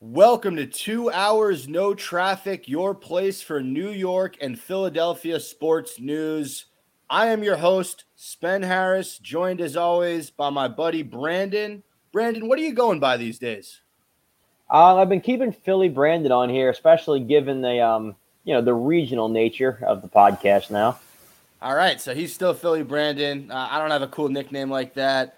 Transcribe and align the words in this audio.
Welcome 0.00 0.54
to 0.56 0.66
Two 0.66 1.10
Hours 1.10 1.66
No 1.66 1.92
Traffic, 1.92 2.68
your 2.68 2.94
place 2.94 3.42
for 3.42 3.60
New 3.60 3.90
York 3.90 4.36
and 4.40 4.56
Philadelphia 4.56 5.40
sports 5.40 5.98
news. 5.98 6.66
I 7.10 7.26
am 7.26 7.42
your 7.42 7.56
host, 7.56 8.04
Spen 8.14 8.62
Harris, 8.62 9.18
joined 9.18 9.60
as 9.60 9.76
always 9.76 10.30
by 10.30 10.50
my 10.50 10.68
buddy 10.68 11.02
Brandon. 11.02 11.82
Brandon, 12.12 12.46
what 12.46 12.60
are 12.60 12.62
you 12.62 12.74
going 12.74 13.00
by 13.00 13.16
these 13.16 13.40
days? 13.40 13.80
Uh, 14.70 14.98
I've 14.98 15.08
been 15.08 15.20
keeping 15.20 15.50
Philly 15.50 15.88
Brandon 15.88 16.30
on 16.30 16.48
here, 16.48 16.70
especially 16.70 17.18
given 17.18 17.60
the 17.60 17.80
um, 17.80 18.14
you 18.44 18.54
know, 18.54 18.62
the 18.62 18.74
regional 18.74 19.28
nature 19.28 19.80
of 19.84 20.02
the 20.02 20.08
podcast 20.08 20.70
now. 20.70 21.00
All 21.60 21.74
right, 21.74 22.00
so 22.00 22.14
he's 22.14 22.32
still 22.32 22.54
Philly 22.54 22.84
Brandon. 22.84 23.50
Uh, 23.50 23.66
I 23.68 23.80
don't 23.80 23.90
have 23.90 24.02
a 24.02 24.06
cool 24.06 24.28
nickname 24.28 24.70
like 24.70 24.94
that. 24.94 25.37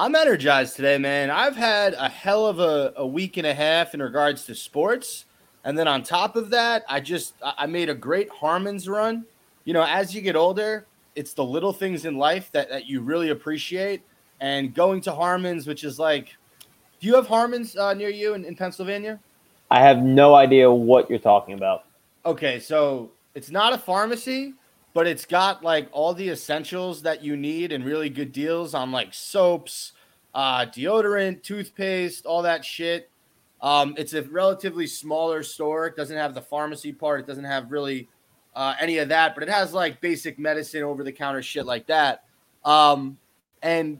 I'm 0.00 0.14
energized 0.14 0.76
today, 0.76 0.96
man. 0.96 1.28
I've 1.28 1.56
had 1.56 1.94
a 1.94 2.08
hell 2.08 2.46
of 2.46 2.60
a, 2.60 2.92
a 2.96 3.04
week 3.04 3.36
and 3.36 3.44
a 3.44 3.52
half 3.52 3.94
in 3.94 4.00
regards 4.00 4.46
to 4.46 4.54
sports. 4.54 5.24
And 5.64 5.76
then 5.76 5.88
on 5.88 6.04
top 6.04 6.36
of 6.36 6.50
that, 6.50 6.84
I 6.88 7.00
just 7.00 7.34
I 7.42 7.66
made 7.66 7.88
a 7.88 7.96
great 7.96 8.30
Harmons 8.30 8.88
run. 8.88 9.24
You 9.64 9.72
know, 9.72 9.82
as 9.82 10.14
you 10.14 10.20
get 10.20 10.36
older, 10.36 10.86
it's 11.16 11.32
the 11.32 11.42
little 11.42 11.72
things 11.72 12.04
in 12.04 12.16
life 12.16 12.48
that, 12.52 12.68
that 12.68 12.86
you 12.86 13.00
really 13.00 13.30
appreciate. 13.30 14.02
And 14.40 14.72
going 14.72 15.00
to 15.00 15.12
Harmons, 15.12 15.66
which 15.66 15.82
is 15.82 15.98
like, 15.98 16.36
do 17.00 17.08
you 17.08 17.16
have 17.16 17.26
Harmons 17.26 17.76
uh, 17.76 17.92
near 17.92 18.08
you 18.08 18.34
in, 18.34 18.44
in 18.44 18.54
Pennsylvania? 18.54 19.18
I 19.68 19.80
have 19.80 19.98
no 20.04 20.36
idea 20.36 20.70
what 20.70 21.10
you're 21.10 21.18
talking 21.18 21.54
about. 21.54 21.86
Okay, 22.24 22.60
so 22.60 23.10
it's 23.34 23.50
not 23.50 23.72
a 23.72 23.78
pharmacy, 23.78 24.54
but 24.94 25.06
it's 25.06 25.24
got 25.24 25.62
like 25.62 25.88
all 25.92 26.14
the 26.14 26.28
essentials 26.28 27.02
that 27.02 27.22
you 27.22 27.36
need 27.36 27.72
and 27.72 27.84
really 27.84 28.08
good 28.08 28.32
deals 28.32 28.74
on 28.74 28.90
like 28.90 29.12
soaps, 29.12 29.92
uh, 30.34 30.66
deodorant, 30.66 31.42
toothpaste, 31.42 32.26
all 32.26 32.42
that 32.42 32.64
shit. 32.64 33.10
Um, 33.60 33.94
it's 33.98 34.12
a 34.14 34.22
relatively 34.22 34.86
smaller 34.86 35.42
store. 35.42 35.86
It 35.86 35.96
doesn't 35.96 36.16
have 36.16 36.34
the 36.34 36.42
pharmacy 36.42 36.92
part. 36.92 37.20
It 37.20 37.26
doesn't 37.26 37.44
have 37.44 37.70
really 37.70 38.08
uh, 38.54 38.74
any 38.80 38.98
of 38.98 39.08
that, 39.08 39.34
but 39.34 39.42
it 39.42 39.48
has 39.48 39.72
like 39.72 40.00
basic 40.00 40.38
medicine, 40.38 40.82
over 40.82 41.04
the 41.04 41.12
counter 41.12 41.42
shit 41.42 41.66
like 41.66 41.86
that. 41.88 42.24
Um, 42.64 43.18
and 43.62 43.98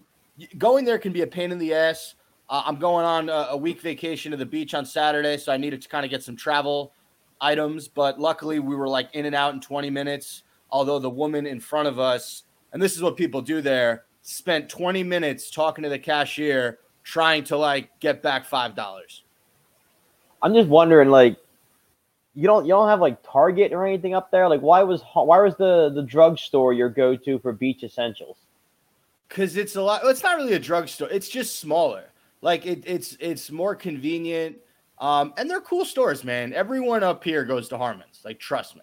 going 0.56 0.84
there 0.84 0.98
can 0.98 1.12
be 1.12 1.22
a 1.22 1.26
pain 1.26 1.52
in 1.52 1.58
the 1.58 1.74
ass. 1.74 2.14
Uh, 2.48 2.62
I'm 2.64 2.76
going 2.76 3.04
on 3.04 3.28
a, 3.28 3.48
a 3.50 3.56
week 3.56 3.80
vacation 3.80 4.30
to 4.30 4.36
the 4.36 4.46
beach 4.46 4.74
on 4.74 4.86
Saturday, 4.86 5.36
so 5.36 5.52
I 5.52 5.56
needed 5.56 5.82
to 5.82 5.88
kind 5.88 6.04
of 6.04 6.10
get 6.10 6.22
some 6.22 6.36
travel 6.36 6.92
items. 7.40 7.88
But 7.88 8.18
luckily, 8.18 8.58
we 8.58 8.74
were 8.74 8.88
like 8.88 9.10
in 9.12 9.26
and 9.26 9.34
out 9.34 9.54
in 9.54 9.60
20 9.60 9.90
minutes 9.90 10.44
although 10.70 10.98
the 10.98 11.10
woman 11.10 11.46
in 11.46 11.60
front 11.60 11.88
of 11.88 11.98
us, 11.98 12.44
and 12.72 12.82
this 12.82 12.96
is 12.96 13.02
what 13.02 13.16
people 13.16 13.40
do 13.40 13.60
there, 13.60 14.04
spent 14.22 14.68
20 14.68 15.02
minutes 15.02 15.50
talking 15.50 15.82
to 15.82 15.88
the 15.88 15.98
cashier 15.98 16.78
trying 17.02 17.42
to 17.42 17.56
like 17.56 17.88
get 18.00 18.22
back 18.22 18.44
five 18.44 18.74
dollars. 18.74 19.22
I'm 20.42 20.54
just 20.54 20.68
wondering, 20.68 21.08
like, 21.08 21.36
you 22.34 22.46
don't 22.46 22.64
you 22.64 22.70
don't 22.70 22.88
have 22.88 23.00
like 23.00 23.22
Target 23.22 23.72
or 23.72 23.86
anything 23.86 24.14
up 24.14 24.30
there? 24.30 24.48
Like, 24.48 24.60
why 24.60 24.82
was 24.82 25.02
why 25.14 25.40
was 25.40 25.56
the 25.56 25.90
the 25.94 26.02
drugstore 26.02 26.72
your 26.72 26.90
go 26.90 27.16
to 27.16 27.38
for 27.38 27.52
beach 27.52 27.82
essentials? 27.82 28.36
Because 29.28 29.56
it's 29.56 29.76
a 29.76 29.82
lot. 29.82 30.02
It's 30.04 30.22
not 30.22 30.36
really 30.36 30.52
a 30.52 30.58
drugstore. 30.58 31.08
It's 31.10 31.28
just 31.28 31.58
smaller. 31.58 32.04
Like 32.42 32.66
it, 32.66 32.84
it's 32.86 33.16
it's 33.20 33.50
more 33.50 33.74
convenient. 33.74 34.58
Um, 34.98 35.32
and 35.36 35.48
they're 35.48 35.60
cool 35.60 35.84
stores, 35.84 36.24
man. 36.24 36.52
Everyone 36.52 37.02
up 37.02 37.22
here 37.22 37.44
goes 37.44 37.68
to 37.68 37.78
Harmon's. 37.78 38.20
Like, 38.24 38.40
trust 38.40 38.74
me. 38.74 38.82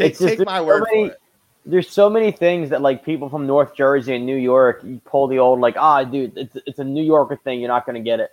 Take 0.00 0.18
just, 0.18 0.38
take 0.38 0.46
my 0.46 0.60
word 0.60 0.84
so 0.88 0.94
many, 0.94 1.08
for 1.08 1.14
it. 1.14 1.20
There's 1.66 1.90
so 1.90 2.08
many 2.08 2.32
things 2.32 2.70
that 2.70 2.80
like 2.80 3.04
people 3.04 3.28
from 3.28 3.46
North 3.46 3.74
Jersey 3.74 4.14
and 4.14 4.24
New 4.24 4.36
York 4.36 4.80
you 4.82 5.00
pull 5.04 5.26
the 5.26 5.38
old 5.38 5.60
like 5.60 5.76
ah 5.76 6.04
dude 6.04 6.36
it's 6.36 6.56
it's 6.66 6.78
a 6.78 6.84
New 6.84 7.04
Yorker 7.04 7.36
thing 7.36 7.60
you're 7.60 7.68
not 7.68 7.86
gonna 7.86 8.00
get 8.00 8.20
it. 8.20 8.30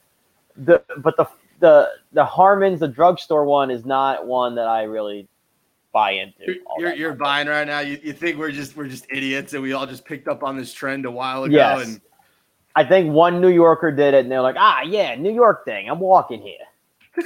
The 0.55 0.83
but 0.97 1.17
the 1.17 1.27
the 1.59 1.89
the 2.13 2.25
Harmon's 2.25 2.79
the 2.79 2.87
drugstore 2.87 3.45
one 3.45 3.69
is 3.69 3.85
not 3.85 4.25
one 4.25 4.55
that 4.55 4.67
I 4.67 4.83
really 4.83 5.27
buy 5.91 6.11
into. 6.11 6.55
You're, 6.77 6.93
you're 6.93 7.13
buying 7.13 7.47
right 7.47 7.65
now. 7.65 7.79
You, 7.79 7.99
you 8.03 8.13
think 8.13 8.37
we're 8.37 8.51
just 8.51 8.77
we're 8.77 8.87
just 8.87 9.07
idiots 9.09 9.53
and 9.53 9.63
we 9.63 9.73
all 9.73 9.85
just 9.85 10.05
picked 10.05 10.27
up 10.27 10.43
on 10.43 10.57
this 10.57 10.71
trend 10.71 11.05
a 11.05 11.11
while 11.11 11.43
ago 11.43 11.55
yes. 11.55 11.87
and 11.87 12.01
I 12.75 12.83
think 12.83 13.11
one 13.11 13.41
New 13.41 13.49
Yorker 13.49 13.91
did 13.91 14.13
it 14.13 14.19
and 14.19 14.31
they're 14.31 14.41
like, 14.41 14.55
ah 14.57 14.81
yeah, 14.83 15.15
New 15.15 15.33
York 15.33 15.65
thing. 15.65 15.89
I'm 15.89 15.99
walking 15.99 16.41
here. 16.41 16.53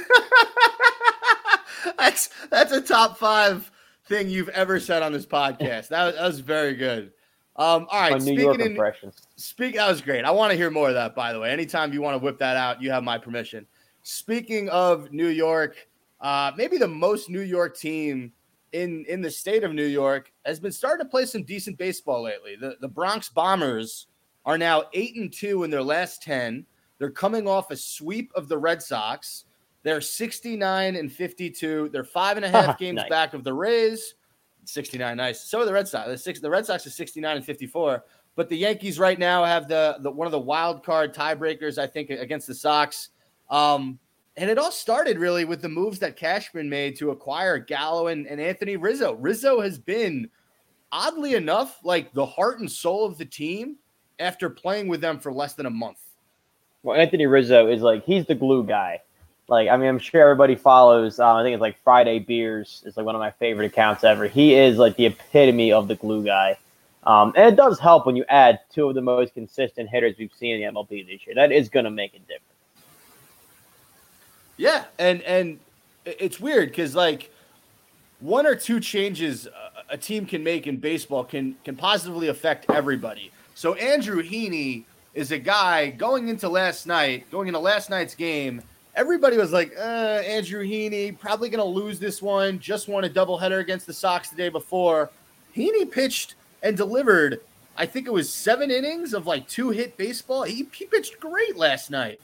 that's 1.98 2.30
that's 2.50 2.72
a 2.72 2.80
top 2.80 3.18
five 3.18 3.70
thing 4.06 4.28
you've 4.28 4.48
ever 4.50 4.80
said 4.80 5.02
on 5.02 5.12
this 5.12 5.26
podcast. 5.26 5.88
That 5.88 6.06
was, 6.06 6.14
that 6.14 6.26
was 6.26 6.40
very 6.40 6.74
good. 6.74 7.12
Um, 7.56 7.86
all 7.90 8.10
right, 8.10 8.22
York 8.22 8.60
impressions. 8.60 9.28
Speak. 9.36 9.74
That 9.74 9.88
was 9.88 10.00
great. 10.00 10.24
I 10.24 10.30
want 10.30 10.52
to 10.52 10.56
hear 10.56 10.70
more 10.70 10.88
of 10.88 10.94
that. 10.94 11.14
By 11.14 11.34
the 11.34 11.40
way, 11.40 11.50
anytime 11.50 11.92
you 11.92 12.00
want 12.00 12.18
to 12.18 12.24
whip 12.24 12.38
that 12.38 12.56
out, 12.56 12.80
you 12.80 12.90
have 12.90 13.04
my 13.04 13.18
permission. 13.18 13.66
Speaking 14.02 14.70
of 14.70 15.12
New 15.12 15.28
York, 15.28 15.76
uh, 16.22 16.52
maybe 16.56 16.78
the 16.78 16.88
most 16.88 17.28
New 17.28 17.42
York 17.42 17.76
team 17.76 18.32
in 18.72 19.04
in 19.06 19.20
the 19.20 19.30
state 19.30 19.64
of 19.64 19.74
New 19.74 19.84
York 19.84 20.32
has 20.46 20.58
been 20.58 20.72
starting 20.72 21.04
to 21.04 21.10
play 21.10 21.26
some 21.26 21.42
decent 21.42 21.76
baseball 21.76 22.22
lately. 22.22 22.56
The 22.56 22.76
the 22.80 22.88
Bronx 22.88 23.28
Bombers 23.28 24.06
are 24.46 24.56
now 24.56 24.84
eight 24.94 25.14
and 25.16 25.30
two 25.30 25.64
in 25.64 25.70
their 25.70 25.82
last 25.82 26.22
ten. 26.22 26.64
They're 26.98 27.10
coming 27.10 27.46
off 27.46 27.70
a 27.70 27.76
sweep 27.76 28.32
of 28.34 28.48
the 28.48 28.56
Red 28.56 28.82
Sox. 28.82 29.44
They're 29.82 30.00
69 30.00 30.96
and 30.96 31.12
52. 31.12 31.88
They're 31.92 32.04
five 32.04 32.36
and 32.36 32.46
a 32.46 32.48
half 32.48 32.78
games 32.78 32.96
nice. 32.96 33.08
back 33.08 33.34
of 33.34 33.44
the 33.44 33.52
Rays. 33.52 34.14
69, 34.64 35.16
nice. 35.16 35.40
So 35.40 35.60
are 35.60 35.64
the 35.64 35.72
Red 35.72 35.88
Sox. 35.88 36.08
The, 36.08 36.16
six, 36.18 36.40
the 36.40 36.50
Red 36.50 36.66
Sox 36.66 36.86
is 36.86 36.94
69 36.94 37.36
and 37.36 37.44
54. 37.44 38.04
But 38.34 38.48
the 38.48 38.56
Yankees 38.56 38.98
right 38.98 39.18
now 39.18 39.44
have 39.44 39.68
the, 39.68 39.96
the 40.00 40.10
one 40.10 40.26
of 40.26 40.32
the 40.32 40.38
wild 40.38 40.84
card 40.84 41.14
tiebreakers, 41.14 41.78
I 41.78 41.86
think, 41.86 42.10
against 42.10 42.46
the 42.46 42.54
Sox. 42.54 43.10
Um, 43.50 43.98
and 44.36 44.48
it 44.48 44.56
all 44.56 44.70
started 44.70 45.18
really 45.18 45.44
with 45.44 45.60
the 45.60 45.68
moves 45.68 45.98
that 45.98 46.16
Cashman 46.16 46.70
made 46.70 46.96
to 46.96 47.10
acquire 47.10 47.58
Gallo 47.58 48.06
and, 48.06 48.26
and 48.26 48.40
Anthony 48.40 48.76
Rizzo. 48.76 49.14
Rizzo 49.14 49.60
has 49.60 49.78
been, 49.78 50.30
oddly 50.90 51.34
enough, 51.34 51.80
like 51.84 52.12
the 52.14 52.24
heart 52.24 52.60
and 52.60 52.70
soul 52.70 53.04
of 53.04 53.18
the 53.18 53.26
team 53.26 53.76
after 54.18 54.48
playing 54.48 54.88
with 54.88 55.00
them 55.02 55.18
for 55.18 55.32
less 55.32 55.52
than 55.54 55.66
a 55.66 55.70
month. 55.70 55.98
Well, 56.82 56.98
Anthony 56.98 57.26
Rizzo 57.26 57.68
is 57.68 57.82
like 57.82 58.04
he's 58.04 58.24
the 58.24 58.34
glue 58.34 58.64
guy. 58.64 59.00
Like, 59.48 59.68
I 59.68 59.76
mean, 59.76 59.88
I'm 59.88 59.98
sure 59.98 60.22
everybody 60.22 60.54
follows. 60.54 61.18
Um, 61.18 61.36
I 61.36 61.42
think 61.42 61.54
it's 61.54 61.60
like 61.60 61.76
Friday 61.82 62.18
Beers 62.20 62.82
is 62.86 62.96
like 62.96 63.04
one 63.04 63.14
of 63.14 63.20
my 63.20 63.32
favorite 63.32 63.66
accounts 63.66 64.04
ever. 64.04 64.26
He 64.26 64.54
is 64.54 64.78
like 64.78 64.96
the 64.96 65.06
epitome 65.06 65.72
of 65.72 65.88
the 65.88 65.96
glue 65.96 66.24
guy. 66.24 66.56
Um, 67.04 67.32
and 67.36 67.52
it 67.52 67.56
does 67.56 67.80
help 67.80 68.06
when 68.06 68.14
you 68.14 68.24
add 68.28 68.60
two 68.72 68.88
of 68.88 68.94
the 68.94 69.00
most 69.00 69.34
consistent 69.34 69.88
hitters 69.88 70.14
we've 70.18 70.32
seen 70.32 70.60
in 70.60 70.74
the 70.74 70.80
MLB 70.80 71.06
this 71.06 71.26
year. 71.26 71.34
That 71.34 71.50
is 71.50 71.68
going 71.68 71.84
to 71.84 71.90
make 71.90 72.14
a 72.14 72.20
difference. 72.20 72.42
Yeah, 74.56 74.84
and 74.98 75.22
and 75.22 75.58
it's 76.04 76.38
weird 76.38 76.68
because 76.68 76.94
like 76.94 77.32
one 78.20 78.46
or 78.46 78.54
two 78.54 78.78
changes 78.78 79.48
a 79.88 79.96
team 79.96 80.24
can 80.24 80.44
make 80.44 80.68
in 80.68 80.76
baseball 80.76 81.24
can 81.24 81.56
can 81.64 81.74
positively 81.74 82.28
affect 82.28 82.70
everybody. 82.70 83.32
So 83.54 83.74
Andrew 83.74 84.22
Heaney 84.22 84.84
is 85.14 85.32
a 85.32 85.38
guy 85.38 85.90
going 85.90 86.28
into 86.28 86.48
last 86.48 86.86
night, 86.86 87.28
going 87.30 87.48
into 87.48 87.58
last 87.58 87.90
night's 87.90 88.14
game 88.14 88.62
everybody 88.94 89.36
was 89.36 89.52
like, 89.52 89.72
uh, 89.76 89.80
Andrew 89.80 90.64
Heaney 90.64 91.18
probably 91.18 91.48
going 91.48 91.58
to 91.58 91.64
lose 91.64 91.98
this 91.98 92.20
one. 92.20 92.58
Just 92.58 92.88
won 92.88 93.04
a 93.04 93.08
doubleheader 93.08 93.60
against 93.60 93.86
the 93.86 93.92
Sox 93.92 94.30
the 94.30 94.36
day 94.36 94.48
before. 94.48 95.10
Heaney 95.56 95.90
pitched 95.90 96.34
and 96.62 96.76
delivered. 96.76 97.40
I 97.76 97.86
think 97.86 98.06
it 98.06 98.12
was 98.12 98.32
seven 98.32 98.70
innings 98.70 99.14
of 99.14 99.26
like 99.26 99.48
two 99.48 99.70
hit 99.70 99.96
baseball. 99.96 100.42
He, 100.42 100.68
he 100.72 100.84
pitched 100.84 101.18
great 101.20 101.56
last 101.56 101.90
night. 101.90 102.20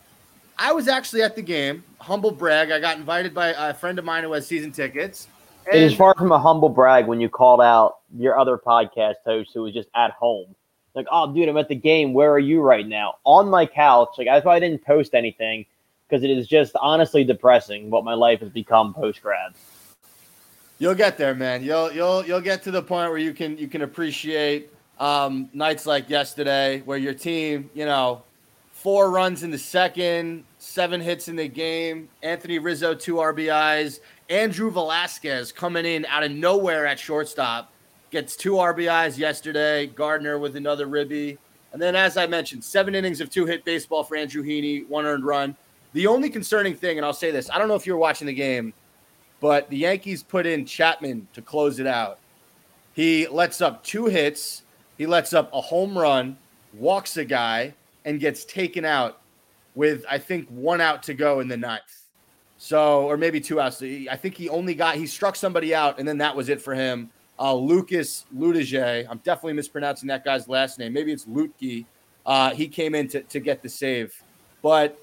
I 0.58 0.72
was 0.72 0.88
actually 0.88 1.22
at 1.22 1.36
the 1.36 1.42
game. 1.42 1.84
Humble 2.00 2.32
brag. 2.32 2.70
I 2.70 2.80
got 2.80 2.96
invited 2.96 3.32
by 3.32 3.48
a 3.48 3.72
friend 3.72 3.98
of 3.98 4.04
mine 4.04 4.24
who 4.24 4.32
has 4.32 4.46
season 4.46 4.72
tickets. 4.72 5.28
it 5.72 5.80
is 5.80 5.94
far 5.94 6.14
from 6.18 6.32
a 6.32 6.38
humble 6.38 6.68
brag 6.68 7.06
when 7.06 7.20
you 7.20 7.28
called 7.28 7.60
out 7.60 7.98
your 8.16 8.38
other 8.38 8.58
podcast 8.58 9.16
host 9.24 9.50
who 9.54 9.62
was 9.62 9.72
just 9.72 9.88
at 9.94 10.10
home. 10.12 10.54
Like, 10.94 11.06
oh, 11.12 11.32
dude, 11.32 11.48
I'm 11.48 11.56
at 11.58 11.68
the 11.68 11.76
game. 11.76 12.12
Where 12.12 12.32
are 12.32 12.40
you 12.40 12.60
right 12.60 12.86
now? 12.86 13.16
On 13.24 13.48
my 13.48 13.66
couch. 13.66 14.10
Like, 14.18 14.26
that's 14.26 14.44
why 14.44 14.56
I 14.56 14.60
didn't 14.60 14.84
post 14.84 15.14
anything 15.14 15.64
because 16.08 16.24
it 16.24 16.30
is 16.30 16.46
just 16.46 16.72
honestly 16.80 17.24
depressing 17.24 17.90
what 17.90 18.04
my 18.04 18.14
life 18.14 18.40
has 18.40 18.50
become 18.50 18.94
post 18.94 19.22
grad. 19.22 19.52
You'll 20.78 20.94
get 20.94 21.18
there, 21.18 21.34
man. 21.34 21.62
You'll 21.62 21.92
you'll 21.92 22.24
you'll 22.24 22.40
get 22.40 22.62
to 22.62 22.70
the 22.70 22.82
point 22.82 23.10
where 23.10 23.18
you 23.18 23.32
can 23.32 23.58
you 23.58 23.68
can 23.68 23.82
appreciate 23.82 24.72
um, 24.98 25.48
nights 25.52 25.86
like 25.86 26.08
yesterday, 26.08 26.82
where 26.84 26.98
your 26.98 27.14
team, 27.14 27.70
you 27.74 27.84
know, 27.84 28.22
four 28.70 29.10
runs 29.10 29.42
in 29.42 29.50
the 29.50 29.58
second, 29.58 30.44
seven 30.58 31.00
hits 31.00 31.28
in 31.28 31.36
the 31.36 31.48
game. 31.48 32.08
Anthony 32.22 32.58
Rizzo 32.58 32.94
two 32.94 33.16
RBIs. 33.16 34.00
Andrew 34.30 34.70
Velazquez 34.70 35.52
coming 35.52 35.84
in 35.84 36.04
out 36.06 36.22
of 36.22 36.30
nowhere 36.30 36.86
at 36.86 36.98
shortstop 36.98 37.72
gets 38.10 38.36
two 38.36 38.52
RBIs 38.52 39.18
yesterday. 39.18 39.86
Gardner 39.86 40.38
with 40.38 40.56
another 40.56 40.86
ribby. 40.86 41.38
And 41.72 41.82
then, 41.82 41.96
as 41.96 42.16
I 42.16 42.26
mentioned, 42.26 42.64
seven 42.64 42.94
innings 42.94 43.20
of 43.20 43.30
two 43.30 43.46
hit 43.46 43.64
baseball 43.64 44.02
for 44.02 44.16
Andrew 44.16 44.42
Heaney, 44.42 44.86
one 44.88 45.04
earned 45.04 45.24
run. 45.24 45.56
The 45.92 46.06
only 46.06 46.28
concerning 46.30 46.74
thing, 46.74 46.98
and 46.98 47.06
I'll 47.06 47.12
say 47.12 47.30
this 47.30 47.50
I 47.50 47.58
don't 47.58 47.68
know 47.68 47.74
if 47.74 47.86
you 47.86 47.92
were 47.92 47.98
watching 47.98 48.26
the 48.26 48.34
game, 48.34 48.72
but 49.40 49.68
the 49.70 49.78
Yankees 49.78 50.22
put 50.22 50.46
in 50.46 50.64
Chapman 50.66 51.28
to 51.32 51.42
close 51.42 51.78
it 51.78 51.86
out. 51.86 52.18
He 52.92 53.26
lets 53.28 53.60
up 53.60 53.84
two 53.84 54.06
hits, 54.06 54.62
he 54.96 55.06
lets 55.06 55.32
up 55.32 55.52
a 55.52 55.60
home 55.60 55.96
run, 55.96 56.36
walks 56.74 57.16
a 57.16 57.24
guy, 57.24 57.74
and 58.04 58.18
gets 58.20 58.44
taken 58.44 58.84
out 58.84 59.20
with, 59.74 60.04
I 60.10 60.18
think, 60.18 60.48
one 60.48 60.80
out 60.80 61.02
to 61.04 61.14
go 61.14 61.40
in 61.40 61.48
the 61.48 61.56
ninth. 61.56 62.06
So, 62.56 63.02
or 63.04 63.16
maybe 63.16 63.40
two 63.40 63.60
outs. 63.60 63.80
I 63.82 64.16
think 64.16 64.34
he 64.34 64.48
only 64.48 64.74
got 64.74 64.96
he 64.96 65.06
struck 65.06 65.36
somebody 65.36 65.74
out, 65.74 66.00
and 66.00 66.08
then 66.08 66.18
that 66.18 66.34
was 66.34 66.48
it 66.48 66.60
for 66.60 66.74
him. 66.74 67.10
Uh, 67.38 67.54
Lucas 67.54 68.26
Ludige. 68.36 69.06
I'm 69.08 69.18
definitely 69.18 69.52
mispronouncing 69.52 70.08
that 70.08 70.24
guy's 70.24 70.48
last 70.48 70.80
name. 70.80 70.92
Maybe 70.92 71.12
it's 71.12 71.24
Lutke. 71.24 71.86
Uh, 72.26 72.50
he 72.50 72.66
came 72.66 72.96
in 72.96 73.06
to, 73.08 73.22
to 73.22 73.38
get 73.38 73.62
the 73.62 73.68
save, 73.68 74.12
but 74.60 74.98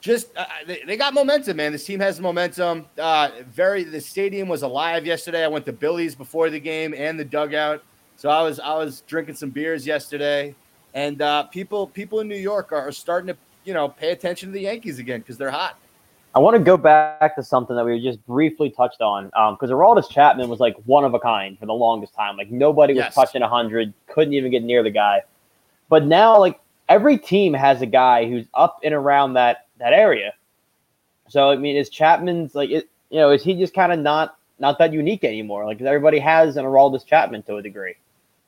just 0.00 0.36
uh, 0.36 0.44
they, 0.66 0.82
they, 0.86 0.96
got 0.96 1.14
momentum, 1.14 1.56
man. 1.56 1.72
This 1.72 1.84
team 1.84 2.00
has 2.00 2.20
momentum. 2.20 2.86
Uh, 2.98 3.30
very 3.50 3.84
the 3.84 4.00
stadium 4.00 4.48
was 4.48 4.62
alive 4.62 5.04
yesterday. 5.04 5.44
I 5.44 5.48
went 5.48 5.66
to 5.66 5.72
Billy's 5.72 6.14
before 6.14 6.50
the 6.50 6.60
game 6.60 6.94
and 6.94 7.18
the 7.18 7.24
dugout, 7.24 7.82
so 8.16 8.28
I 8.28 8.42
was 8.42 8.60
I 8.60 8.74
was 8.74 9.02
drinking 9.02 9.34
some 9.36 9.50
beers 9.50 9.86
yesterday, 9.86 10.54
and 10.94 11.20
uh, 11.20 11.44
people 11.44 11.86
people 11.86 12.20
in 12.20 12.28
New 12.28 12.36
York 12.36 12.72
are, 12.72 12.88
are 12.88 12.92
starting 12.92 13.28
to 13.28 13.36
you 13.64 13.74
know 13.74 13.88
pay 13.88 14.12
attention 14.12 14.50
to 14.50 14.52
the 14.52 14.62
Yankees 14.62 14.98
again 14.98 15.20
because 15.20 15.36
they're 15.36 15.50
hot. 15.50 15.78
I 16.34 16.40
want 16.40 16.56
to 16.56 16.62
go 16.62 16.76
back 16.76 17.34
to 17.34 17.42
something 17.42 17.74
that 17.74 17.84
we 17.84 18.00
just 18.00 18.24
briefly 18.26 18.70
touched 18.70 19.00
on 19.00 19.30
Um, 19.34 19.54
because 19.54 19.70
um, 19.70 19.76
Aroldis 19.76 20.08
Chapman 20.10 20.48
was 20.48 20.60
like 20.60 20.76
one 20.84 21.04
of 21.04 21.14
a 21.14 21.18
kind 21.18 21.58
for 21.58 21.66
the 21.66 21.72
longest 21.72 22.14
time. 22.14 22.36
Like 22.36 22.50
nobody 22.50 22.92
was 22.92 23.04
yes. 23.04 23.14
touching 23.14 23.40
100, 23.40 23.92
couldn't 24.06 24.34
even 24.34 24.50
get 24.50 24.62
near 24.62 24.82
the 24.82 24.90
guy. 24.90 25.22
But 25.88 26.04
now, 26.04 26.38
like 26.38 26.60
every 26.88 27.18
team 27.18 27.54
has 27.54 27.82
a 27.82 27.86
guy 27.86 28.28
who's 28.28 28.46
up 28.54 28.78
and 28.84 28.94
around 28.94 29.34
that 29.34 29.66
that 29.78 29.92
area. 29.92 30.32
So 31.28 31.50
I 31.50 31.56
mean, 31.56 31.76
is 31.76 31.88
Chapman's 31.88 32.54
like 32.54 32.70
it? 32.70 32.88
You 33.10 33.18
know, 33.18 33.30
is 33.30 33.42
he 33.42 33.54
just 33.54 33.74
kind 33.74 33.92
of 33.92 33.98
not 33.98 34.38
not 34.58 34.78
that 34.78 34.92
unique 34.92 35.24
anymore? 35.24 35.64
Like 35.64 35.80
everybody 35.80 36.18
has 36.18 36.56
an 36.56 36.64
Aroldis 36.64 37.04
Chapman 37.04 37.42
to 37.44 37.56
a 37.56 37.62
degree. 37.62 37.94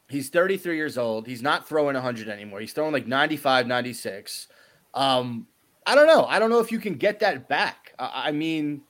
He's 0.08 0.28
33 0.28 0.76
years 0.76 0.98
old. 0.98 1.26
He's 1.26 1.40
not 1.40 1.68
throwing 1.68 1.94
100 1.94 2.28
anymore. 2.28 2.58
He's 2.58 2.72
throwing 2.72 2.92
like 2.92 3.06
95, 3.06 3.68
96. 3.68 4.48
Um, 4.92 5.46
I 5.86 5.94
don't 5.94 6.08
know. 6.08 6.24
I 6.24 6.40
don't 6.40 6.50
know 6.50 6.58
if 6.58 6.72
you 6.72 6.80
can 6.80 6.94
get 6.94 7.20
that 7.20 7.48
back. 7.48 7.94
I, 7.96 8.24
I 8.26 8.32
mean, 8.32 8.82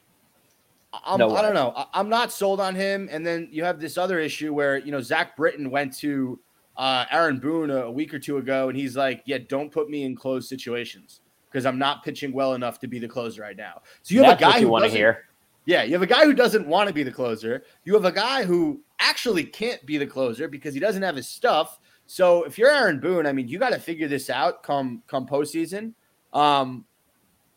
I'm, 1.05 1.19
no 1.19 1.37
I 1.37 1.43
don't 1.43 1.53
know. 1.53 1.75
I, 1.77 2.01
am 2.01 2.09
not 2.09 2.33
sold 2.33 2.59
on 2.59 2.75
him. 2.75 3.07
And 3.13 3.27
then 3.27 3.49
you 3.53 3.65
have 3.65 3.81
this 3.81 3.99
other 3.99 4.19
issue 4.19 4.55
where 4.55 4.79
you 4.79 4.93
know 4.93 5.03
Zach 5.03 5.37
Britton 5.37 5.71
went 5.71 5.95
to 5.99 6.41
uh, 6.79 7.05
Aaron 7.11 7.39
Boone 7.39 7.71
a, 7.71 7.83
a 7.83 7.91
week 7.91 8.15
or 8.15 8.19
two 8.19 8.39
ago, 8.39 8.71
and 8.71 8.79
he's 8.79 8.97
like, 8.97 9.23
"Yeah, 9.27 9.39
don't 9.47 9.71
put 9.71 9.91
me 9.91 10.05
in 10.05 10.17
closed 10.17 10.49
situations 10.49 11.21
because 11.51 11.67
I'm 11.67 11.79
not 11.79 12.05
pitching 12.05 12.33
well 12.33 12.55
enough 12.55 12.79
to 12.81 12.87
be 12.87 12.99
the 12.99 13.09
closer 13.09 13.43
right 13.43 13.57
now." 13.57 13.83
So 14.03 14.15
you 14.15 14.23
have 14.23 14.39
That's 14.39 14.55
a 14.55 14.55
guy 14.57 14.61
who 14.61 14.69
want 14.69 14.85
to 14.85 14.91
hear. 14.91 15.27
Yeah, 15.67 15.83
you 15.83 15.93
have 15.93 16.03
a 16.03 16.07
guy 16.07 16.25
who 16.25 16.35
doesn't 16.35 16.67
want 16.67 16.89
to 16.89 16.95
be 16.95 17.03
the 17.03 17.11
closer. 17.11 17.65
You 17.85 17.95
have 17.95 18.05
a 18.05 18.13
guy 18.13 18.45
who 18.45 18.81
actually 18.99 19.45
can't 19.45 19.85
be 19.87 19.99
the 19.99 20.07
closer 20.07 20.49
because 20.49 20.75
he 20.75 20.81
doesn't 20.81 21.03
have 21.03 21.17
his 21.17 21.29
stuff. 21.29 21.79
So 22.07 22.45
if 22.45 22.59
you're 22.59 22.71
Aaron 22.71 22.99
Boone, 22.99 23.27
I 23.27 23.33
mean, 23.33 23.47
you 23.47 23.59
got 23.59 23.71
to 23.71 23.79
figure 23.79 24.09
this 24.09 24.31
out 24.31 24.63
come 24.63 25.03
come 25.07 25.27
postseason. 25.27 25.93
Um, 26.33 26.85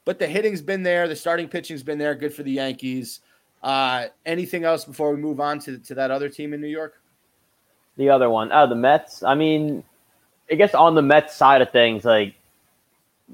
but 0.06 0.20
the 0.20 0.28
hitting's 0.28 0.62
been 0.62 0.84
there, 0.84 1.08
the 1.08 1.16
starting 1.16 1.48
pitching's 1.48 1.84
been 1.84 1.98
there. 1.98 2.14
Good 2.14 2.34
for 2.34 2.44
the 2.44 2.52
Yankees. 2.52 3.22
Uh, 3.62 4.08
anything 4.26 4.66
else 4.66 4.84
before 4.84 5.16
we 5.16 5.22
move 5.22 5.40
on 5.40 5.58
to, 5.60 5.78
to 5.80 5.96
that 5.96 6.12
other 6.12 6.28
team 6.28 6.54
in 6.54 6.60
New 6.60 6.68
York? 6.68 7.02
The 7.96 8.10
other 8.10 8.30
one, 8.30 8.52
oh, 8.52 8.68
the 8.68 8.76
Mets. 8.76 9.24
I 9.24 9.36
mean, 9.36 9.84
I 10.52 10.56
guess 10.56 10.74
on 10.74 10.96
the 10.96 11.02
Mets 11.02 11.36
side 11.36 11.62
of 11.62 11.72
things, 11.72 12.04
like 12.04 12.36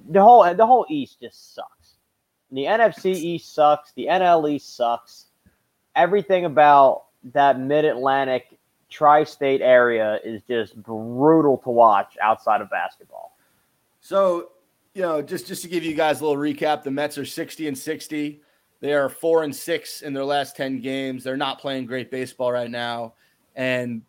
the 0.09 0.21
whole 0.21 0.53
the 0.53 0.65
whole 0.65 0.85
East 0.89 1.19
just 1.21 1.55
sucks. 1.55 1.95
The 2.51 2.63
NFC 2.63 3.13
East 3.13 3.53
sucks. 3.53 3.91
The 3.93 4.07
NL 4.07 4.49
East 4.49 4.75
sucks. 4.75 5.27
Everything 5.95 6.45
about 6.45 7.05
that 7.33 7.59
Mid 7.59 7.85
Atlantic 7.85 8.57
tri-state 8.89 9.61
area 9.61 10.19
is 10.23 10.41
just 10.47 10.75
brutal 10.81 11.57
to 11.59 11.69
watch 11.69 12.17
outside 12.21 12.61
of 12.61 12.69
basketball. 12.69 13.37
So 14.01 14.49
you 14.93 15.01
know, 15.01 15.21
just 15.21 15.47
just 15.47 15.61
to 15.61 15.67
give 15.67 15.83
you 15.83 15.93
guys 15.93 16.21
a 16.21 16.25
little 16.25 16.41
recap, 16.41 16.83
the 16.83 16.91
Mets 16.91 17.17
are 17.17 17.25
60 17.25 17.67
and 17.67 17.77
60. 17.77 18.41
They 18.81 18.93
are 18.93 19.09
four 19.09 19.43
and 19.43 19.55
six 19.55 20.01
in 20.01 20.13
their 20.13 20.23
last 20.23 20.55
10 20.55 20.79
games. 20.81 21.23
They're 21.23 21.37
not 21.37 21.59
playing 21.59 21.85
great 21.85 22.09
baseball 22.09 22.51
right 22.51 22.71
now. 22.71 23.13
And 23.55 24.01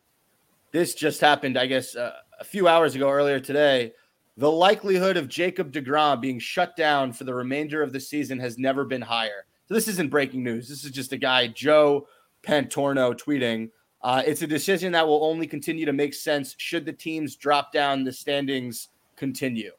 this 0.71 0.95
just 0.95 1.21
happened, 1.21 1.59
I 1.59 1.67
guess, 1.67 1.97
uh, 1.97 2.13
a 2.39 2.45
few 2.45 2.69
hours 2.69 2.95
ago, 2.95 3.11
earlier 3.11 3.41
today. 3.41 3.93
The 4.37 4.51
likelihood 4.51 5.17
of 5.17 5.29
Jacob 5.29 5.73
DeGrom 5.73 6.21
being 6.21 6.39
shut 6.39 6.77
down 6.77 7.13
for 7.13 7.25
the 7.25 7.35
remainder 7.35 7.83
of 7.83 7.93
the 7.93 8.01
season 8.01 8.39
has 8.39 8.59
never 8.59 8.85
been 8.85 9.03
higher. 9.03 9.47
So 9.67 9.75
this 9.75 9.89
isn't 9.89 10.11
breaking 10.11 10.43
news. 10.43 10.69
This 10.69 10.85
is 10.85 10.91
just 10.91 11.13
a 11.13 11.17
guy, 11.17 11.49
Joe 11.49 12.07
Pantorno, 12.43 13.15
tweeting. 13.15 13.71
Uh, 14.03 14.23
it's 14.25 14.43
a 14.43 14.47
decision 14.47 14.93
that 14.93 15.07
will 15.07 15.25
only 15.25 15.47
continue 15.47 15.85
to 15.85 15.93
make 15.93 16.15
sense 16.15 16.55
should 16.59 16.87
the 16.87 16.93
teams 16.93 17.37
drop 17.37 17.73
down 17.73 18.03
the 18.03 18.13
standings 18.13 18.89
continue. 19.17 19.73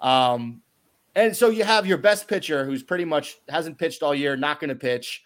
Um, 0.00 0.62
and 1.14 1.36
so 1.36 1.50
you 1.50 1.64
have 1.64 1.86
your 1.86 1.98
best 1.98 2.28
pitcher 2.28 2.64
who's 2.64 2.82
pretty 2.82 3.04
much 3.04 3.38
hasn't 3.48 3.78
pitched 3.78 4.02
all 4.02 4.14
year, 4.14 4.36
not 4.36 4.60
going 4.60 4.68
to 4.70 4.74
pitch. 4.74 5.24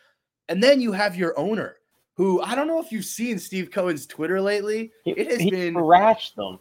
And 0.48 0.62
then 0.62 0.80
you 0.80 0.92
have 0.92 1.14
your 1.14 1.38
owner 1.38 1.76
who 2.14 2.40
I 2.42 2.54
don't 2.54 2.66
know 2.66 2.80
if 2.80 2.92
you've 2.92 3.04
seen 3.04 3.38
Steve 3.38 3.70
Cohen's 3.70 4.06
Twitter 4.06 4.40
lately. 4.40 4.92
It 5.04 5.30
has 5.30 5.40
he 5.40 5.50
been 5.50 5.74
thrashed 5.74 6.36
them. 6.36 6.58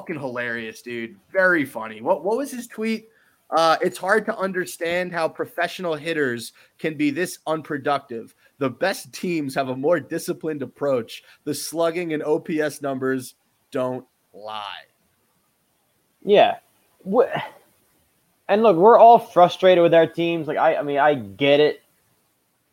Fucking 0.00 0.18
hilarious, 0.18 0.80
dude. 0.80 1.14
Very 1.30 1.66
funny. 1.66 2.00
What 2.00 2.24
what 2.24 2.38
was 2.38 2.50
his 2.50 2.66
tweet? 2.66 3.10
Uh, 3.50 3.76
it's 3.82 3.98
hard 3.98 4.24
to 4.24 4.38
understand 4.38 5.12
how 5.12 5.28
professional 5.28 5.94
hitters 5.94 6.52
can 6.78 6.96
be 6.96 7.10
this 7.10 7.40
unproductive. 7.46 8.34
The 8.56 8.70
best 8.70 9.12
teams 9.12 9.54
have 9.56 9.68
a 9.68 9.76
more 9.76 10.00
disciplined 10.00 10.62
approach. 10.62 11.22
The 11.44 11.52
slugging 11.52 12.14
and 12.14 12.22
OPS 12.22 12.80
numbers 12.80 13.34
don't 13.72 14.06
lie. 14.32 14.84
Yeah, 16.24 16.56
and 18.48 18.62
look, 18.62 18.78
we're 18.78 18.98
all 18.98 19.18
frustrated 19.18 19.82
with 19.82 19.92
our 19.92 20.06
teams. 20.06 20.48
Like 20.48 20.56
I, 20.56 20.76
I 20.76 20.82
mean, 20.82 20.96
I 20.96 21.12
get 21.12 21.60
it, 21.60 21.82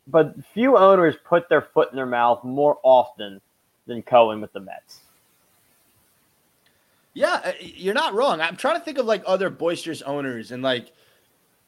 but 0.06 0.34
few 0.54 0.78
owners 0.78 1.14
put 1.26 1.50
their 1.50 1.60
foot 1.60 1.90
in 1.90 1.96
their 1.96 2.06
mouth 2.06 2.42
more 2.42 2.78
often 2.82 3.42
than 3.86 4.00
Cohen 4.00 4.40
with 4.40 4.54
the 4.54 4.60
Mets. 4.60 5.00
Yeah, 7.18 7.40
uh, 7.44 7.52
you're 7.60 7.94
not 7.94 8.14
wrong. 8.14 8.40
I'm 8.40 8.56
trying 8.56 8.78
to 8.78 8.84
think 8.84 8.98
of 8.98 9.06
like 9.06 9.22
other 9.26 9.50
boisterous 9.50 10.02
owners 10.02 10.52
and 10.52 10.62
like 10.62 10.92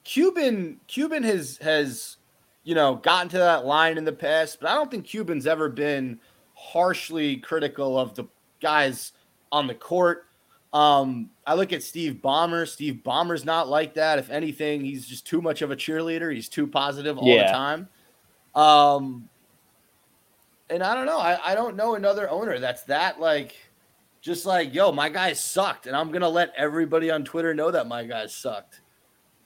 Cuban. 0.04 0.80
Cuban 0.86 1.22
has 1.22 1.58
has 1.58 2.16
you 2.64 2.74
know 2.74 2.96
gotten 2.96 3.28
to 3.30 3.38
that 3.38 3.64
line 3.64 3.98
in 3.98 4.04
the 4.04 4.12
past, 4.12 4.60
but 4.60 4.70
I 4.70 4.74
don't 4.74 4.90
think 4.90 5.06
Cuban's 5.06 5.46
ever 5.46 5.68
been 5.68 6.20
harshly 6.54 7.36
critical 7.36 7.98
of 7.98 8.14
the 8.14 8.24
guys 8.60 9.12
on 9.50 9.66
the 9.66 9.74
court 9.74 10.26
um, 10.72 11.30
I 11.46 11.54
look 11.54 11.72
at 11.72 11.82
Steve 11.82 12.20
Ballmer. 12.22 12.66
Steve 12.66 13.00
Ballmer's 13.04 13.44
not 13.44 13.68
like 13.68 13.94
that. 13.94 14.18
If 14.18 14.30
anything, 14.30 14.84
he's 14.84 15.06
just 15.06 15.26
too 15.26 15.42
much 15.42 15.62
of 15.62 15.70
a 15.70 15.76
cheerleader. 15.76 16.32
He's 16.32 16.48
too 16.48 16.66
positive 16.66 17.18
all 17.18 17.26
yeah. 17.26 17.46
the 17.46 17.52
time. 17.52 17.88
Um, 18.54 19.28
and 20.68 20.82
I 20.82 20.94
don't 20.94 21.06
know. 21.06 21.18
I, 21.18 21.52
I 21.52 21.54
don't 21.54 21.76
know 21.76 21.96
another 21.96 22.30
owner 22.30 22.58
that's 22.60 22.84
that 22.84 23.20
like, 23.20 23.56
just 24.20 24.46
like, 24.46 24.74
yo, 24.74 24.92
my 24.92 25.08
guy 25.08 25.32
sucked, 25.32 25.86
and 25.86 25.96
I'm 25.96 26.10
gonna 26.10 26.28
let 26.28 26.52
everybody 26.56 27.10
on 27.10 27.24
Twitter 27.24 27.54
know 27.54 27.70
that 27.70 27.86
my 27.86 28.04
guy 28.04 28.26
sucked. 28.26 28.80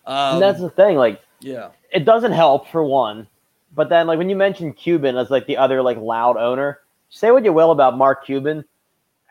Um, 0.06 0.34
and 0.34 0.42
that's 0.42 0.60
the 0.60 0.70
thing. 0.70 0.96
Like, 0.96 1.22
yeah, 1.40 1.70
it 1.92 2.04
doesn't 2.04 2.32
help 2.32 2.68
for 2.68 2.84
one, 2.84 3.26
but 3.74 3.88
then 3.88 4.06
like 4.06 4.18
when 4.18 4.28
you 4.28 4.36
mention 4.36 4.72
Cuban 4.72 5.16
as 5.16 5.30
like 5.30 5.46
the 5.46 5.56
other 5.56 5.82
like 5.82 5.98
loud 5.98 6.36
owner, 6.36 6.80
say 7.08 7.30
what 7.30 7.44
you 7.44 7.52
will 7.52 7.70
about 7.70 7.96
Mark 7.96 8.24
Cuban 8.24 8.64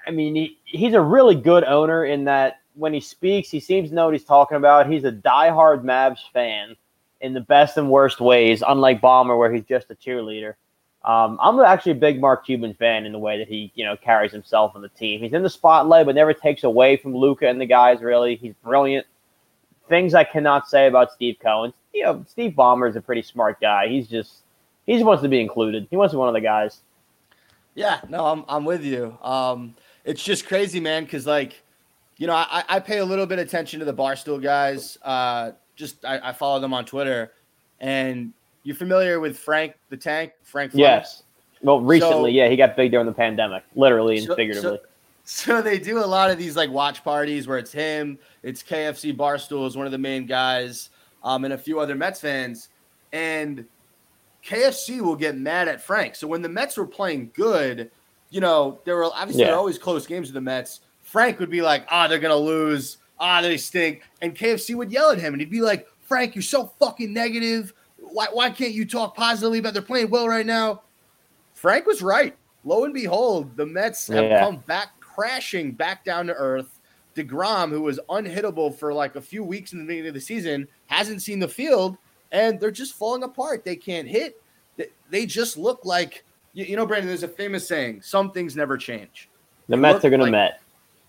I 0.05 0.11
mean, 0.11 0.35
he, 0.35 0.59
he's 0.65 0.93
a 0.93 1.01
really 1.01 1.35
good 1.35 1.63
owner 1.63 2.05
in 2.05 2.25
that 2.25 2.59
when 2.75 2.93
he 2.93 2.99
speaks, 2.99 3.49
he 3.49 3.59
seems 3.59 3.89
to 3.89 3.95
know 3.95 4.05
what 4.05 4.13
he's 4.13 4.23
talking 4.23 4.57
about. 4.57 4.89
He's 4.89 5.03
a 5.03 5.11
diehard 5.11 5.83
Mavs 5.83 6.19
fan 6.33 6.75
in 7.21 7.33
the 7.33 7.41
best 7.41 7.77
and 7.77 7.89
worst 7.89 8.19
ways, 8.19 8.63
unlike 8.67 9.01
Ballmer, 9.01 9.37
where 9.37 9.53
he's 9.53 9.63
just 9.63 9.91
a 9.91 9.95
cheerleader. 9.95 10.55
Um, 11.05 11.37
I'm 11.41 11.59
actually 11.59 11.93
a 11.93 11.95
big 11.95 12.21
Mark 12.21 12.45
Cuban 12.45 12.73
fan 12.75 13.05
in 13.05 13.11
the 13.11 13.19
way 13.19 13.37
that 13.37 13.49
he, 13.49 13.71
you 13.75 13.83
know, 13.83 13.97
carries 13.97 14.31
himself 14.31 14.71
on 14.73 14.81
the 14.81 14.89
team. 14.89 15.21
He's 15.21 15.33
in 15.33 15.43
the 15.43 15.49
spotlight, 15.49 16.05
but 16.05 16.15
never 16.15 16.33
takes 16.33 16.63
away 16.63 16.95
from 16.95 17.13
Luka 17.15 17.47
and 17.47 17.59
the 17.59 17.65
guys. 17.65 18.01
Really, 18.01 18.35
he's 18.37 18.53
brilliant. 18.63 19.05
Things 19.89 20.13
I 20.13 20.23
cannot 20.23 20.69
say 20.69 20.87
about 20.87 21.11
Steve 21.11 21.37
Cohen. 21.41 21.73
You 21.93 22.03
know, 22.03 22.25
Steve 22.27 22.53
Ballmer 22.53 22.89
is 22.89 22.95
a 22.95 23.01
pretty 23.01 23.21
smart 23.21 23.59
guy. 23.59 23.89
He's 23.89 24.07
just 24.07 24.43
he 24.85 24.93
just 24.93 25.05
wants 25.05 25.23
to 25.23 25.29
be 25.29 25.41
included. 25.41 25.87
He 25.89 25.97
wants 25.97 26.11
to 26.11 26.15
be 26.15 26.19
one 26.19 26.29
of 26.29 26.33
the 26.33 26.41
guys. 26.41 26.81
Yeah, 27.75 27.99
no, 28.07 28.25
I'm 28.25 28.45
I'm 28.47 28.63
with 28.63 28.83
you. 28.83 29.17
Um, 29.21 29.75
it's 30.05 30.23
just 30.23 30.47
crazy, 30.47 30.79
man. 30.79 31.03
Because 31.03 31.27
like, 31.27 31.61
you 32.17 32.27
know, 32.27 32.33
I, 32.35 32.63
I 32.69 32.79
pay 32.79 32.99
a 32.99 33.05
little 33.05 33.25
bit 33.25 33.39
of 33.39 33.45
attention 33.45 33.79
to 33.79 33.85
the 33.85 33.93
Barstool 33.93 34.41
guys. 34.41 34.97
Uh, 35.01 35.51
just 35.75 36.05
I, 36.05 36.29
I 36.29 36.31
follow 36.31 36.61
them 36.61 36.73
on 36.73 36.85
Twitter, 36.85 37.33
and 37.81 38.31
you're 38.63 38.75
familiar 38.75 39.19
with 39.19 39.37
Frank 39.37 39.75
the 39.89 39.97
Tank, 39.97 40.33
Frank. 40.43 40.71
Yes. 40.73 41.23
Well, 41.61 41.79
recently, 41.79 42.31
so, 42.31 42.35
yeah, 42.35 42.49
he 42.49 42.57
got 42.57 42.75
big 42.75 42.91
during 42.91 43.05
the 43.05 43.13
pandemic, 43.13 43.63
literally 43.75 44.17
and 44.17 44.27
so, 44.27 44.35
figuratively. 44.35 44.79
So, 45.23 45.53
so 45.55 45.61
they 45.61 45.79
do 45.79 45.99
a 45.99 46.05
lot 46.05 46.29
of 46.29 46.37
these 46.37 46.57
like 46.57 46.69
watch 46.69 47.03
parties 47.03 47.47
where 47.47 47.57
it's 47.57 47.71
him, 47.71 48.17
it's 48.41 48.61
KFC 48.61 49.15
Barstool 49.15 49.65
is 49.65 49.77
one 49.77 49.85
of 49.85 49.91
the 49.91 49.97
main 49.97 50.25
guys, 50.25 50.89
um, 51.23 51.45
and 51.45 51.53
a 51.53 51.57
few 51.57 51.79
other 51.79 51.95
Mets 51.95 52.19
fans, 52.19 52.69
and 53.13 53.65
KFC 54.45 54.99
will 54.99 55.15
get 55.15 55.37
mad 55.37 55.67
at 55.67 55.81
Frank. 55.81 56.15
So 56.15 56.27
when 56.27 56.41
the 56.41 56.49
Mets 56.49 56.75
were 56.75 56.85
playing 56.85 57.31
good, 57.33 57.89
you 58.29 58.41
know, 58.41 58.79
there 58.83 58.95
were 58.97 59.05
obviously 59.05 59.41
yeah. 59.41 59.47
there 59.47 59.55
are 59.55 59.59
always 59.59 59.77
close 59.77 60.05
games 60.05 60.27
with 60.27 60.33
the 60.33 60.41
Mets. 60.41 60.81
Frank 61.03 61.39
would 61.39 61.49
be 61.49 61.61
like, 61.61 61.85
ah, 61.89 62.05
oh, 62.05 62.09
they're 62.09 62.19
gonna 62.19 62.35
lose. 62.35 62.97
Ah, 63.19 63.41
they 63.41 63.55
stink. 63.55 64.01
And 64.21 64.35
KFC 64.35 64.75
would 64.75 64.91
yell 64.91 65.11
at 65.11 65.19
him 65.19 65.33
and 65.33 65.41
he'd 65.41 65.49
be 65.49 65.61
like, 65.61 65.87
Frank, 66.01 66.35
you're 66.35 66.41
so 66.41 66.73
fucking 66.79 67.13
negative. 67.13 67.73
Why, 68.13 68.27
why 68.31 68.49
can't 68.49 68.73
you 68.73 68.85
talk 68.85 69.15
positively 69.15 69.59
about 69.59 69.73
they're 69.73 69.81
playing 69.81 70.09
well 70.09 70.27
right 70.27 70.45
now? 70.45 70.81
Frank 71.53 71.85
was 71.85 72.01
right. 72.01 72.35
Lo 72.63 72.85
and 72.85 72.93
behold, 72.93 73.55
the 73.57 73.65
Mets 73.65 74.07
have 74.07 74.23
Yeah. 74.23 74.39
come 74.39 74.57
back 74.57 74.99
crashing 74.99 75.71
back 75.71 76.05
down 76.05 76.27
to 76.27 76.33
earth. 76.33 76.79
DeGrom, 77.15 77.69
who 77.69 77.81
was 77.81 77.99
unhittable 78.09 78.73
for 78.75 78.91
like 78.93 79.15
a 79.15 79.21
few 79.21 79.43
weeks 79.43 79.73
in 79.73 79.79
the 79.79 79.85
beginning 79.85 80.07
of 80.09 80.13
the 80.15 80.21
season, 80.21 80.67
hasn't 80.87 81.21
seen 81.21 81.39
the 81.39 81.47
field 81.47 81.97
and 82.31 82.59
they're 82.59 82.71
just 82.71 82.95
falling 82.95 83.21
apart. 83.23 83.63
They 83.63 83.75
can't 83.75 84.07
hit. 84.07 84.41
They, 85.11 85.27
just 85.27 85.55
look 85.55 85.85
like, 85.85 86.23
you, 86.53 86.75
know, 86.75 86.87
Brandon, 86.87 87.07
there's 87.07 87.21
a 87.21 87.27
famous 87.27 87.67
saying 87.67 88.01
some 88.01 88.31
things 88.31 88.55
never 88.55 88.77
change. 88.77 89.29
The 89.67 89.75
They 89.75 89.81
Mets 89.81 90.03
are 90.05 90.09
going 90.09 90.25
to 90.25 90.31
Met. 90.31 90.59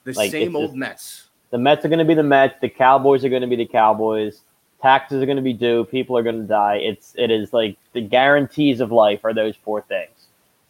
The 0.05 0.13
Like, 0.13 0.31
same 0.31 0.55
old 0.55 0.67
just- 0.71 0.77
Mets. 0.77 1.29
The 1.51 1.57
Mets 1.59 1.85
are 1.87 1.89
going 1.89 2.01
to 2.01 2.05
be 2.05 2.13
the 2.15 2.23
Mets. 2.23 2.55
The 2.61 2.69
Cowboys 2.69 3.25
are 3.25 3.31
going 3.31 3.41
to 3.41 3.49
be 3.49 3.57
the 3.57 3.65
Cowboys. 3.65 4.43
Taxes 4.85 5.23
are 5.23 5.25
going 5.25 5.37
to 5.37 5.43
be 5.43 5.55
due. 5.55 5.85
People 5.87 6.15
are 6.19 6.23
going 6.23 6.37
to 6.43 6.47
die. 6.47 6.77
It's 6.77 7.15
it 7.17 7.31
is 7.31 7.55
like 7.55 7.79
the 7.95 8.03
guarantees 8.03 8.81
of 8.81 8.93
life 8.93 9.21
are 9.25 9.33
those 9.33 9.57
four 9.57 9.81
things. 9.81 10.11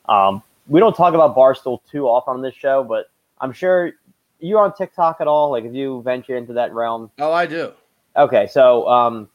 Um, 0.08 0.40
we 0.68 0.78
don't 0.78 0.94
talk 0.94 1.14
about 1.14 1.34
Barstool 1.34 1.80
too 1.90 2.06
often 2.06 2.34
on 2.34 2.40
this 2.40 2.54
show, 2.54 2.84
but 2.84 3.10
I'm 3.40 3.52
sure 3.52 3.90
you're 4.38 4.60
on 4.62 4.72
TikTok 4.76 5.16
at 5.20 5.26
all. 5.26 5.50
Like 5.50 5.64
if 5.64 5.74
you 5.74 6.00
venture 6.02 6.36
into 6.36 6.52
that 6.52 6.72
realm, 6.72 7.10
Oh, 7.18 7.32
I 7.32 7.46
do. 7.46 7.72
Okay, 8.16 8.46
so 8.46 8.86
um, 8.88 9.28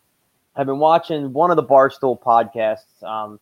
I've 0.55 0.65
been 0.65 0.79
watching 0.79 1.33
one 1.33 1.51
of 1.51 1.57
the 1.57 1.63
Barstool 1.63 2.17
podcasts. 2.17 3.03
Um, 3.03 3.37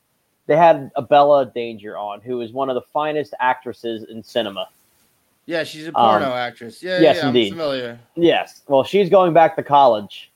they 0.48 0.58
had 0.58 0.90
a 0.96 1.04
Bella 1.04 1.46
Danger 1.54 2.00
on, 2.00 2.20
who 2.22 2.42
is 2.42 2.52
one 2.52 2.68
of 2.70 2.74
the 2.74 2.82
finest 2.92 3.36
actresses 3.40 4.06
in 4.10 4.24
cinema. 4.24 4.70
Yeah, 5.46 5.64
she's 5.64 5.84
a 5.86 5.90
Um, 5.90 6.20
porno 6.20 6.34
actress. 6.34 6.82
Yeah, 6.82 7.00
yes, 7.00 7.18
yeah, 7.18 7.28
indeed. 7.28 7.52
I'm 7.54 7.60
familiar. 7.60 8.00
Yes, 8.16 8.64
well, 8.68 8.84
she's 8.84 9.08
going 9.12 9.34
back 9.34 9.56
to 9.58 9.62
college. 9.62 10.32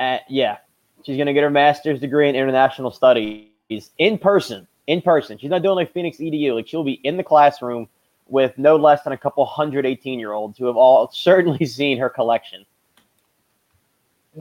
Uh, 0.00 0.18
yeah, 0.28 0.56
she's 1.04 1.16
going 1.16 1.26
to 1.26 1.34
get 1.34 1.42
her 1.42 1.50
master's 1.50 2.00
degree 2.00 2.28
in 2.28 2.34
international 2.34 2.90
studies 2.90 3.90
in 3.98 4.18
person. 4.18 4.66
In 4.86 5.02
person, 5.02 5.38
she's 5.38 5.50
not 5.50 5.62
doing 5.62 5.76
like 5.76 5.92
Phoenix 5.92 6.16
EDU. 6.16 6.54
Like 6.54 6.66
she'll 6.66 6.82
be 6.82 7.00
in 7.04 7.16
the 7.16 7.22
classroom 7.22 7.86
with 8.26 8.56
no 8.56 8.76
less 8.76 9.02
than 9.02 9.12
a 9.12 9.18
couple 9.18 9.44
hundred 9.44 9.84
18 9.84 10.18
year 10.18 10.32
olds 10.32 10.58
who 10.58 10.66
have 10.66 10.76
all 10.76 11.10
certainly 11.12 11.66
seen 11.66 11.98
her 11.98 12.08
collection. 12.08 12.64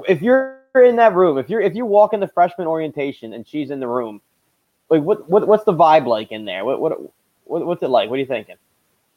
If 0.07 0.21
you're 0.21 0.61
in 0.75 0.95
that 0.95 1.13
room, 1.13 1.37
if 1.37 1.49
you're 1.49 1.61
if 1.61 1.75
you 1.75 1.85
walk 1.85 2.13
in 2.13 2.19
the 2.19 2.27
freshman 2.27 2.67
orientation 2.67 3.33
and 3.33 3.45
she's 3.45 3.69
in 3.69 3.79
the 3.79 3.87
room, 3.87 4.21
like 4.89 5.01
what, 5.01 5.29
what 5.29 5.47
what's 5.47 5.65
the 5.65 5.73
vibe 5.73 6.07
like 6.07 6.31
in 6.31 6.45
there? 6.45 6.63
What 6.63 6.79
what, 6.79 6.99
what 7.43 7.65
what's 7.65 7.83
it 7.83 7.89
like? 7.89 8.09
What 8.09 8.15
are 8.15 8.19
you 8.19 8.25
thinking? 8.25 8.55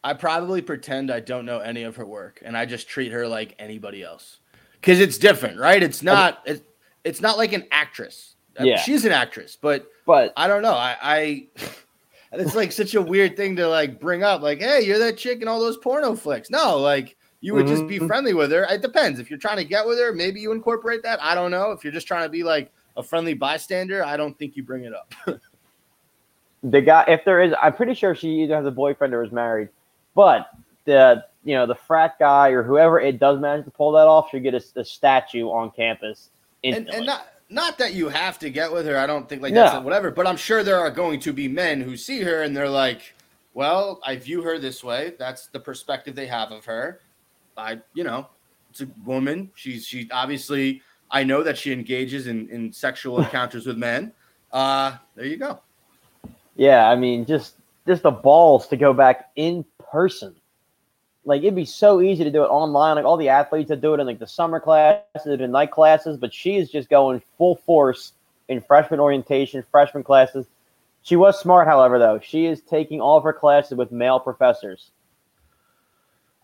I 0.02 0.14
probably 0.14 0.60
pretend 0.60 1.12
I 1.12 1.20
don't 1.20 1.46
know 1.46 1.60
any 1.60 1.84
of 1.84 1.96
her 1.96 2.06
work 2.06 2.42
and 2.44 2.56
I 2.56 2.66
just 2.66 2.88
treat 2.88 3.12
her 3.12 3.28
like 3.28 3.54
anybody 3.58 4.02
else. 4.02 4.40
Cuz 4.82 5.00
it's 5.00 5.18
different, 5.18 5.58
right? 5.58 5.82
It's 5.82 6.02
not 6.02 6.42
it's, 6.44 6.62
it's 7.04 7.20
not 7.20 7.38
like 7.38 7.52
an 7.52 7.66
actress. 7.70 8.34
Yeah. 8.60 8.78
She's 8.78 9.04
an 9.04 9.12
actress, 9.12 9.56
but 9.60 9.86
But 10.06 10.32
I 10.36 10.46
don't 10.48 10.62
know. 10.62 10.74
I 10.74 10.96
I 11.02 11.46
it's 12.32 12.54
like 12.54 12.72
such 12.72 12.94
a 12.94 13.02
weird 13.02 13.36
thing 13.36 13.56
to 13.56 13.68
like 13.68 14.00
bring 14.00 14.22
up 14.22 14.42
like, 14.42 14.60
"Hey, 14.60 14.82
you're 14.82 14.98
that 14.98 15.16
chick 15.16 15.42
in 15.42 15.48
all 15.48 15.60
those 15.60 15.76
porno 15.78 16.14
flicks." 16.14 16.50
No, 16.50 16.78
like 16.78 17.16
you 17.40 17.54
would 17.54 17.66
just 17.66 17.86
be 17.88 17.98
Mhm. 17.98 18.06
friendly 18.06 18.34
with 18.34 18.52
her. 18.52 18.64
It 18.64 18.82
depends. 18.82 19.18
If 19.18 19.28
you're 19.30 19.38
trying 19.38 19.56
to 19.56 19.64
get 19.64 19.86
with 19.86 19.98
her, 19.98 20.12
maybe 20.12 20.40
you 20.40 20.52
incorporate 20.52 21.02
that. 21.02 21.20
I 21.22 21.34
don't 21.34 21.50
know. 21.50 21.72
If 21.72 21.82
you're 21.82 21.92
just 21.92 22.06
trying 22.06 22.24
to 22.24 22.28
be 22.28 22.42
like 22.44 22.70
a 22.96 23.02
friendly 23.02 23.34
bystander, 23.34 24.04
I 24.04 24.16
don't 24.16 24.38
think 24.38 24.56
you 24.56 24.62
bring 24.62 24.84
it 24.84 24.92
up. 24.94 25.12
the 26.64 26.80
guy 26.80 27.04
if 27.08 27.24
there 27.24 27.42
is 27.42 27.52
i'm 27.60 27.72
pretty 27.72 27.92
sure 27.92 28.14
she 28.14 28.28
either 28.42 28.54
has 28.54 28.64
a 28.66 28.70
boyfriend 28.70 29.12
or 29.12 29.24
is 29.24 29.32
married 29.32 29.68
but 30.14 30.46
the 30.84 31.24
you 31.44 31.54
know 31.54 31.66
the 31.66 31.74
frat 31.74 32.18
guy 32.18 32.50
or 32.50 32.62
whoever 32.62 33.00
it 33.00 33.18
does 33.18 33.40
manage 33.40 33.64
to 33.64 33.70
pull 33.70 33.92
that 33.92 34.06
off 34.06 34.30
should 34.30 34.42
get 34.42 34.54
a, 34.54 34.62
a 34.76 34.84
statue 34.84 35.48
on 35.48 35.70
campus 35.70 36.30
and, 36.64 36.88
and 36.90 37.06
not 37.06 37.28
not 37.50 37.76
that 37.78 37.92
you 37.94 38.08
have 38.08 38.38
to 38.38 38.48
get 38.48 38.72
with 38.72 38.86
her. 38.86 38.96
I 38.96 39.06
don't 39.06 39.28
think 39.28 39.42
like 39.42 39.52
that's 39.52 39.74
No. 39.74 39.80
whatever. 39.80 40.10
But 40.10 40.26
I'm 40.26 40.36
sure 40.38 40.62
there 40.62 40.78
are 40.78 40.90
going 40.90 41.20
to 41.20 41.32
be 41.34 41.48
men 41.48 41.80
who 41.82 41.96
see 41.98 42.20
her 42.22 42.42
and 42.44 42.56
they're 42.56 42.68
like, 42.68 43.12
"Well, 43.52 44.00
I 44.06 44.16
view 44.16 44.40
her 44.42 44.58
this 44.58 44.82
way. 44.82 45.12
That's 45.18 45.48
the 45.48 45.60
perspective 45.60 46.14
they 46.14 46.26
have 46.28 46.50
of 46.52 46.64
her. 46.64 47.00
I, 47.56 47.80
you 47.92 48.04
know, 48.04 48.28
it's 48.70 48.80
a 48.80 48.88
woman. 49.04 49.50
She's 49.54 49.84
she 49.86 50.08
obviously. 50.10 50.80
I 51.10 51.24
know 51.24 51.42
that 51.42 51.58
she 51.58 51.72
engages 51.74 52.26
in 52.26 52.48
in 52.48 52.72
sexual 52.72 53.20
encounters 53.24 53.66
with 53.66 53.76
men. 53.76 54.12
Uh, 54.50 54.96
there 55.14 55.26
you 55.26 55.36
go. 55.36 55.58
yeah 56.56 56.88
i 56.90 56.94
mean 56.94 57.24
just 57.24 57.54
just 57.86 58.02
the 58.02 58.10
balls 58.10 58.66
to 58.68 58.76
go 58.76 58.92
back 58.92 59.30
in 59.36 59.64
person 59.90 60.34
like 61.24 61.42
it'd 61.42 61.54
be 61.54 61.64
so 61.64 62.00
easy 62.00 62.24
to 62.24 62.30
do 62.30 62.42
it 62.42 62.48
online 62.48 62.96
like 62.96 63.04
all 63.04 63.16
the 63.16 63.28
athletes 63.28 63.68
that 63.68 63.80
do 63.80 63.94
it 63.94 64.00
in 64.00 64.06
like 64.06 64.18
the 64.18 64.26
summer 64.26 64.58
classes 64.58 65.04
and 65.26 65.52
night 65.52 65.70
classes 65.70 66.16
but 66.16 66.32
she 66.32 66.56
is 66.56 66.70
just 66.70 66.88
going 66.88 67.22
full 67.38 67.56
force 67.56 68.12
in 68.48 68.60
freshman 68.60 69.00
orientation 69.00 69.64
freshman 69.70 70.02
classes 70.02 70.46
she 71.02 71.16
was 71.16 71.38
smart 71.38 71.66
however 71.66 71.98
though 71.98 72.18
she 72.22 72.46
is 72.46 72.60
taking 72.62 73.00
all 73.00 73.16
of 73.16 73.24
her 73.24 73.32
classes 73.32 73.76
with 73.76 73.92
male 73.92 74.18
professors 74.20 74.90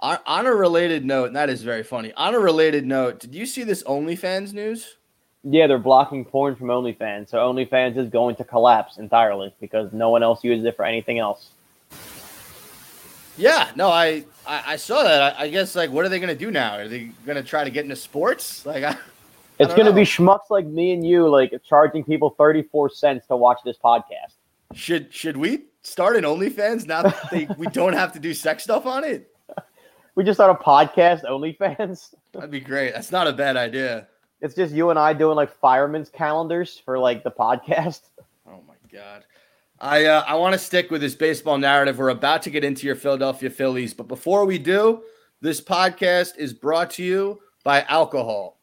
On, 0.00 0.18
on 0.26 0.46
a 0.46 0.54
related 0.54 1.04
note, 1.04 1.24
and 1.26 1.36
that 1.36 1.50
is 1.50 1.62
very 1.62 1.82
funny. 1.82 2.12
On 2.12 2.32
a 2.32 2.38
related 2.38 2.86
note, 2.86 3.18
did 3.18 3.34
you 3.34 3.44
see 3.46 3.64
this 3.64 3.82
OnlyFans 3.82 4.52
news? 4.52 4.96
Yeah, 5.42 5.66
they're 5.66 5.78
blocking 5.78 6.24
porn 6.24 6.54
from 6.54 6.68
OnlyFans, 6.68 7.30
so 7.30 7.38
OnlyFans 7.38 7.96
is 7.96 8.08
going 8.08 8.36
to 8.36 8.44
collapse 8.44 8.98
entirely 8.98 9.52
because 9.60 9.92
no 9.92 10.10
one 10.10 10.22
else 10.22 10.44
uses 10.44 10.64
it 10.66 10.76
for 10.76 10.84
anything 10.84 11.18
else. 11.18 11.50
Yeah, 13.38 13.70
no, 13.76 13.88
I 13.88 14.24
I, 14.46 14.62
I 14.66 14.76
saw 14.76 15.02
that. 15.02 15.38
I, 15.38 15.44
I 15.44 15.48
guess 15.48 15.74
like, 15.76 15.90
what 15.90 16.04
are 16.04 16.08
they 16.08 16.18
gonna 16.20 16.34
do 16.34 16.50
now? 16.50 16.76
Are 16.76 16.88
they 16.88 17.10
gonna 17.24 17.42
try 17.42 17.64
to 17.64 17.70
get 17.70 17.84
into 17.84 17.96
sports? 17.96 18.64
Like, 18.66 18.84
I, 18.84 18.96
It's 19.58 19.74
going 19.74 19.86
to 19.86 19.92
be 19.92 20.02
schmucks 20.02 20.50
like 20.50 20.66
me 20.66 20.92
and 20.92 21.04
you, 21.04 21.28
like 21.28 21.52
charging 21.68 22.04
people 22.04 22.30
thirty-four 22.30 22.90
cents 22.90 23.26
to 23.26 23.36
watch 23.36 23.58
this 23.64 23.76
podcast. 23.82 24.34
should 24.74 25.12
should 25.12 25.36
we 25.36 25.64
start 25.82 26.16
an 26.16 26.24
OnlyFans 26.24 26.86
now 26.86 27.02
that 27.02 27.30
they, 27.30 27.48
we 27.56 27.66
don't 27.68 27.94
have 27.94 28.12
to 28.12 28.20
do 28.20 28.34
sex 28.34 28.62
stuff 28.64 28.86
on 28.86 29.04
it? 29.04 29.34
We 30.14 30.24
just 30.24 30.36
start 30.36 30.50
a 30.60 30.62
podcast, 30.62 31.22
OnlyFans. 31.24 32.12
That'd 32.32 32.50
be 32.50 32.58
great. 32.58 32.92
That's 32.92 33.12
not 33.12 33.28
a 33.28 33.32
bad 33.32 33.56
idea. 33.56 34.08
It's 34.40 34.52
just 34.52 34.74
you 34.74 34.90
and 34.90 34.98
I 34.98 35.12
doing 35.12 35.36
like 35.36 35.52
firemen's 35.60 36.08
calendars 36.10 36.76
for 36.84 36.98
like 36.98 37.22
the 37.22 37.30
podcast. 37.30 38.00
Oh 38.44 38.60
my 38.66 38.74
god. 38.92 39.22
I 39.80 40.06
uh, 40.06 40.24
I 40.26 40.34
want 40.34 40.54
to 40.54 40.58
stick 40.58 40.90
with 40.90 41.00
this 41.00 41.14
baseball 41.14 41.58
narrative. 41.58 41.98
We're 41.98 42.08
about 42.08 42.42
to 42.42 42.50
get 42.50 42.64
into 42.64 42.86
your 42.86 42.96
Philadelphia 42.96 43.48
Phillies, 43.48 43.94
but 43.94 44.08
before 44.08 44.44
we 44.44 44.58
do, 44.58 45.02
this 45.40 45.60
podcast 45.60 46.36
is 46.36 46.52
brought 46.52 46.90
to 46.92 47.04
you 47.04 47.40
by 47.62 47.82
alcohol. 47.82 48.58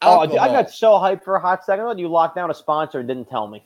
Oh, 0.00 0.26
dude, 0.26 0.38
I 0.38 0.48
got 0.48 0.70
so 0.70 0.92
hyped 0.92 1.22
for 1.22 1.36
a 1.36 1.40
hot 1.40 1.64
second. 1.64 1.84
I 1.84 1.92
you 1.92 2.08
locked 2.08 2.34
down 2.34 2.50
a 2.50 2.54
sponsor 2.54 2.98
and 2.98 3.08
didn't 3.08 3.28
tell 3.28 3.46
me. 3.46 3.64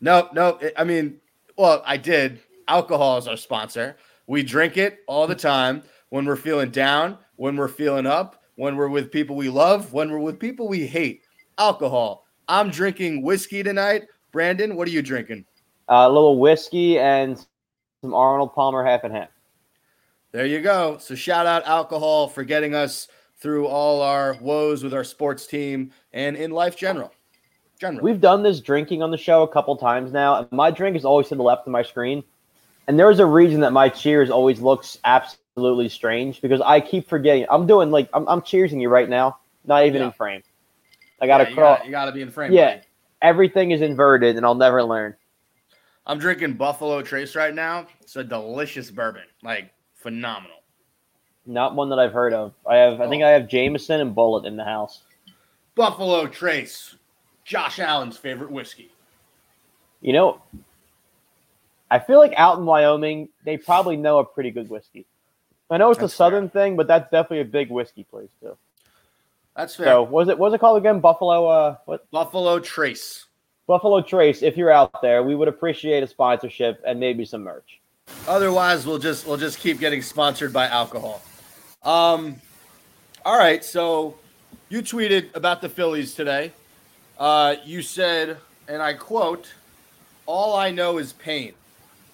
Nope, 0.00 0.30
nope. 0.34 0.62
I 0.76 0.84
mean, 0.84 1.20
well, 1.56 1.82
I 1.86 1.96
did. 1.96 2.40
Alcohol 2.68 3.18
is 3.18 3.26
our 3.26 3.36
sponsor. 3.36 3.96
We 4.26 4.42
drink 4.42 4.76
it 4.76 5.00
all 5.06 5.26
the 5.26 5.34
time 5.34 5.82
when 6.10 6.26
we're 6.26 6.36
feeling 6.36 6.70
down, 6.70 7.18
when 7.36 7.56
we're 7.56 7.68
feeling 7.68 8.06
up, 8.06 8.42
when 8.56 8.76
we're 8.76 8.88
with 8.88 9.10
people 9.10 9.36
we 9.36 9.48
love, 9.48 9.92
when 9.92 10.10
we're 10.10 10.18
with 10.18 10.38
people 10.38 10.68
we 10.68 10.86
hate. 10.86 11.22
Alcohol. 11.58 12.26
I'm 12.46 12.70
drinking 12.70 13.22
whiskey 13.22 13.62
tonight. 13.62 14.04
Brandon, 14.32 14.76
what 14.76 14.86
are 14.86 14.92
you 14.92 15.02
drinking? 15.02 15.44
A 15.88 16.08
little 16.08 16.38
whiskey 16.38 16.98
and 16.98 17.38
some 18.00 18.14
Arnold 18.14 18.54
Palmer 18.54 18.84
half 18.84 19.04
and 19.04 19.14
half. 19.14 19.28
There 20.32 20.46
you 20.46 20.60
go. 20.60 20.98
So 20.98 21.14
shout 21.14 21.46
out 21.46 21.64
alcohol 21.66 22.28
for 22.28 22.42
getting 22.44 22.74
us 22.74 23.08
through 23.38 23.66
all 23.66 24.00
our 24.02 24.36
woes 24.40 24.82
with 24.82 24.94
our 24.94 25.04
sports 25.04 25.46
team 25.46 25.92
and 26.12 26.36
in 26.36 26.50
life 26.50 26.76
general. 26.76 27.12
Generally. 27.78 28.02
We've 28.10 28.20
done 28.20 28.42
this 28.42 28.60
drinking 28.60 29.02
on 29.02 29.10
the 29.10 29.16
show 29.18 29.42
a 29.42 29.48
couple 29.48 29.76
times 29.76 30.12
now. 30.12 30.36
and 30.36 30.50
My 30.52 30.70
drink 30.70 30.96
is 30.96 31.04
always 31.04 31.28
to 31.28 31.34
the 31.34 31.42
left 31.42 31.66
of 31.66 31.72
my 31.72 31.82
screen. 31.82 32.22
And 32.86 32.98
there's 32.98 33.18
a 33.18 33.26
reason 33.26 33.60
that 33.60 33.72
my 33.72 33.88
cheers 33.88 34.30
always 34.30 34.60
looks 34.60 34.98
absolutely 35.04 35.88
strange 35.88 36.40
because 36.40 36.60
I 36.60 36.80
keep 36.80 37.08
forgetting. 37.08 37.46
I'm 37.50 37.66
doing 37.66 37.90
like 37.90 38.08
I'm, 38.12 38.26
I'm 38.28 38.40
cheersing 38.40 38.80
you 38.80 38.88
right 38.88 39.08
now, 39.08 39.38
not 39.64 39.84
even 39.86 40.00
Yeah. 40.00 40.06
in 40.06 40.12
frame. 40.12 40.42
I 41.20 41.26
gotta 41.26 41.44
Yeah, 41.44 41.50
you, 41.50 41.54
crawl. 41.56 41.74
gotta, 41.76 41.84
you 41.86 41.90
gotta 41.90 42.12
be 42.12 42.22
in 42.22 42.30
frame. 42.30 42.52
Yeah. 42.52 42.76
buddy. 42.76 42.86
Everything 43.22 43.70
is 43.70 43.80
inverted, 43.80 44.36
and 44.36 44.44
I'll 44.44 44.54
never 44.54 44.82
learn. 44.82 45.14
I'm 46.06 46.18
drinking 46.18 46.54
Buffalo 46.54 47.02
Trace 47.02 47.34
right 47.34 47.54
now. 47.54 47.86
It's 48.00 48.16
a 48.16 48.24
delicious 48.24 48.90
bourbon, 48.90 49.22
like 49.42 49.72
phenomenal. 49.94 50.58
Not 51.46 51.74
one 51.74 51.88
that 51.90 51.98
I've 51.98 52.12
heard 52.12 52.32
of. 52.32 52.52
I 52.66 52.76
have. 52.76 53.00
I 53.00 53.08
think 53.08 53.22
Oh. 53.22 53.26
I 53.26 53.30
have 53.30 53.48
Jameson 53.48 54.00
and 54.00 54.14
Bulleit 54.14 54.46
in 54.46 54.56
the 54.56 54.64
house. 54.64 55.02
Buffalo 55.74 56.26
Trace, 56.26 56.96
Josh 57.44 57.78
Allen's 57.78 58.16
favorite 58.16 58.50
whiskey. 58.50 58.90
You 60.00 60.12
know, 60.12 60.42
I 61.90 61.98
feel 61.98 62.18
like 62.18 62.32
out 62.36 62.58
in 62.58 62.66
Wyoming, 62.66 63.28
they 63.44 63.56
probably 63.56 63.96
know 63.96 64.18
a 64.18 64.24
pretty 64.24 64.50
good 64.50 64.68
whiskey. 64.68 65.06
I 65.70 65.78
know 65.78 65.90
it's 65.90 65.98
That's 65.98 66.12
a 66.12 66.16
southern 66.16 66.48
thing, 66.50 66.76
but 66.76 66.86
that's 66.86 67.10
definitely 67.10 67.40
a 67.40 67.44
big 67.46 67.70
whiskey 67.70 68.04
place 68.04 68.30
too. 68.40 68.56
That's 69.56 69.74
fair. 69.74 69.86
So, 69.86 70.02
was 70.02 70.28
it 70.28 70.38
what's 70.38 70.54
it 70.54 70.58
called 70.58 70.78
again? 70.78 71.00
Buffalo. 71.00 71.46
Uh, 71.46 71.76
what? 71.86 72.10
Buffalo 72.10 72.58
Trace. 72.60 73.23
Buffalo 73.66 74.00
Trace. 74.02 74.42
If 74.42 74.56
you're 74.56 74.70
out 74.70 75.00
there, 75.02 75.22
we 75.22 75.34
would 75.34 75.48
appreciate 75.48 76.02
a 76.02 76.06
sponsorship 76.06 76.82
and 76.86 77.00
maybe 77.00 77.24
some 77.24 77.42
merch. 77.42 77.80
Otherwise, 78.28 78.86
we'll 78.86 78.98
just 78.98 79.26
we'll 79.26 79.38
just 79.38 79.58
keep 79.58 79.78
getting 79.80 80.02
sponsored 80.02 80.52
by 80.52 80.66
alcohol. 80.68 81.22
Um, 81.82 82.36
all 83.24 83.38
right. 83.38 83.64
So 83.64 84.16
you 84.68 84.82
tweeted 84.82 85.34
about 85.34 85.62
the 85.62 85.68
Phillies 85.68 86.14
today. 86.14 86.52
uh, 87.18 87.56
you 87.64 87.80
said, 87.80 88.36
and 88.68 88.82
I 88.82 88.92
quote, 88.92 89.52
"All 90.26 90.54
I 90.56 90.70
know 90.70 90.98
is 90.98 91.12
pain." 91.14 91.54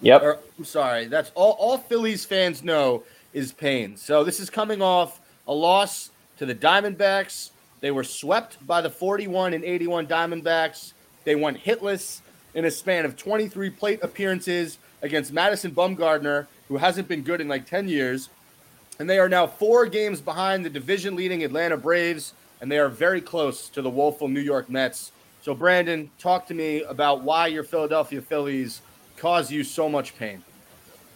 Yep. 0.03 0.23
Or, 0.23 0.39
I'm 0.59 0.65
sorry. 0.65 1.07
That's 1.07 1.33
all. 1.35 1.57
All 1.59 1.77
Phillies 1.79 2.25
fans 2.25 2.63
know 2.63 3.03
is 3.33 3.53
pain. 3.53 3.97
So 3.97 4.23
this 4.25 4.39
is 4.41 4.49
coming 4.49 4.81
off 4.83 5.21
a 5.49 5.53
loss 5.53 6.11
to 6.39 6.47
the 6.47 6.55
Diamondbacks. 6.55 7.51
They 7.81 7.91
were 7.91 8.05
swept 8.05 8.65
by 8.67 8.81
the 8.81 8.91
41 8.91 9.55
and 9.55 9.65
81 9.65 10.07
Diamondbacks. 10.07 10.93
They 11.25 11.35
went 11.35 11.63
hitless 11.63 12.21
in 12.55 12.65
a 12.65 12.71
span 12.71 13.05
of 13.05 13.17
23 13.17 13.71
plate 13.71 14.01
appearances 14.03 14.79
against 15.03 15.33
Madison 15.33 15.73
Bumgarner, 15.73 16.47
who 16.69 16.77
hasn't 16.77 17.09
been 17.09 17.23
good 17.23 17.41
in 17.41 17.49
like 17.49 17.67
10 17.67 17.89
years. 17.89 18.29
And 18.99 19.09
they 19.09 19.19
are 19.19 19.29
now 19.29 19.47
four 19.47 19.87
games 19.87 20.21
behind 20.21 20.65
the 20.65 20.71
division 20.71 21.17
leading 21.17 21.43
Atlanta 21.43 21.77
Braves, 21.77 22.35
and 22.61 22.71
they 22.71 22.79
are 22.79 22.89
very 22.89 23.21
close 23.21 23.69
to 23.71 23.83
the 23.83 23.91
woeful 23.91 24.29
New 24.29 24.41
York 24.41 24.69
Mets. 24.69 25.13
So, 25.43 25.55
Brandon, 25.55 26.11
talk 26.19 26.47
to 26.49 26.55
me 26.55 26.83
about 26.83 27.23
why 27.23 27.47
your 27.47 27.65
Philadelphia 27.65 28.21
Phillies 28.21 28.83
cause 29.17 29.51
you 29.51 29.65
so 29.65 29.89
much 29.89 30.17
pain. 30.19 30.43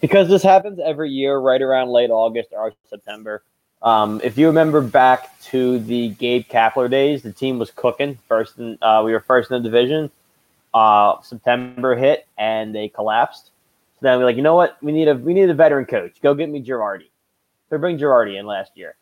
Because 0.01 0.27
this 0.27 0.41
happens 0.41 0.79
every 0.83 1.09
year, 1.11 1.37
right 1.37 1.61
around 1.61 1.89
late 1.89 2.09
August 2.09 2.49
or 2.51 2.73
September. 2.89 3.43
Um, 3.81 4.21
if 4.23 4.37
you 4.37 4.47
remember 4.47 4.81
back 4.81 5.39
to 5.43 5.79
the 5.79 6.09
Gabe 6.09 6.45
Kapler 6.47 6.89
days, 6.89 7.21
the 7.21 7.31
team 7.31 7.59
was 7.59 7.71
cooking. 7.71 8.17
First, 8.27 8.57
in, 8.57 8.77
uh, 8.81 9.03
we 9.05 9.11
were 9.11 9.19
first 9.19 9.51
in 9.51 9.61
the 9.61 9.69
division. 9.69 10.09
Uh, 10.73 11.21
September 11.21 11.95
hit 11.95 12.27
and 12.37 12.73
they 12.73 12.89
collapsed. 12.89 13.45
So 13.45 13.99
then 14.01 14.19
we're 14.19 14.25
like, 14.25 14.35
you 14.35 14.41
know 14.41 14.55
what? 14.55 14.81
We 14.83 14.91
need 14.91 15.07
a 15.07 15.15
we 15.15 15.33
need 15.33 15.49
a 15.49 15.53
veteran 15.53 15.85
coach. 15.85 16.19
Go 16.21 16.33
get 16.33 16.49
me 16.49 16.61
Girardi. 16.61 17.09
They 17.69 17.77
bring 17.77 17.97
Girardi 17.97 18.37
in 18.37 18.45
last 18.45 18.71
year. 18.75 18.95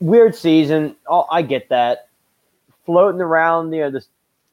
Weird 0.00 0.34
season. 0.34 0.96
Oh, 1.08 1.26
I 1.30 1.42
get 1.42 1.70
that. 1.70 2.08
Floating 2.84 3.22
around 3.22 3.70
near 3.70 3.90
the 3.90 4.04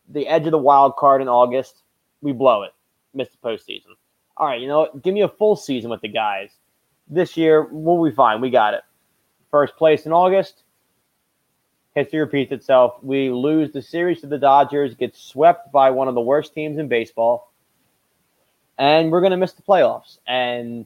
the 0.07 0.27
edge 0.27 0.45
of 0.45 0.51
the 0.51 0.57
wild 0.57 0.95
card 0.95 1.21
in 1.21 1.27
August, 1.27 1.81
we 2.21 2.31
blow 2.31 2.63
it. 2.63 2.71
Miss 3.13 3.29
the 3.29 3.37
postseason. 3.37 3.95
All 4.37 4.47
right, 4.47 4.61
you 4.61 4.67
know 4.67 4.79
what? 4.79 5.01
Give 5.01 5.13
me 5.13 5.21
a 5.21 5.27
full 5.27 5.55
season 5.55 5.89
with 5.89 6.01
the 6.01 6.07
guys. 6.07 6.51
This 7.09 7.35
year, 7.35 7.63
we'll 7.63 8.03
be 8.03 8.15
fine. 8.15 8.39
We 8.39 8.49
got 8.49 8.73
it. 8.73 8.83
First 9.51 9.75
place 9.75 10.05
in 10.05 10.13
August. 10.13 10.63
History 11.93 12.19
repeats 12.21 12.53
itself. 12.53 12.95
We 13.03 13.29
lose 13.29 13.71
the 13.73 13.81
series 13.81 14.21
to 14.21 14.27
the 14.27 14.37
Dodgers, 14.37 14.95
get 14.95 15.13
swept 15.13 15.73
by 15.73 15.91
one 15.91 16.07
of 16.07 16.15
the 16.15 16.21
worst 16.21 16.53
teams 16.53 16.77
in 16.77 16.87
baseball, 16.87 17.51
and 18.77 19.11
we're 19.11 19.19
going 19.19 19.31
to 19.31 19.37
miss 19.37 19.51
the 19.51 19.61
playoffs. 19.61 20.19
And 20.25 20.85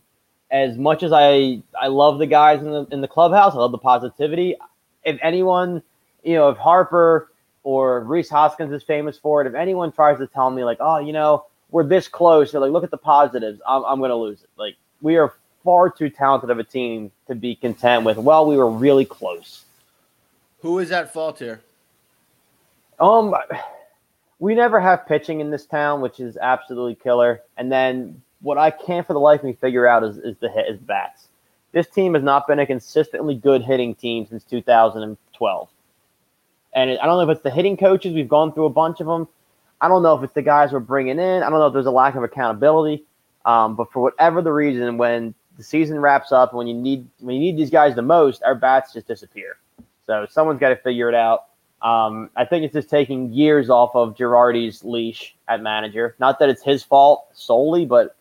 as 0.49 0.77
much 0.77 1.03
as 1.03 1.11
I 1.13 1.61
I 1.79 1.87
love 1.87 2.17
the 2.17 2.25
guys 2.25 2.61
in 2.61 2.71
the 2.71 2.87
in 2.91 3.01
the 3.01 3.07
clubhouse, 3.07 3.53
I 3.53 3.57
love 3.57 3.71
the 3.71 3.77
positivity. 3.77 4.55
If 5.03 5.19
anyone, 5.21 5.83
you 6.23 6.33
know, 6.33 6.49
if 6.49 6.57
Harper 6.57 7.31
or 7.61 8.03
Rhys 8.03 8.29
Hoskins 8.29 8.73
is 8.73 8.81
famous 8.81 9.15
for 9.15 9.41
it, 9.41 9.47
if 9.47 9.53
anyone 9.53 9.91
tries 9.91 10.17
to 10.17 10.25
tell 10.25 10.49
me 10.49 10.63
like, 10.63 10.77
oh, 10.79 10.97
you 10.97 11.13
know, 11.13 11.45
we're 11.69 11.85
this 11.85 12.07
close, 12.07 12.55
or 12.55 12.59
like, 12.61 12.71
look 12.71 12.83
at 12.83 12.89
the 12.89 12.97
positives, 12.97 13.61
I'm 13.67 13.83
I'm 13.85 13.99
going 13.99 14.09
to 14.09 14.15
lose 14.15 14.41
it. 14.41 14.49
Like 14.57 14.75
we 15.01 15.17
are 15.17 15.35
far 15.65 15.89
too 15.89 16.09
talented 16.09 16.51
of 16.51 16.59
a 16.59 16.63
team 16.63 17.11
to 17.27 17.35
be 17.35 17.55
content 17.55 18.05
with. 18.05 18.17
Well, 18.17 18.47
we 18.47 18.55
were 18.55 18.69
really 18.69 19.03
close. 19.03 19.65
Who 20.59 20.79
is 20.79 20.91
at 20.91 21.11
fault 21.11 21.39
here? 21.39 21.61
Um, 22.99 23.35
we 24.39 24.55
never 24.55 24.79
have 24.79 25.07
pitching 25.07 25.41
in 25.41 25.49
this 25.49 25.65
town, 25.65 25.99
which 25.99 26.19
is 26.19 26.37
absolutely 26.37 26.95
killer. 26.95 27.41
And 27.57 27.71
then 27.71 28.21
what 28.41 28.57
I 28.57 28.69
can't 28.71 29.05
for 29.05 29.13
the 29.13 29.19
life 29.19 29.41
of 29.41 29.45
me 29.45 29.53
figure 29.53 29.87
out 29.87 30.03
is, 30.03 30.17
is 30.17 30.37
the 30.37 30.49
hit 30.49 30.67
is 30.69 30.79
bats. 30.79 31.27
This 31.71 31.87
team 31.87 32.13
has 32.13 32.23
not 32.23 32.47
been 32.47 32.59
a 32.59 32.65
consistently 32.65 33.35
good 33.35 33.61
hitting 33.61 33.95
team 33.95 34.25
since 34.27 34.43
2012. 34.45 35.69
And 36.73 36.91
I 36.91 37.05
don't 37.05 37.17
know 37.17 37.29
if 37.29 37.35
it's 37.35 37.43
the 37.43 37.49
hitting 37.49 37.75
coaches. 37.75 38.13
We've 38.13 38.29
gone 38.29 38.53
through 38.53 38.65
a 38.65 38.69
bunch 38.69 39.01
of 39.01 39.07
them. 39.07 39.27
I 39.81 39.87
don't 39.87 40.03
know 40.03 40.15
if 40.15 40.23
it's 40.23 40.33
the 40.33 40.41
guys 40.41 40.71
we're 40.71 40.79
bringing 40.79 41.19
in. 41.19 41.43
I 41.43 41.49
don't 41.49 41.59
know 41.59 41.67
if 41.67 41.73
there's 41.73 41.85
a 41.85 41.91
lack 41.91 42.15
of 42.15 42.23
accountability. 42.23 43.03
Um, 43.45 43.75
but 43.75 43.91
for 43.91 44.01
whatever 44.01 44.41
the 44.41 44.51
reason, 44.51 44.97
when 44.97 45.35
the 45.57 45.63
season 45.63 45.99
wraps 45.99 46.31
up, 46.31 46.53
when 46.53 46.67
you 46.67 46.73
need 46.73 47.07
when 47.19 47.35
you 47.35 47.41
need 47.41 47.57
these 47.57 47.69
guys 47.69 47.95
the 47.95 48.01
most, 48.01 48.43
our 48.43 48.55
bats 48.55 48.93
just 48.93 49.07
disappear. 49.07 49.57
So 50.05 50.25
someone's 50.29 50.59
got 50.59 50.69
to 50.69 50.75
figure 50.75 51.09
it 51.09 51.15
out. 51.15 51.45
Um, 51.81 52.29
I 52.35 52.45
think 52.45 52.63
it's 52.63 52.73
just 52.73 52.89
taking 52.89 53.31
years 53.31 53.69
off 53.69 53.95
of 53.95 54.15
Girardi's 54.15 54.83
leash 54.83 55.35
at 55.47 55.61
manager. 55.61 56.15
Not 56.19 56.39
that 56.39 56.49
it's 56.49 56.63
his 56.63 56.83
fault 56.83 57.27
solely, 57.33 57.85
but 57.85 58.15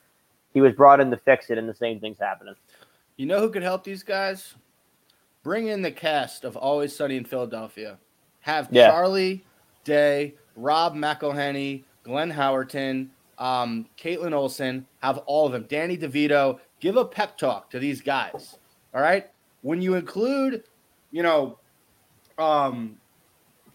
he 0.52 0.60
was 0.60 0.72
brought 0.74 1.00
in 1.00 1.10
to 1.10 1.16
fix 1.16 1.50
it, 1.50 1.58
and 1.58 1.68
the 1.68 1.74
same 1.74 2.00
thing's 2.00 2.18
happening. 2.18 2.54
You 3.16 3.26
know 3.26 3.40
who 3.40 3.50
could 3.50 3.62
help 3.62 3.84
these 3.84 4.02
guys? 4.02 4.54
Bring 5.42 5.68
in 5.68 5.82
the 5.82 5.90
cast 5.90 6.44
of 6.44 6.56
Always 6.56 6.94
Sunny 6.94 7.16
in 7.16 7.24
Philadelphia. 7.24 7.98
Have 8.40 8.68
yeah. 8.70 8.88
Charlie 8.88 9.44
Day, 9.84 10.34
Rob 10.56 10.94
McElhenney, 10.94 11.84
Glenn 12.02 12.32
Howerton, 12.32 13.08
um, 13.38 13.86
Kaitlin 13.98 14.32
Olson. 14.32 14.86
Have 15.02 15.18
all 15.18 15.46
of 15.46 15.52
them. 15.52 15.66
Danny 15.68 15.96
DeVito. 15.96 16.58
Give 16.84 16.98
a 16.98 17.04
pep 17.06 17.38
talk 17.38 17.70
to 17.70 17.78
these 17.78 18.02
guys. 18.02 18.58
All 18.92 19.00
right. 19.00 19.30
When 19.62 19.80
you 19.80 19.94
include, 19.94 20.64
you 21.12 21.22
know, 21.22 21.58
um, 22.36 22.98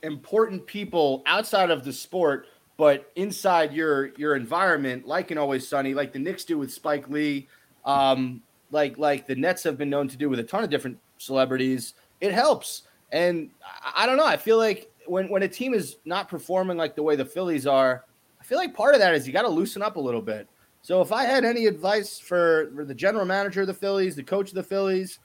important 0.03 0.67
people 0.67 1.23
outside 1.25 1.71
of 1.71 1.83
the 1.83 1.91
sport, 1.91 2.45
but 2.77 3.11
inside 3.15 3.73
your 3.73 4.09
your 4.09 4.35
environment, 4.35 5.07
like 5.07 5.31
in 5.31 5.39
Always 5.39 5.67
Sunny, 5.67 5.95
like 5.95 6.13
the 6.13 6.19
Knicks 6.19 6.43
do 6.43 6.59
with 6.59 6.71
Spike 6.71 7.09
Lee, 7.09 7.47
um, 7.83 8.43
like 8.69 8.99
like 8.99 9.25
the 9.25 9.33
Nets 9.33 9.63
have 9.63 9.75
been 9.75 9.89
known 9.89 10.07
to 10.07 10.15
do 10.15 10.29
with 10.29 10.37
a 10.37 10.43
ton 10.43 10.63
of 10.63 10.69
different 10.69 10.99
celebrities. 11.17 11.95
It 12.21 12.31
helps, 12.31 12.83
and 13.11 13.49
I, 13.65 14.03
I 14.03 14.05
don't 14.05 14.17
know. 14.17 14.25
I 14.27 14.37
feel 14.37 14.59
like 14.59 14.87
when 15.07 15.29
when 15.29 15.41
a 15.41 15.47
team 15.47 15.73
is 15.73 15.97
not 16.05 16.29
performing 16.29 16.77
like 16.77 16.95
the 16.95 17.01
way 17.01 17.15
the 17.15 17.25
Phillies 17.25 17.65
are, 17.65 18.05
I 18.39 18.43
feel 18.43 18.59
like 18.59 18.75
part 18.75 18.93
of 18.93 19.01
that 19.01 19.15
is 19.15 19.25
you 19.25 19.33
got 19.33 19.41
to 19.41 19.49
loosen 19.49 19.81
up 19.81 19.95
a 19.95 19.99
little 19.99 20.21
bit. 20.21 20.47
So 20.81 21.01
if 21.01 21.11
I 21.11 21.23
had 21.25 21.43
any 21.43 21.65
advice 21.65 22.19
for, 22.19 22.71
for 22.75 22.85
the 22.85 22.95
general 22.95 23.25
manager 23.25 23.61
of 23.61 23.67
the 23.67 23.73
Phillies, 23.73 24.15
the 24.15 24.23
coach 24.23 24.49
of 24.49 24.55
the 24.55 24.63
Phillies, 24.63 25.19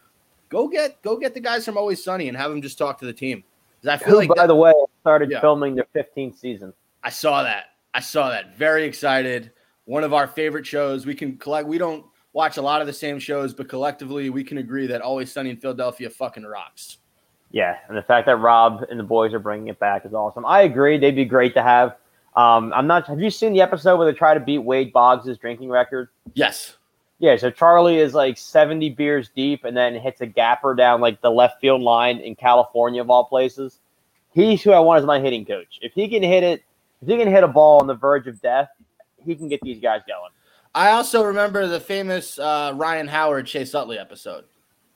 go 0.48 0.68
get 0.68 1.00
go 1.02 1.16
get 1.16 1.34
the 1.34 1.40
guys 1.40 1.64
from 1.64 1.78
Always 1.78 2.02
Sunny 2.02 2.28
and 2.28 2.36
have 2.36 2.50
them 2.50 2.60
just 2.60 2.78
talk 2.78 2.98
to 2.98 3.06
the 3.06 3.12
team. 3.12 3.44
I 3.86 3.96
feel 3.98 4.14
Who, 4.14 4.16
like 4.16 4.28
by 4.28 4.34
that, 4.36 4.46
the 4.46 4.54
way, 4.54 4.72
started 5.02 5.30
yeah. 5.30 5.40
filming 5.40 5.74
their 5.74 5.86
15th 5.94 6.38
season. 6.38 6.72
I 7.02 7.10
saw 7.10 7.42
that. 7.42 7.66
I 7.92 8.00
saw 8.00 8.30
that. 8.30 8.56
Very 8.56 8.84
excited. 8.84 9.52
One 9.84 10.04
of 10.04 10.14
our 10.14 10.26
favorite 10.26 10.66
shows. 10.66 11.04
We 11.04 11.14
can 11.14 11.36
collect. 11.36 11.68
We 11.68 11.76
don't 11.76 12.06
watch 12.32 12.56
a 12.56 12.62
lot 12.62 12.80
of 12.80 12.86
the 12.86 12.92
same 12.92 13.18
shows, 13.18 13.52
but 13.54 13.68
collectively 13.68 14.30
we 14.30 14.42
can 14.42 14.58
agree 14.58 14.86
that 14.86 15.02
Always 15.02 15.30
Sunny 15.30 15.50
in 15.50 15.56
Philadelphia 15.58 16.08
fucking 16.08 16.44
rocks. 16.44 16.98
Yeah, 17.50 17.76
and 17.88 17.96
the 17.96 18.02
fact 18.02 18.26
that 18.26 18.36
Rob 18.36 18.84
and 18.90 18.98
the 18.98 19.04
boys 19.04 19.32
are 19.32 19.38
bringing 19.38 19.68
it 19.68 19.78
back 19.78 20.04
is 20.04 20.12
awesome. 20.12 20.44
I 20.44 20.62
agree. 20.62 20.98
They'd 20.98 21.14
be 21.14 21.24
great 21.24 21.54
to 21.54 21.62
have. 21.62 21.96
Um, 22.36 22.72
I'm 22.74 22.86
not. 22.86 23.06
Have 23.06 23.20
you 23.20 23.30
seen 23.30 23.52
the 23.52 23.60
episode 23.60 23.96
where 23.96 24.10
they 24.10 24.16
try 24.16 24.34
to 24.34 24.40
beat 24.40 24.58
Wade 24.58 24.92
Boggs' 24.92 25.38
drinking 25.38 25.68
record? 25.68 26.08
Yes. 26.34 26.76
Yeah, 27.20 27.36
so 27.36 27.50
Charlie 27.50 27.98
is 27.98 28.12
like 28.12 28.36
70 28.36 28.90
beers 28.90 29.30
deep 29.34 29.64
and 29.64 29.76
then 29.76 29.94
hits 29.94 30.20
a 30.20 30.26
gapper 30.26 30.74
down 30.74 31.00
like 31.00 31.20
the 31.20 31.30
left 31.30 31.60
field 31.60 31.80
line 31.80 32.18
in 32.18 32.34
California 32.34 33.00
of 33.00 33.08
all 33.08 33.24
places. 33.24 33.78
He's 34.32 34.62
who 34.62 34.72
I 34.72 34.80
want 34.80 34.98
as 34.98 35.06
my 35.06 35.20
hitting 35.20 35.44
coach. 35.44 35.78
If 35.80 35.92
he 35.92 36.08
can 36.08 36.22
hit 36.22 36.42
it, 36.42 36.64
if 37.00 37.08
he 37.08 37.16
can 37.16 37.28
hit 37.28 37.44
a 37.44 37.48
ball 37.48 37.80
on 37.80 37.86
the 37.86 37.94
verge 37.94 38.26
of 38.26 38.42
death, 38.42 38.68
he 39.16 39.36
can 39.36 39.48
get 39.48 39.60
these 39.62 39.80
guys 39.80 40.00
going. 40.08 40.32
I 40.74 40.90
also 40.90 41.22
remember 41.24 41.68
the 41.68 41.78
famous 41.78 42.38
uh, 42.38 42.72
Ryan 42.74 43.06
Howard 43.06 43.46
Chase 43.46 43.74
Utley 43.74 43.96
episode. 43.98 44.44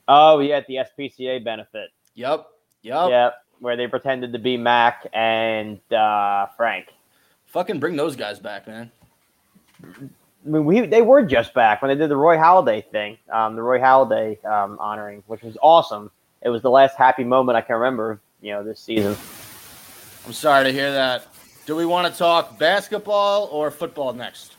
Oh 0.09 0.41
yeah, 0.41 0.57
at 0.57 0.67
the 0.67 0.77
SPCA 0.77 1.45
benefit. 1.45 1.91
Yep. 2.15 2.47
Yep. 2.83 3.11
Yep. 3.11 3.35
Where 3.61 3.77
they 3.77 3.87
pretended 3.87 4.33
to 4.33 4.39
be 4.39 4.57
Mac 4.57 5.07
and 5.13 5.81
uh, 5.93 6.47
Frank. 6.57 6.89
Fucking 7.49 7.81
bring 7.81 7.97
those 7.97 8.17
guys 8.17 8.39
back, 8.39 8.67
man. 8.67 8.91
I 9.83 10.49
mean, 10.49 10.65
we 10.65 10.81
they 10.83 11.03
were 11.03 11.23
just 11.23 11.55
back 11.55 11.83
when 11.83 11.89
they 11.89 11.95
did 11.95 12.11
the 12.11 12.17
Roy 12.17 12.37
Halladay 12.37 12.85
thing, 12.85 13.19
um, 13.31 13.57
the 13.57 13.63
Roy 13.63 13.79
Halladay 13.79 14.43
um, 14.45 14.79
honoring, 14.79 15.23
which 15.27 15.43
was 15.43 15.57
awesome. 15.63 16.11
It 16.43 16.51
was 16.51 16.63
the 16.63 16.71
last 16.71 16.97
happy 16.97 17.25
moment 17.25 17.57
I 17.57 17.63
can 17.63 17.77
remember, 17.77 18.21
you 18.41 18.53
know, 18.53 18.63
this 18.63 18.81
season. 18.81 19.17
I'm 20.27 20.33
sorry 20.33 20.65
to 20.65 20.73
hear 20.73 20.93
that. 20.93 21.27
Do 21.67 21.75
we 21.75 21.85
want 21.87 22.13
to 22.13 22.19
talk 22.19 22.59
basketball 22.59 23.49
or 23.51 23.71
football 23.71 24.13
next? 24.13 24.55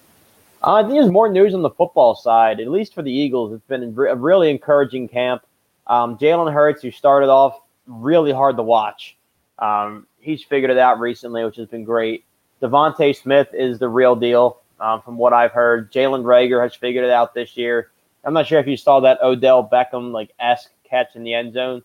Uh, 0.62 0.73
I 0.73 0.82
think 0.82 0.93
there's 0.93 1.12
more 1.12 1.30
news 1.30 1.54
on 1.54 1.62
the 1.62 1.69
football 1.69 2.15
side, 2.15 2.60
at 2.60 2.67
least 2.67 2.93
for 2.93 3.02
the 3.02 3.12
Eagles. 3.12 3.54
It's 3.54 3.65
been 3.67 3.84
a 3.84 4.15
really 4.15 4.49
encouraging 4.49 5.08
camp. 5.08 5.43
Um, 5.88 6.17
Jalen 6.17 6.52
Hurts, 6.54 6.82
who 6.82 6.91
started 6.91 7.30
off 7.30 7.60
really 7.88 8.32
hard 8.32 8.58
to 8.58 8.63
watch, 8.63 9.15
um, 9.58 10.06
he's 10.19 10.43
figured 10.43 10.69
it 10.69 10.78
out 10.78 10.99
recently, 10.99 11.43
which 11.45 11.56
has 11.56 11.67
been 11.67 11.84
great. 11.84 12.25
DeVonta 12.62 13.15
Smith 13.15 13.48
is 13.54 13.80
the 13.80 13.89
real 13.89 14.15
deal 14.15 14.60
um, 14.80 15.02
from 15.02 15.17
what 15.17 15.34
I've 15.34 15.52
heard. 15.52 15.91
Jalen 15.91 16.24
Reagor 16.24 16.62
has 16.63 16.76
figured 16.76 17.06
it 17.06 17.12
out 17.12 17.34
this 17.34 17.58
year. 17.58 17.91
I'm 18.24 18.34
not 18.34 18.48
sure 18.48 18.60
if 18.60 18.67
you 18.67 18.78
saw 18.78 19.00
that 19.02 19.22
Odell 19.22 19.67
Beckham 19.67 20.12
like 20.12 20.32
esque 20.39 20.72
catch 20.84 21.15
in 21.15 21.24
the 21.24 21.34
end 21.34 21.54
zone. 21.54 21.84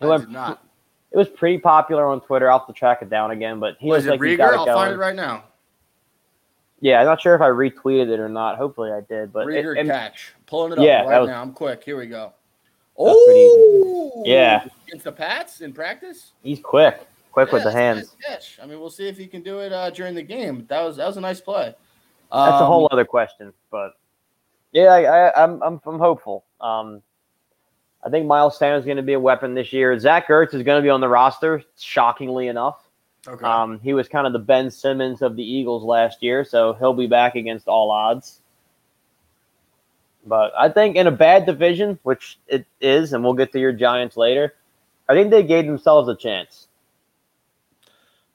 It, 0.00 0.06
went, 0.06 0.30
not. 0.30 0.64
it 1.12 1.16
was 1.16 1.28
pretty 1.28 1.58
popular 1.58 2.06
on 2.06 2.20
Twitter. 2.22 2.50
I'll 2.50 2.58
have 2.58 2.66
to 2.66 2.72
track 2.72 3.02
it 3.02 3.10
down 3.10 3.30
again, 3.30 3.60
but 3.60 3.76
he 3.78 3.88
was, 3.88 4.06
like, 4.06 4.20
Reagor? 4.20 4.54
I'll 4.54 4.64
going. 4.64 4.76
find 4.76 4.94
it 4.94 4.98
right 4.98 5.14
now. 5.14 5.44
Yeah, 6.80 6.98
I'm 7.00 7.06
not 7.06 7.20
sure 7.20 7.36
if 7.36 7.40
I 7.40 7.48
retweeted 7.48 8.08
it 8.08 8.18
or 8.18 8.28
not. 8.28 8.56
Hopefully, 8.56 8.90
I 8.90 9.02
did. 9.02 9.32
But 9.32 9.46
Reagor 9.46 9.76
it, 9.78 9.86
catch, 9.86 10.34
pulling 10.46 10.72
it 10.72 10.78
up 10.78 10.84
yeah, 10.84 11.02
right 11.04 11.20
was, 11.20 11.28
now. 11.28 11.40
I'm 11.40 11.52
quick. 11.52 11.84
Here 11.84 11.96
we 11.96 12.06
go. 12.06 12.32
Oh, 12.98 14.22
yeah. 14.24 14.66
Against 14.88 15.04
the 15.04 15.12
Pats 15.12 15.60
in 15.60 15.72
practice. 15.72 16.32
He's 16.42 16.58
quick. 16.60 17.06
Quick 17.32 17.48
yeah, 17.48 17.54
with 17.54 17.64
the 17.64 17.72
hands. 17.72 18.16
Nice 18.28 18.58
I 18.62 18.66
mean, 18.66 18.78
we'll 18.78 18.90
see 18.90 19.08
if 19.08 19.16
he 19.16 19.26
can 19.26 19.42
do 19.42 19.58
it 19.60 19.72
uh, 19.72 19.90
during 19.90 20.14
the 20.14 20.22
game. 20.22 20.66
That 20.68 20.82
was 20.82 20.96
that 20.96 21.06
was 21.06 21.16
a 21.16 21.20
nice 21.20 21.40
play. 21.40 21.74
Um, 22.30 22.50
That's 22.50 22.62
a 22.62 22.66
whole 22.66 22.84
um, 22.84 22.88
other 22.92 23.04
question, 23.04 23.52
but 23.70 23.92
yeah, 24.72 24.84
I, 24.84 25.42
am 25.42 25.54
I'm, 25.54 25.62
I'm 25.62 25.80
I'm 25.84 25.98
hopeful. 25.98 26.44
Um, 26.60 27.02
I 28.04 28.10
think 28.10 28.26
Miles 28.26 28.58
Sanders 28.58 28.80
is 28.80 28.86
going 28.86 28.96
to 28.96 29.02
be 29.02 29.12
a 29.12 29.20
weapon 29.20 29.54
this 29.54 29.72
year. 29.72 29.96
Zach 29.98 30.28
Ertz 30.28 30.54
is 30.54 30.62
going 30.62 30.80
to 30.80 30.82
be 30.82 30.90
on 30.90 31.00
the 31.00 31.08
roster, 31.08 31.62
shockingly 31.78 32.48
enough. 32.48 32.88
Okay. 33.26 33.44
Um, 33.44 33.78
he 33.80 33.94
was 33.94 34.08
kind 34.08 34.26
of 34.26 34.32
the 34.32 34.40
Ben 34.40 34.70
Simmons 34.70 35.22
of 35.22 35.36
the 35.36 35.44
Eagles 35.44 35.84
last 35.84 36.22
year, 36.22 36.44
so 36.44 36.72
he'll 36.74 36.94
be 36.94 37.06
back 37.06 37.36
against 37.36 37.68
all 37.68 37.90
odds. 37.92 38.40
But 40.26 40.52
I 40.58 40.68
think 40.68 40.96
in 40.96 41.06
a 41.06 41.12
bad 41.12 41.46
division, 41.46 41.98
which 42.02 42.38
it 42.48 42.66
is, 42.80 43.12
and 43.12 43.22
we'll 43.22 43.34
get 43.34 43.52
to 43.52 43.60
your 43.60 43.72
Giants 43.72 44.16
later, 44.16 44.54
I 45.08 45.14
think 45.14 45.30
they 45.30 45.42
gave 45.42 45.66
themselves 45.66 46.08
a 46.08 46.16
chance. 46.16 46.68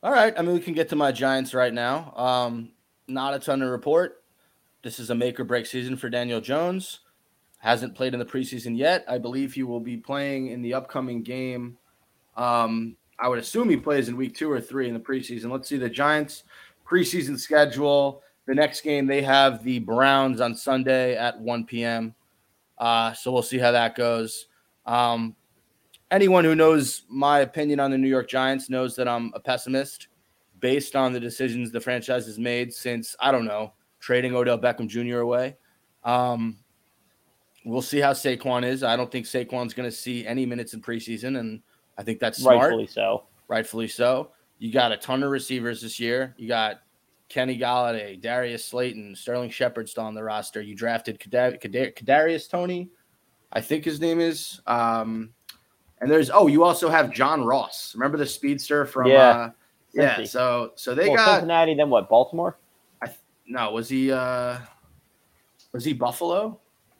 All 0.07 0.13
right. 0.13 0.33
I 0.37 0.41
mean, 0.41 0.53
we 0.53 0.61
can 0.61 0.73
get 0.73 0.87
to 0.87 0.95
my 0.95 1.11
Giants 1.11 1.53
right 1.53 1.73
now. 1.73 2.13
Um, 2.15 2.69
not 3.09 3.33
a 3.33 3.39
ton 3.39 3.59
to 3.59 3.65
report. 3.65 4.23
This 4.81 4.99
is 4.99 5.09
a 5.09 5.15
make 5.15 5.37
or 5.37 5.43
break 5.43 5.65
season 5.65 5.97
for 5.97 6.09
Daniel 6.09 6.39
Jones. 6.39 7.01
Hasn't 7.57 7.93
played 7.93 8.13
in 8.13 8.19
the 8.21 8.25
preseason 8.25 8.77
yet. 8.77 9.03
I 9.09 9.17
believe 9.17 9.53
he 9.53 9.63
will 9.63 9.81
be 9.81 9.97
playing 9.97 10.47
in 10.47 10.61
the 10.61 10.75
upcoming 10.75 11.23
game. 11.23 11.77
Um, 12.37 12.95
I 13.19 13.27
would 13.27 13.39
assume 13.39 13.67
he 13.67 13.75
plays 13.75 14.07
in 14.07 14.15
week 14.15 14.33
two 14.33 14.49
or 14.49 14.61
three 14.61 14.87
in 14.87 14.93
the 14.93 14.99
preseason. 15.01 15.51
Let's 15.51 15.67
see 15.67 15.75
the 15.75 15.89
Giants 15.89 16.45
preseason 16.89 17.37
schedule. 17.37 18.23
The 18.45 18.55
next 18.55 18.85
game 18.85 19.07
they 19.07 19.23
have 19.23 19.61
the 19.61 19.79
Browns 19.79 20.39
on 20.39 20.55
Sunday 20.55 21.17
at 21.17 21.37
1 21.37 21.65
p.m. 21.65 22.15
Uh, 22.77 23.11
so 23.11 23.33
we'll 23.33 23.41
see 23.41 23.57
how 23.57 23.73
that 23.73 23.95
goes. 23.95 24.45
Um, 24.85 25.35
anyone 26.11 26.43
who 26.43 26.55
knows 26.55 27.03
my 27.09 27.39
opinion 27.39 27.79
on 27.79 27.91
the 27.91 27.97
New 27.97 28.07
York 28.07 28.29
Giants 28.29 28.69
knows 28.69 28.95
that 28.95 29.07
I'm 29.07 29.31
a 29.35 29.39
pessimist 29.39 30.07
based 30.59 30.95
on 30.95 31.13
the 31.13 31.19
decisions 31.19 31.71
the 31.71 31.79
franchise 31.79 32.25
has 32.25 32.39
made 32.39 32.73
since, 32.73 33.15
I 33.19 33.31
don't 33.31 33.45
know, 33.45 33.73
trading 33.99 34.35
Odell 34.35 34.57
Beckham 34.57 34.87
Jr. 34.87 35.19
away. 35.19 35.57
Um, 36.03 36.57
we'll 37.65 37.81
see 37.81 37.99
how 37.99 38.13
Saquon 38.13 38.65
is. 38.65 38.83
I 38.83 38.95
don't 38.95 39.11
think 39.11 39.25
Saquon's 39.25 39.73
going 39.73 39.89
to 39.89 39.95
see 39.95 40.25
any 40.25 40.45
minutes 40.45 40.73
in 40.73 40.81
preseason, 40.81 41.39
and 41.39 41.61
I 41.97 42.03
think 42.03 42.19
that's 42.19 42.39
smart. 42.39 42.57
Rightfully 42.57 42.87
so. 42.87 43.23
Rightfully 43.47 43.87
so. 43.87 44.31
You 44.59 44.71
got 44.71 44.91
a 44.91 44.97
ton 44.97 45.21
of 45.23 45.29
receivers 45.29 45.81
this 45.81 45.99
year. 45.99 46.33
You 46.37 46.47
got 46.47 46.81
Kenny 47.29 47.59
Golladay, 47.59 48.19
Darius 48.19 48.65
Slayton, 48.65 49.15
Sterling 49.15 49.49
Shepard 49.49 49.89
still 49.89 50.05
on 50.05 50.15
the 50.15 50.23
roster. 50.23 50.61
You 50.61 50.75
drafted 50.75 51.19
Kadarius 51.19 52.49
Toney, 52.49 52.89
I 53.51 53.61
think 53.61 53.85
his 53.85 53.99
name 53.99 54.19
is. 54.19 54.61
Um, 54.65 55.33
and 56.01 56.11
there's 56.11 56.29
oh, 56.29 56.47
you 56.47 56.63
also 56.63 56.89
have 56.89 57.11
John 57.11 57.43
Ross. 57.43 57.93
Remember 57.95 58.17
the 58.17 58.25
speedster 58.25 58.85
from? 58.85 59.07
Yeah, 59.07 59.29
uh, 59.29 59.51
yeah. 59.93 60.23
So 60.23 60.71
so 60.75 60.93
they 60.93 61.07
well, 61.07 61.17
got 61.17 61.35
Cincinnati. 61.35 61.73
Then 61.73 61.89
what? 61.89 62.09
Baltimore. 62.09 62.57
I 63.01 63.13
no. 63.47 63.71
Was 63.71 63.89
he? 63.89 64.11
uh 64.11 64.59
Was 65.73 65.83
he 65.83 65.93
Buffalo? 65.93 66.59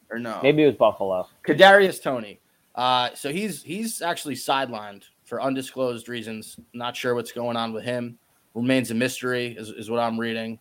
Or 0.10 0.20
no? 0.20 0.40
Maybe 0.42 0.64
it 0.64 0.68
was 0.68 0.76
Buffalo. 0.76 1.28
Kadarius 1.46 2.02
Toney. 2.02 2.40
Uh, 2.76 3.10
so 3.14 3.32
he's 3.32 3.64
he's 3.64 4.02
actually 4.02 4.36
sidelined 4.36 5.04
for 5.26 5.42
undisclosed 5.42 6.08
reasons. 6.08 6.60
Not 6.74 6.96
sure 6.96 7.16
what's 7.16 7.32
going 7.32 7.58
on 7.58 7.74
with 7.74 7.84
him. 7.84 8.18
Remains 8.54 8.92
a 8.92 8.96
mystery, 8.96 9.56
is, 9.58 9.70
is 9.70 9.90
what 9.90 10.00
I'm 10.00 10.20
reading. 10.20 10.60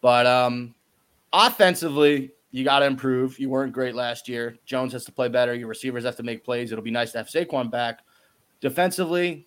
But 0.00 0.26
um, 0.26 0.74
offensively, 1.32 2.32
you 2.50 2.64
got 2.64 2.80
to 2.80 2.86
improve. 2.86 3.38
You 3.38 3.50
weren't 3.50 3.72
great 3.72 3.94
last 3.94 4.28
year. 4.28 4.56
Jones 4.64 4.92
has 4.92 5.04
to 5.04 5.12
play 5.12 5.28
better. 5.28 5.54
Your 5.54 5.68
receivers 5.68 6.04
have 6.04 6.16
to 6.16 6.22
make 6.22 6.44
plays. 6.44 6.72
It'll 6.72 6.84
be 6.84 6.90
nice 6.90 7.12
to 7.12 7.18
have 7.18 7.28
Saquon 7.28 7.70
back. 7.70 8.00
Defensively, 8.60 9.46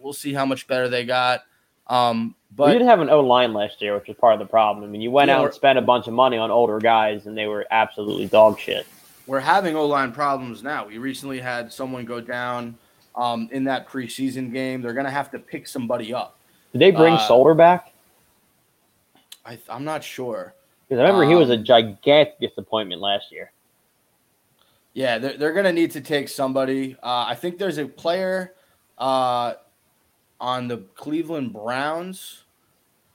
we'll 0.00 0.12
see 0.12 0.32
how 0.32 0.44
much 0.44 0.66
better 0.66 0.88
they 0.88 1.04
got. 1.04 1.42
Um, 1.86 2.34
but 2.54 2.68
you 2.68 2.74
didn't 2.74 2.88
have 2.88 3.00
an 3.00 3.10
O 3.10 3.20
line 3.20 3.52
last 3.52 3.80
year, 3.80 3.94
which 3.94 4.08
was 4.08 4.16
part 4.16 4.34
of 4.34 4.38
the 4.38 4.46
problem. 4.46 4.84
I 4.84 4.88
mean, 4.88 5.00
you 5.00 5.10
went 5.10 5.28
yeah, 5.28 5.38
out 5.38 5.46
and 5.46 5.54
spent 5.54 5.78
a 5.78 5.82
bunch 5.82 6.06
of 6.06 6.14
money 6.14 6.36
on 6.36 6.50
older 6.50 6.78
guys, 6.78 7.26
and 7.26 7.36
they 7.36 7.46
were 7.46 7.66
absolutely 7.70 8.26
dog 8.26 8.58
shit. 8.58 8.86
We're 9.26 9.40
having 9.40 9.76
O 9.76 9.86
line 9.86 10.12
problems 10.12 10.62
now. 10.62 10.86
We 10.86 10.98
recently 10.98 11.40
had 11.40 11.72
someone 11.72 12.04
go 12.04 12.20
down 12.20 12.76
um, 13.14 13.48
in 13.52 13.64
that 13.64 13.88
preseason 13.88 14.52
game. 14.52 14.82
They're 14.82 14.92
going 14.92 15.06
to 15.06 15.12
have 15.12 15.30
to 15.30 15.38
pick 15.38 15.66
somebody 15.66 16.12
up. 16.12 16.38
Did 16.72 16.80
they 16.80 16.90
bring 16.90 17.14
uh, 17.14 17.28
Solder 17.28 17.54
back? 17.54 17.92
I, 19.44 19.58
am 19.68 19.84
not 19.84 20.04
sure. 20.04 20.54
Because 20.92 21.04
I 21.04 21.06
remember 21.06 21.24
um, 21.24 21.30
he 21.30 21.36
was 21.36 21.48
a 21.48 21.54
um, 21.54 21.64
gigantic 21.64 22.38
disappointment 22.38 23.00
last 23.00 23.32
year. 23.32 23.50
Yeah, 24.92 25.16
they're, 25.16 25.38
they're 25.38 25.52
going 25.54 25.64
to 25.64 25.72
need 25.72 25.90
to 25.92 26.02
take 26.02 26.28
somebody. 26.28 26.98
Uh, 27.02 27.24
I 27.28 27.34
think 27.34 27.56
there's 27.56 27.78
a 27.78 27.86
player 27.86 28.52
uh, 28.98 29.54
on 30.38 30.68
the 30.68 30.84
Cleveland 30.94 31.54
Browns. 31.54 32.44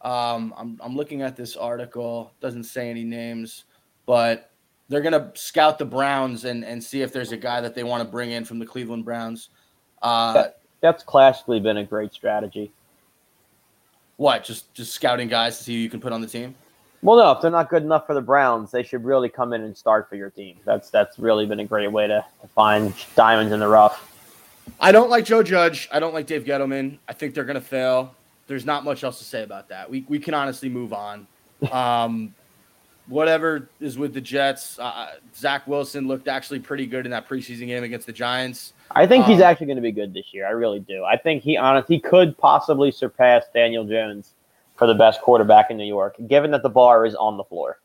Um, 0.01 0.55
I'm, 0.57 0.81
I'm 0.83 0.95
looking 0.95 1.21
at 1.21 1.35
this 1.35 1.55
article. 1.55 2.33
Doesn't 2.41 2.63
say 2.63 2.89
any 2.89 3.03
names, 3.03 3.65
but 4.07 4.49
they're 4.89 5.01
going 5.01 5.13
to 5.13 5.31
scout 5.39 5.77
the 5.77 5.85
Browns 5.85 6.45
and, 6.45 6.65
and 6.65 6.83
see 6.83 7.03
if 7.03 7.13
there's 7.13 7.31
a 7.31 7.37
guy 7.37 7.61
that 7.61 7.75
they 7.75 7.83
want 7.83 8.01
to 8.01 8.09
bring 8.09 8.31
in 8.31 8.43
from 8.43 8.57
the 8.57 8.65
Cleveland 8.65 9.05
Browns. 9.05 9.49
Uh, 10.01 10.33
that, 10.33 10.61
that's 10.81 11.03
classically 11.03 11.59
been 11.59 11.77
a 11.77 11.85
great 11.85 12.11
strategy. 12.11 12.71
What? 14.15 14.43
Just 14.43 14.73
just 14.73 14.93
scouting 14.93 15.27
guys 15.27 15.59
to 15.59 15.63
see 15.63 15.75
who 15.75 15.79
you 15.79 15.91
can 15.91 15.99
put 15.99 16.11
on 16.11 16.21
the 16.21 16.27
team? 16.27 16.55
Well, 17.01 17.17
no. 17.17 17.31
If 17.31 17.41
they're 17.41 17.51
not 17.51 17.69
good 17.69 17.83
enough 17.83 18.07
for 18.07 18.13
the 18.13 18.21
Browns, 18.21 18.71
they 18.71 18.83
should 18.83 19.03
really 19.03 19.29
come 19.29 19.53
in 19.53 19.61
and 19.61 19.77
start 19.77 20.09
for 20.09 20.15
your 20.15 20.29
team. 20.29 20.57
That's 20.65 20.89
that's 20.89 21.19
really 21.19 21.45
been 21.45 21.59
a 21.59 21.65
great 21.65 21.91
way 21.91 22.07
to, 22.07 22.25
to 22.41 22.47
find 22.49 22.93
diamonds 23.15 23.53
in 23.53 23.59
the 23.59 23.67
rough. 23.67 24.13
I 24.79 24.91
don't 24.91 25.09
like 25.09 25.25
Joe 25.25 25.43
Judge. 25.43 25.87
I 25.91 25.99
don't 25.99 26.13
like 26.13 26.27
Dave 26.27 26.43
Gettleman. 26.43 26.97
I 27.07 27.13
think 27.13 27.33
they're 27.33 27.45
going 27.45 27.55
to 27.55 27.61
fail. 27.61 28.13
There's 28.47 28.65
not 28.65 28.83
much 28.83 29.03
else 29.03 29.19
to 29.19 29.25
say 29.25 29.43
about 29.43 29.69
that. 29.69 29.89
We 29.89 30.05
we 30.07 30.19
can 30.19 30.33
honestly 30.33 30.69
move 30.69 30.93
on. 30.93 31.27
Um, 31.71 32.33
whatever 33.07 33.69
is 33.79 33.97
with 33.97 34.13
the 34.13 34.21
Jets. 34.21 34.77
Uh, 34.79 35.13
Zach 35.35 35.67
Wilson 35.67 36.07
looked 36.07 36.27
actually 36.27 36.59
pretty 36.59 36.85
good 36.85 37.05
in 37.05 37.11
that 37.11 37.27
preseason 37.27 37.67
game 37.67 37.83
against 37.83 38.05
the 38.05 38.13
Giants. 38.13 38.73
I 38.91 39.07
think 39.07 39.25
um, 39.25 39.31
he's 39.31 39.41
actually 39.41 39.67
going 39.67 39.77
to 39.77 39.81
be 39.81 39.91
good 39.91 40.13
this 40.13 40.33
year. 40.33 40.47
I 40.47 40.51
really 40.51 40.79
do. 40.79 41.03
I 41.03 41.17
think 41.17 41.43
he 41.43 41.57
honest 41.57 41.87
he 41.87 41.99
could 41.99 42.37
possibly 42.37 42.91
surpass 42.91 43.43
Daniel 43.53 43.85
Jones 43.85 44.33
for 44.77 44.87
the 44.87 44.93
best 44.93 45.21
quarterback 45.21 45.71
in 45.71 45.77
New 45.77 45.85
York, 45.85 46.15
given 46.27 46.51
that 46.51 46.63
the 46.63 46.69
bar 46.69 47.05
is 47.05 47.15
on 47.15 47.37
the 47.37 47.43
floor. 47.43 47.79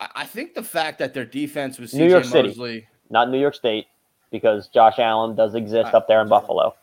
I 0.00 0.24
think 0.24 0.54
the 0.54 0.62
fact 0.62 0.98
that 0.98 1.14
their 1.14 1.24
defense 1.24 1.78
was 1.78 1.94
New 1.94 2.08
York 2.08 2.24
City, 2.24 2.48
Mosley, 2.48 2.88
not 3.10 3.30
New 3.30 3.38
York 3.38 3.54
State, 3.54 3.86
because 4.30 4.68
Josh 4.68 4.98
Allen 4.98 5.36
does 5.36 5.54
exist 5.54 5.94
up 5.94 6.08
there 6.08 6.20
in 6.20 6.28
Buffalo. 6.28 6.74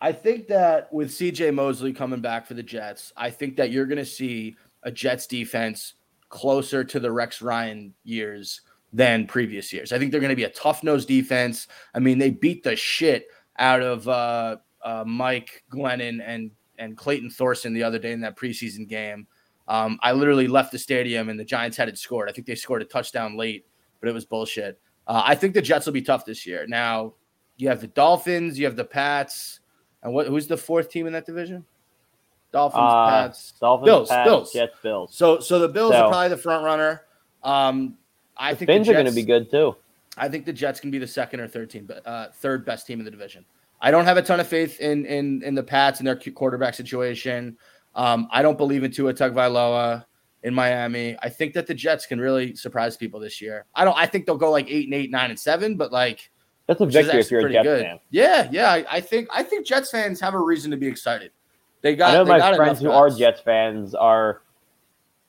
I 0.00 0.12
think 0.12 0.48
that 0.48 0.90
with 0.92 1.10
CJ 1.10 1.52
Mosley 1.52 1.92
coming 1.92 2.20
back 2.20 2.46
for 2.46 2.54
the 2.54 2.62
Jets, 2.62 3.12
I 3.16 3.28
think 3.28 3.56
that 3.56 3.70
you're 3.70 3.84
going 3.84 3.98
to 3.98 4.06
see 4.06 4.56
a 4.82 4.90
Jets 4.90 5.26
defense 5.26 5.94
closer 6.30 6.82
to 6.82 6.98
the 6.98 7.12
Rex 7.12 7.42
Ryan 7.42 7.92
years 8.04 8.62
than 8.92 9.26
previous 9.26 9.72
years. 9.72 9.92
I 9.92 9.98
think 9.98 10.10
they're 10.10 10.20
going 10.20 10.30
to 10.30 10.36
be 10.36 10.44
a 10.44 10.50
tough 10.50 10.82
nosed 10.82 11.08
defense. 11.08 11.68
I 11.94 11.98
mean, 11.98 12.18
they 12.18 12.30
beat 12.30 12.62
the 12.62 12.76
shit 12.76 13.26
out 13.58 13.82
of 13.82 14.08
uh, 14.08 14.56
uh, 14.82 15.04
Mike 15.06 15.64
Glennon 15.70 16.20
and 16.24 16.50
and 16.80 16.96
Clayton 16.96 17.30
Thorson 17.30 17.72
the 17.72 17.84
other 17.84 17.98
day 17.98 18.12
in 18.12 18.20
that 18.22 18.36
preseason 18.36 18.88
game. 18.88 19.26
Um, 19.68 20.00
I 20.02 20.10
literally 20.12 20.48
left 20.48 20.72
the 20.72 20.78
stadium 20.78 21.28
and 21.28 21.38
the 21.38 21.44
Giants 21.44 21.76
hadn't 21.76 21.96
scored. 21.96 22.28
I 22.28 22.32
think 22.32 22.46
they 22.46 22.56
scored 22.56 22.82
a 22.82 22.84
touchdown 22.84 23.36
late, 23.36 23.66
but 24.00 24.08
it 24.08 24.12
was 24.12 24.24
bullshit. 24.24 24.80
Uh, 25.06 25.22
I 25.24 25.36
think 25.36 25.54
the 25.54 25.62
Jets 25.62 25.86
will 25.86 25.92
be 25.92 26.02
tough 26.02 26.24
this 26.24 26.44
year. 26.44 26.66
Now 26.66 27.14
you 27.56 27.68
have 27.68 27.80
the 27.80 27.86
Dolphins, 27.86 28.58
you 28.58 28.64
have 28.64 28.74
the 28.74 28.84
Pats, 28.84 29.60
and 30.02 30.12
what? 30.12 30.26
Who's 30.26 30.46
the 30.46 30.56
fourth 30.56 30.90
team 30.90 31.06
in 31.06 31.12
that 31.12 31.26
division? 31.26 31.64
Dolphins, 32.52 32.82
uh, 32.82 33.08
Pats, 33.08 33.52
Dolphins, 33.60 33.86
Bills, 33.86 34.08
Pats, 34.08 34.28
Bills, 34.28 34.52
Jets, 34.52 34.76
Bills. 34.82 35.14
So, 35.14 35.38
so 35.38 35.60
the 35.60 35.68
Bills 35.68 35.92
so, 35.92 36.02
are 36.02 36.08
probably 36.08 36.30
the 36.30 36.36
front 36.36 36.64
runner. 36.64 37.02
Um, 37.44 37.96
I 38.36 38.54
think 38.54 38.68
Fins 38.68 38.86
the 38.86 38.92
Jets, 38.92 38.98
are 38.98 39.02
going 39.02 39.14
to 39.14 39.20
be 39.20 39.22
good 39.22 39.50
too. 39.50 39.76
I 40.16 40.28
think 40.28 40.46
the 40.46 40.52
Jets 40.52 40.80
can 40.80 40.90
be 40.90 40.98
the 40.98 41.06
second 41.06 41.40
or 41.40 41.46
third 41.46 41.70
team, 41.70 41.88
uh, 42.04 42.28
third 42.34 42.64
best 42.64 42.86
team 42.86 42.98
in 42.98 43.04
the 43.04 43.10
division. 43.10 43.44
I 43.80 43.90
don't 43.90 44.04
have 44.04 44.16
a 44.16 44.22
ton 44.22 44.40
of 44.40 44.46
faith 44.46 44.80
in 44.80 45.06
in 45.06 45.42
in 45.42 45.54
the 45.54 45.62
Pats 45.62 46.00
and 46.00 46.06
their 46.06 46.16
quarterback 46.16 46.74
situation. 46.74 47.56
Um, 47.94 48.28
I 48.30 48.42
don't 48.42 48.58
believe 48.58 48.84
in 48.84 48.92
Tua 48.92 49.14
Tagovailoa 49.14 50.04
in 50.42 50.54
Miami. 50.54 51.16
I 51.22 51.28
think 51.28 51.54
that 51.54 51.66
the 51.66 51.74
Jets 51.74 52.06
can 52.06 52.20
really 52.20 52.54
surprise 52.54 52.96
people 52.96 53.20
this 53.20 53.40
year. 53.40 53.66
I 53.74 53.84
don't. 53.84 53.96
I 53.96 54.06
think 54.06 54.26
they'll 54.26 54.36
go 54.36 54.50
like 54.50 54.70
eight 54.70 54.86
and 54.86 54.94
eight, 54.94 55.10
nine 55.10 55.30
and 55.30 55.38
seven, 55.38 55.76
but 55.76 55.92
like 55.92 56.30
that's 56.66 56.80
a 56.80 56.86
victory 56.86 57.20
if 57.20 57.30
you're 57.30 57.46
a 57.46 57.52
Jets 57.52 57.64
good. 57.64 57.82
fan. 57.82 58.00
Yeah, 58.10 58.48
yeah. 58.52 58.70
I, 58.70 58.84
I, 58.90 59.00
think 59.00 59.28
I 59.32 59.42
think 59.42 59.66
Jets 59.66 59.90
fans 59.90 60.20
have 60.20 60.34
a 60.34 60.38
reason 60.38 60.70
to 60.70 60.76
be 60.76 60.86
excited. 60.86 61.32
They 61.82 61.96
got. 61.96 62.10
I 62.10 62.14
know 62.14 62.24
my 62.24 62.56
friends 62.56 62.80
who 62.80 62.90
are 62.90 63.10
Jets 63.10 63.40
fans 63.40 63.94
are 63.94 64.42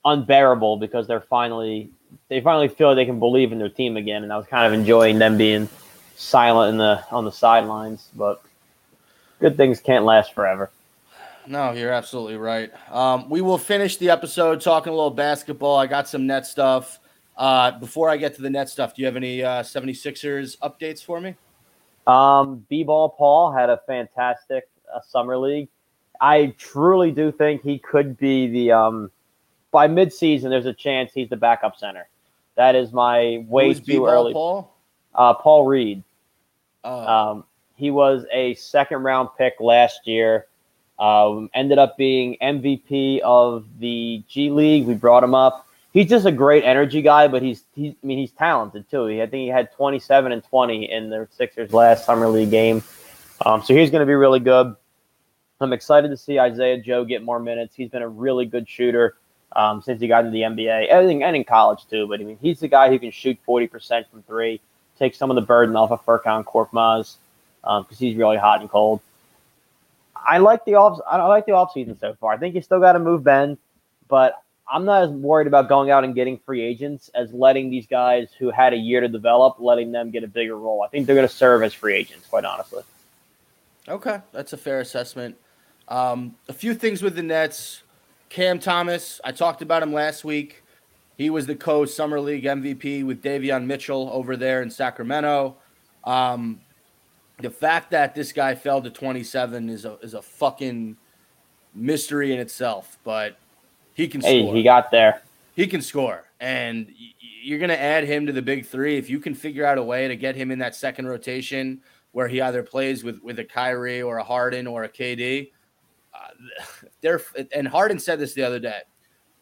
unbearable 0.05 0.77
because 0.77 1.07
they're 1.07 1.21
finally 1.21 1.91
they 2.27 2.41
finally 2.41 2.67
feel 2.67 2.93
they 2.95 3.05
can 3.05 3.19
believe 3.19 3.51
in 3.51 3.59
their 3.59 3.69
team 3.69 3.97
again, 3.97 4.23
and 4.23 4.31
I 4.33 4.37
was 4.37 4.47
kind 4.47 4.71
of 4.71 4.77
enjoying 4.77 5.19
them 5.19 5.37
being 5.37 5.69
silent 6.21 6.71
in 6.71 6.77
the 6.77 7.03
on 7.11 7.25
the 7.25 7.31
sidelines. 7.31 8.09
But 8.15 8.41
good 9.39 9.57
things 9.57 9.79
can't 9.79 10.05
last 10.05 10.33
forever. 10.33 10.71
No, 11.47 11.71
you're 11.71 11.91
absolutely 11.91 12.37
right. 12.37 12.71
Um, 12.91 13.29
we 13.29 13.41
will 13.41 13.57
finish 13.57 13.97
the 13.97 14.09
episode 14.09 14.61
talking 14.61 14.93
a 14.93 14.95
little 14.95 15.09
basketball. 15.09 15.77
I 15.77 15.87
got 15.87 16.07
some 16.07 16.27
net 16.27 16.45
stuff. 16.45 16.99
Uh, 17.35 17.71
before 17.79 18.09
I 18.09 18.17
get 18.17 18.35
to 18.35 18.41
the 18.43 18.49
net 18.49 18.69
stuff, 18.69 18.93
do 18.93 19.01
you 19.01 19.07
have 19.07 19.15
any 19.15 19.43
uh, 19.43 19.63
76ers 19.63 20.57
updates 20.59 21.03
for 21.03 21.19
me? 21.19 21.35
Um, 22.05 22.63
B-ball 22.69 23.09
Paul 23.09 23.51
had 23.51 23.69
a 23.71 23.79
fantastic 23.87 24.69
uh, 24.93 24.99
summer 25.01 25.35
league 25.37 25.67
I 26.21 26.53
truly 26.59 27.11
do 27.11 27.31
think 27.31 27.63
he 27.63 27.79
could 27.79 28.17
be 28.17 28.47
the 28.47 28.71
um 28.71 29.11
by 29.71 29.87
midseason. 29.87 30.43
There's 30.43 30.67
a 30.67 30.73
chance 30.73 31.11
he's 31.13 31.29
the 31.29 31.35
backup 31.35 31.77
center. 31.77 32.07
That 32.55 32.75
is 32.75 32.93
my 32.93 33.43
way 33.47 33.69
Who's 33.69 33.79
too 33.79 33.85
B-ball, 33.85 34.07
early. 34.07 34.33
Paul? 34.33 34.75
Uh, 35.15 35.33
Paul 35.33 35.65
Reed. 35.65 36.03
Oh, 36.83 37.07
Um, 37.07 37.43
he 37.75 37.91
was 37.91 38.25
a 38.31 38.53
second 38.55 39.03
round 39.03 39.29
pick 39.37 39.55
last 39.59 40.07
year. 40.07 40.47
Um, 40.99 41.49
ended 41.53 41.79
up 41.79 41.97
being 41.97 42.37
MVP 42.41 43.21
of 43.21 43.65
the 43.79 44.23
G 44.27 44.51
League. 44.51 44.85
We 44.85 44.93
brought 44.93 45.23
him 45.23 45.33
up. 45.33 45.67
He's 45.93 46.07
just 46.07 46.25
a 46.25 46.31
great 46.31 46.63
energy 46.63 47.01
guy, 47.01 47.27
but 47.27 47.41
he's 47.41 47.63
he's 47.73 47.93
I 48.03 48.05
mean 48.05 48.19
he's 48.19 48.31
talented 48.31 48.89
too. 48.89 49.07
He, 49.07 49.21
I 49.21 49.25
think 49.25 49.41
he 49.41 49.47
had 49.47 49.71
27 49.73 50.31
and 50.31 50.43
20 50.43 50.91
in 50.91 51.09
the 51.09 51.27
Sixers 51.31 51.73
last 51.73 52.05
summer 52.05 52.27
league 52.27 52.51
game. 52.51 52.83
Um, 53.45 53.63
so 53.63 53.73
he's 53.73 53.89
going 53.89 54.01
to 54.01 54.05
be 54.05 54.13
really 54.13 54.39
good. 54.39 54.75
I'm 55.59 55.73
excited 55.73 56.09
to 56.09 56.17
see 56.17 56.39
Isaiah 56.39 56.79
Joe 56.79 57.05
get 57.05 57.23
more 57.23 57.39
minutes. 57.39 57.75
He's 57.75 57.89
been 57.89 58.01
a 58.01 58.07
really 58.07 58.45
good 58.45 58.67
shooter 58.69 59.17
um, 59.55 59.81
since 59.81 60.01
he 60.01 60.07
got 60.07 60.25
into 60.25 60.31
the 60.31 60.41
NBA, 60.41 60.91
and, 60.91 61.23
and 61.23 61.35
in 61.35 61.43
college 61.43 61.85
too. 61.89 62.07
But 62.07 62.21
I 62.21 62.23
mean, 62.23 62.37
he's 62.41 62.59
the 62.59 62.67
guy 62.67 62.89
who 62.89 62.99
can 62.99 63.11
shoot 63.11 63.37
40% 63.47 64.09
from 64.09 64.23
three, 64.23 64.61
take 65.01 65.15
some 65.15 65.31
of 65.31 65.35
the 65.35 65.41
burden 65.41 65.75
off 65.75 65.91
of 65.91 66.05
Furkan 66.05 66.43
Korkmaz 66.43 67.15
because 67.63 67.97
he's 67.97 68.15
really 68.15 68.37
hot 68.37 68.61
and 68.61 68.69
cold. 68.69 69.01
I 70.15 70.37
like 70.37 70.63
the 70.65 70.75
off. 70.75 70.99
I 71.09 71.17
like 71.25 71.47
the 71.47 71.53
off 71.53 71.71
season 71.73 71.97
so 71.99 72.13
far. 72.19 72.33
I 72.33 72.37
think 72.37 72.53
you 72.53 72.61
still 72.61 72.79
got 72.79 72.93
to 72.93 72.99
move 72.99 73.23
Ben, 73.23 73.57
but 74.07 74.43
I'm 74.71 74.85
not 74.85 75.03
as 75.03 75.09
worried 75.09 75.47
about 75.47 75.67
going 75.67 75.89
out 75.89 76.03
and 76.03 76.13
getting 76.13 76.37
free 76.37 76.61
agents 76.61 77.09
as 77.15 77.33
letting 77.33 77.71
these 77.71 77.87
guys 77.87 78.29
who 78.37 78.51
had 78.51 78.73
a 78.73 78.77
year 78.77 79.01
to 79.01 79.07
develop, 79.07 79.55
letting 79.59 79.91
them 79.91 80.11
get 80.11 80.23
a 80.23 80.27
bigger 80.27 80.55
role. 80.55 80.83
I 80.83 80.87
think 80.87 81.07
they're 81.07 81.15
going 81.15 81.27
to 81.27 81.33
serve 81.33 81.63
as 81.63 81.73
free 81.73 81.95
agents, 81.95 82.27
quite 82.27 82.45
honestly. 82.45 82.83
Okay, 83.89 84.19
that's 84.31 84.53
a 84.53 84.57
fair 84.57 84.79
assessment. 84.79 85.35
Um, 85.87 86.35
a 86.47 86.53
few 86.53 86.75
things 86.75 87.01
with 87.01 87.15
the 87.15 87.23
Nets. 87.23 87.81
Cam 88.29 88.59
Thomas, 88.59 89.19
I 89.25 89.31
talked 89.31 89.63
about 89.63 89.81
him 89.81 89.91
last 89.91 90.23
week. 90.23 90.60
He 91.17 91.29
was 91.29 91.45
the 91.45 91.55
co 91.55 91.85
Summer 91.85 92.19
League 92.19 92.43
MVP 92.45 93.05
with 93.05 93.21
Davion 93.21 93.65
Mitchell 93.65 94.09
over 94.11 94.35
there 94.35 94.61
in 94.61 94.69
Sacramento. 94.69 95.57
Um, 96.03 96.61
the 97.39 97.49
fact 97.49 97.91
that 97.91 98.15
this 98.15 98.31
guy 98.31 98.55
fell 98.55 98.81
to 98.81 98.89
27 98.89 99.69
is 99.69 99.85
a 99.85 99.97
is 100.01 100.13
a 100.13 100.21
fucking 100.21 100.97
mystery 101.75 102.33
in 102.33 102.39
itself, 102.39 102.97
but 103.03 103.37
he 103.93 104.07
can 104.07 104.21
Hey, 104.21 104.43
score. 104.43 104.55
he 104.55 104.63
got 104.63 104.91
there. 104.91 105.21
he 105.55 105.67
can 105.67 105.81
score, 105.81 106.23
and 106.39 106.87
you're 107.43 107.59
going 107.59 107.69
to 107.69 107.79
add 107.81 108.03
him 108.03 108.25
to 108.27 108.31
the 108.31 108.41
big 108.41 108.65
three 108.65 108.97
if 108.97 109.09
you 109.09 109.19
can 109.19 109.33
figure 109.33 109.65
out 109.65 109.77
a 109.77 109.83
way 109.83 110.07
to 110.07 110.15
get 110.15 110.35
him 110.35 110.51
in 110.51 110.59
that 110.59 110.75
second 110.75 111.07
rotation 111.07 111.81
where 112.11 112.27
he 112.27 112.41
either 112.41 112.61
plays 112.63 113.03
with 113.03 113.21
with 113.23 113.39
a 113.39 113.45
Kyrie 113.45 114.01
or 114.01 114.17
a 114.17 114.23
Harden 114.23 114.65
or 114.67 114.83
a 114.83 114.89
KD. 114.89 115.51
Uh, 116.13 116.27
they're 117.01 117.21
and 117.53 117.67
Harden 117.67 117.99
said 117.99 118.19
this 118.19 118.33
the 118.33 118.43
other 118.43 118.59
day. 118.59 118.79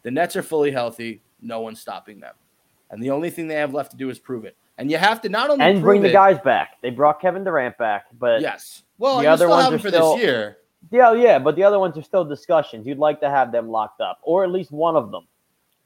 The 0.02 0.10
Nets 0.10 0.36
are 0.36 0.42
fully 0.42 0.70
healthy. 0.70 1.20
No 1.42 1.60
one's 1.60 1.80
stopping 1.80 2.20
them, 2.20 2.34
and 2.90 3.02
the 3.02 3.10
only 3.10 3.30
thing 3.30 3.48
they 3.48 3.54
have 3.54 3.74
left 3.74 3.90
to 3.92 3.96
do 3.96 4.10
is 4.10 4.18
prove 4.18 4.44
it. 4.44 4.56
And 4.78 4.90
you 4.90 4.96
have 4.96 5.20
to 5.22 5.28
not 5.28 5.50
only 5.50 5.64
And 5.64 5.82
bring 5.82 6.00
the 6.02 6.08
it- 6.08 6.12
guys 6.12 6.38
back. 6.40 6.80
They 6.80 6.90
brought 6.90 7.20
Kevin 7.20 7.44
Durant 7.44 7.76
back, 7.76 8.06
but 8.18 8.40
Yes. 8.40 8.82
Well, 8.98 9.18
the 9.20 9.26
other 9.26 9.48
ones 9.48 9.72
are 9.74 9.78
for 9.78 9.88
still- 9.88 10.14
this 10.16 10.24
year. 10.24 10.58
yeah, 10.90 11.12
yeah, 11.12 11.38
but 11.38 11.54
the 11.56 11.64
other 11.64 11.78
ones 11.78 11.98
are 11.98 12.02
still 12.02 12.24
discussions. 12.24 12.86
You'd 12.86 12.98
like 12.98 13.20
to 13.20 13.28
have 13.28 13.52
them 13.52 13.68
locked 13.68 14.00
up, 14.00 14.18
or 14.22 14.42
at 14.44 14.50
least 14.50 14.72
one 14.72 14.96
of 14.96 15.10
them. 15.10 15.26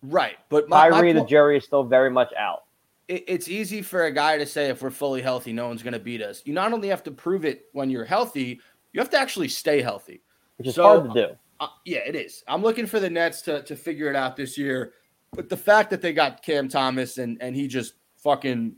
Right. 0.02 0.36
But 0.48 0.68
my, 0.68 0.90
my 0.90 0.96
Kyrie, 0.96 1.12
the 1.12 1.20
po- 1.22 1.26
jury 1.26 1.56
is 1.58 1.64
still 1.64 1.82
very 1.84 2.10
much 2.10 2.32
out. 2.38 2.64
it, 3.08 3.24
it's 3.26 3.48
easy 3.48 3.82
for 3.82 4.04
a 4.04 4.10
guy 4.12 4.38
to 4.38 4.46
say 4.46 4.68
if 4.70 4.80
we're 4.82 4.90
fully 4.90 5.20
healthy, 5.22 5.52
no 5.52 5.66
one's 5.68 5.82
going 5.82 5.92
to 5.94 5.98
beat 5.98 6.22
us. 6.22 6.42
You 6.46 6.54
not 6.54 6.72
only 6.72 6.88
have 6.88 7.02
to 7.04 7.10
prove 7.10 7.44
it 7.44 7.66
when 7.72 7.90
you're 7.90 8.04
healthy, 8.04 8.60
you 8.92 9.00
have 9.00 9.10
to 9.10 9.18
actually 9.18 9.48
stay 9.48 9.82
healthy. 9.82 10.22
which 10.56 10.68
is 10.68 10.76
So- 10.76 10.84
hard 10.84 11.12
to 11.12 11.26
do. 11.28 11.36
Uh, 11.60 11.66
yeah, 11.84 11.98
it 12.06 12.14
is. 12.14 12.44
I'm 12.46 12.62
looking 12.62 12.86
for 12.86 13.00
the 13.00 13.10
Nets 13.10 13.42
to 13.42 13.62
to 13.64 13.74
figure 13.76 14.08
it 14.08 14.14
out 14.16 14.36
this 14.36 14.56
year. 14.56 14.92
But 15.34 15.48
the 15.48 15.56
fact 15.56 15.90
that 15.90 16.00
they 16.00 16.12
got 16.12 16.42
Cam 16.42 16.68
Thomas 16.68 17.18
and 17.18 17.38
and 17.40 17.54
he 17.54 17.68
just 17.68 17.94
fucking 18.18 18.76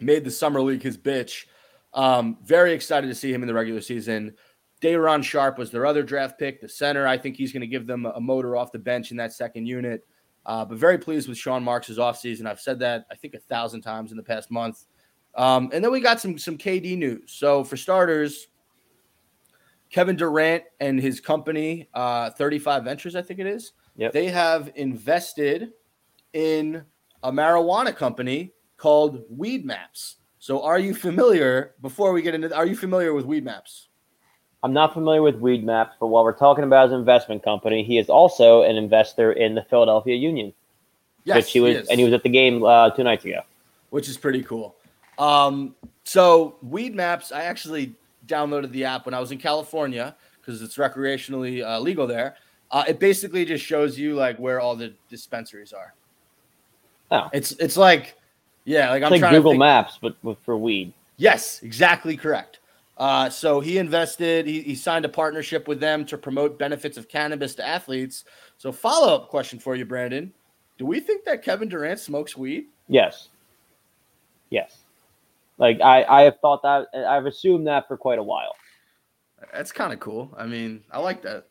made 0.00 0.24
the 0.24 0.30
summer 0.30 0.60
league 0.60 0.82
his 0.82 0.98
bitch. 0.98 1.46
Um, 1.92 2.38
very 2.42 2.72
excited 2.72 3.06
to 3.06 3.14
see 3.14 3.32
him 3.32 3.42
in 3.42 3.48
the 3.48 3.54
regular 3.54 3.80
season. 3.80 4.34
Day'Ron 4.80 5.22
Sharpe 5.22 5.58
was 5.58 5.70
their 5.70 5.86
other 5.86 6.02
draft 6.02 6.38
pick, 6.38 6.60
the 6.60 6.68
center. 6.68 7.06
I 7.06 7.16
think 7.16 7.36
he's 7.36 7.52
going 7.52 7.62
to 7.62 7.66
give 7.66 7.86
them 7.86 8.04
a, 8.04 8.20
motor 8.20 8.56
off 8.56 8.72
the 8.72 8.78
bench 8.78 9.12
in 9.12 9.16
that 9.16 9.32
second 9.32 9.66
unit. 9.66 10.04
Uh, 10.44 10.64
but 10.64 10.76
very 10.76 10.98
pleased 10.98 11.28
with 11.28 11.38
Sean 11.38 11.64
Marks' 11.64 11.90
offseason. 11.92 12.46
I've 12.46 12.60
said 12.60 12.78
that 12.80 13.06
I 13.10 13.14
think 13.14 13.32
a 13.34 13.38
thousand 13.38 13.80
times 13.80 14.10
in 14.10 14.16
the 14.16 14.22
past 14.22 14.50
month. 14.50 14.84
Um, 15.36 15.70
and 15.72 15.82
then 15.82 15.90
we 15.90 16.00
got 16.00 16.20
some 16.20 16.36
some 16.36 16.58
KD 16.58 16.98
news. 16.98 17.32
So 17.32 17.64
for 17.64 17.76
starters, 17.76 18.48
Kevin 19.90 20.16
Durant 20.16 20.64
and 20.80 21.00
his 21.00 21.18
company, 21.20 21.88
uh, 21.94 22.30
35 22.30 22.84
Ventures, 22.84 23.16
I 23.16 23.22
think 23.22 23.40
it 23.40 23.46
is. 23.46 23.72
Yep. 23.96 24.12
They 24.12 24.26
have 24.26 24.70
invested 24.74 25.72
in 26.34 26.84
a 27.22 27.32
marijuana 27.32 27.96
company 27.96 28.52
called 28.76 29.24
Weed 29.30 29.64
Maps. 29.64 30.16
So 30.38 30.62
are 30.62 30.78
you 30.78 30.94
familiar, 30.94 31.72
before 31.80 32.12
we 32.12 32.20
get 32.20 32.34
into 32.34 32.54
are 32.54 32.66
you 32.66 32.76
familiar 32.76 33.14
with 33.14 33.24
Weed 33.24 33.44
Maps? 33.44 33.88
I'm 34.62 34.74
not 34.74 34.92
familiar 34.92 35.22
with 35.22 35.36
Weed 35.36 35.64
Maps, 35.64 35.94
but 35.98 36.08
while 36.08 36.24
we're 36.24 36.36
talking 36.36 36.64
about 36.64 36.90
his 36.90 36.98
investment 36.98 37.42
company, 37.42 37.82
he 37.82 37.98
is 37.98 38.08
also 38.08 38.62
an 38.62 38.76
investor 38.76 39.32
in 39.32 39.54
the 39.54 39.62
Philadelphia 39.62 40.16
Union, 40.16 40.52
which 41.24 41.52
he 41.52 41.60
was, 41.60 41.76
is. 41.76 41.88
and 41.88 41.98
he 41.98 42.04
was 42.04 42.12
at 42.12 42.22
the 42.22 42.28
game 42.28 42.62
uh, 42.64 42.90
two 42.90 43.04
nights 43.04 43.24
ago. 43.24 43.40
which 43.90 44.08
is 44.08 44.16
pretty 44.16 44.42
cool. 44.42 44.74
Um, 45.18 45.74
so 46.04 46.56
Weed 46.62 46.94
Maps, 46.94 47.30
I 47.30 47.44
actually 47.44 47.94
downloaded 48.26 48.70
the 48.72 48.84
app 48.84 49.06
when 49.06 49.14
I 49.14 49.20
was 49.20 49.32
in 49.32 49.38
California 49.38 50.16
because 50.40 50.62
it's 50.62 50.76
recreationally 50.76 51.64
uh, 51.64 51.78
legal 51.78 52.06
there. 52.06 52.36
Uh, 52.70 52.84
it 52.88 52.98
basically 52.98 53.44
just 53.44 53.64
shows 53.64 53.98
you 53.98 54.14
like 54.14 54.38
where 54.38 54.60
all 54.60 54.76
the 54.76 54.94
dispensaries 55.08 55.72
are. 55.72 55.94
Oh. 57.14 57.30
It's 57.32 57.52
it's 57.52 57.76
like, 57.76 58.16
yeah, 58.64 58.90
like 58.90 59.02
It's 59.02 59.06
I'm 59.06 59.12
like 59.12 59.20
trying 59.20 59.34
Google 59.34 59.52
to 59.52 59.54
think, 59.54 59.60
Maps, 59.60 59.98
but 60.02 60.16
with, 60.24 60.38
for 60.40 60.56
weed. 60.56 60.92
Yes, 61.16 61.62
exactly 61.62 62.16
correct. 62.16 62.58
Uh, 62.98 63.28
so 63.30 63.60
he 63.60 63.78
invested, 63.78 64.46
he, 64.46 64.62
he 64.62 64.74
signed 64.74 65.04
a 65.04 65.08
partnership 65.08 65.66
with 65.66 65.80
them 65.80 66.04
to 66.06 66.18
promote 66.18 66.58
benefits 66.58 66.96
of 66.96 67.08
cannabis 67.08 67.54
to 67.56 67.66
athletes. 67.66 68.24
So 68.56 68.72
follow 68.72 69.14
up 69.14 69.28
question 69.28 69.58
for 69.58 69.76
you, 69.76 69.84
Brandon: 69.84 70.32
Do 70.76 70.86
we 70.86 70.98
think 70.98 71.24
that 71.24 71.42
Kevin 71.42 71.68
Durant 71.68 72.00
smokes 72.00 72.36
weed? 72.36 72.66
Yes. 72.88 73.28
Yes. 74.50 74.78
Like 75.58 75.80
I, 75.80 76.04
I 76.04 76.22
have 76.22 76.38
thought 76.40 76.62
that 76.62 76.86
I've 77.06 77.26
assumed 77.26 77.66
that 77.68 77.86
for 77.86 77.96
quite 77.96 78.18
a 78.18 78.22
while. 78.22 78.56
That's 79.52 79.70
kind 79.70 79.92
of 79.92 80.00
cool. 80.00 80.34
I 80.36 80.46
mean, 80.46 80.82
I 80.90 80.98
like 80.98 81.22
that. 81.22 81.46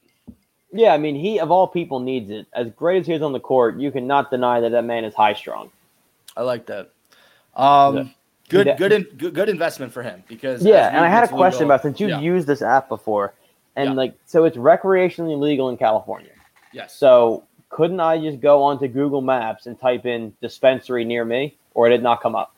Yeah, 0.73 0.93
I 0.93 0.97
mean, 0.97 1.15
he 1.15 1.39
of 1.39 1.51
all 1.51 1.67
people 1.67 1.99
needs 1.99 2.29
it. 2.31 2.47
As 2.53 2.69
great 2.71 3.01
as 3.01 3.07
he 3.07 3.13
is 3.13 3.21
on 3.21 3.31
the 3.31 3.39
court, 3.39 3.77
you 3.77 3.91
cannot 3.91 4.31
deny 4.31 4.59
that 4.59 4.69
that 4.71 4.83
man 4.83 5.05
is 5.05 5.13
high 5.13 5.33
strong. 5.33 5.69
I 6.35 6.41
like 6.41 6.65
that. 6.65 6.89
Um, 7.55 7.95
Yeah. 7.95 8.03
good, 8.49 8.77
good, 8.77 8.91
in, 8.91 9.03
good, 9.17 9.33
good 9.35 9.49
investment 9.49 9.93
for 9.93 10.01
him 10.01 10.23
because 10.27 10.63
Yeah, 10.65 10.87
and 10.89 10.97
I 11.05 11.07
had 11.09 11.23
a 11.23 11.27
question 11.27 11.59
legal- 11.59 11.67
about 11.67 11.83
since 11.83 11.99
you've 11.99 12.09
yeah, 12.09 12.19
used 12.19 12.47
this 12.47 12.63
app 12.63 12.89
before, 12.89 13.33
and 13.75 13.91
Yeah. 13.91 13.95
like 13.95 14.13
so 14.25 14.45
it's 14.45 14.57
recreationally 14.57 15.39
legal 15.39 15.69
in 15.69 15.77
California. 15.77 16.31
yes. 16.71 16.95
So 16.95 17.43
couldn't 17.69 17.99
I 17.99 18.19
just 18.19 18.39
go 18.39 18.61
onto 18.63 18.87
Google 18.87 19.21
Maps 19.21 19.67
and 19.67 19.79
type 19.79 20.05
in 20.07 20.33
dispensary 20.41 21.05
near 21.05 21.23
me, 21.25 21.55
or 21.75 21.87
did 21.89 21.99
it 21.99 22.03
not 22.03 22.21
come 22.21 22.35
up? 22.35 22.55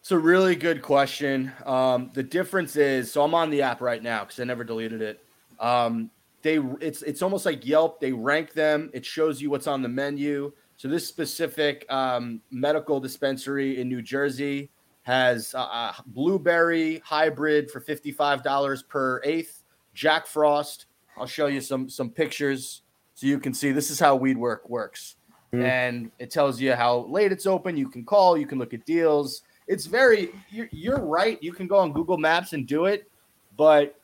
It's 0.00 0.12
a 0.12 0.18
really 0.18 0.54
good 0.54 0.82
question. 0.82 1.52
Um, 1.64 2.10
the 2.14 2.22
difference 2.22 2.76
is, 2.76 3.10
so 3.10 3.22
I'm 3.22 3.34
on 3.34 3.50
the 3.50 3.62
app 3.62 3.80
right 3.80 4.02
now 4.02 4.20
because 4.24 4.38
I 4.40 4.44
never 4.44 4.62
deleted 4.62 5.02
it. 5.02 5.24
Um, 5.58 6.10
they, 6.46 6.58
it's 6.80 7.02
it's 7.02 7.22
almost 7.22 7.44
like 7.44 7.66
Yelp. 7.66 8.00
They 8.00 8.12
rank 8.12 8.52
them. 8.52 8.90
It 8.94 9.04
shows 9.04 9.42
you 9.42 9.50
what's 9.50 9.66
on 9.66 9.82
the 9.82 9.88
menu. 9.88 10.52
So 10.76 10.86
this 10.86 11.06
specific 11.06 11.84
um, 11.90 12.40
medical 12.50 13.00
dispensary 13.00 13.80
in 13.80 13.88
New 13.88 14.00
Jersey 14.00 14.70
has 15.02 15.54
uh, 15.54 15.62
uh, 15.62 15.92
blueberry 16.06 17.02
hybrid 17.04 17.70
for 17.70 17.80
fifty 17.80 18.12
five 18.12 18.42
dollars 18.44 18.82
per 18.82 19.20
eighth. 19.24 19.64
Jack 19.94 20.26
Frost. 20.26 20.86
I'll 21.18 21.26
show 21.26 21.46
you 21.46 21.60
some 21.60 21.88
some 21.88 22.10
pictures 22.10 22.82
so 23.14 23.26
you 23.26 23.40
can 23.40 23.52
see 23.52 23.72
this 23.72 23.90
is 23.90 23.98
how 23.98 24.14
weed 24.14 24.36
work 24.38 24.68
works. 24.68 25.16
Mhm. 25.52 25.64
And 25.64 26.10
it 26.18 26.30
tells 26.30 26.60
you 26.60 26.74
how 26.74 27.06
late 27.08 27.32
it's 27.32 27.46
open. 27.46 27.76
You 27.76 27.88
can 27.88 28.04
call. 28.04 28.36
You 28.36 28.46
can 28.46 28.58
look 28.58 28.72
at 28.72 28.84
deals 28.84 29.42
it's 29.66 29.86
very 29.86 30.30
you're, 30.50 30.68
you're 30.70 31.04
right 31.04 31.42
you 31.42 31.52
can 31.52 31.66
go 31.66 31.76
on 31.76 31.92
google 31.92 32.18
maps 32.18 32.52
and 32.52 32.66
do 32.66 32.84
it 32.84 33.10
but 33.56 33.98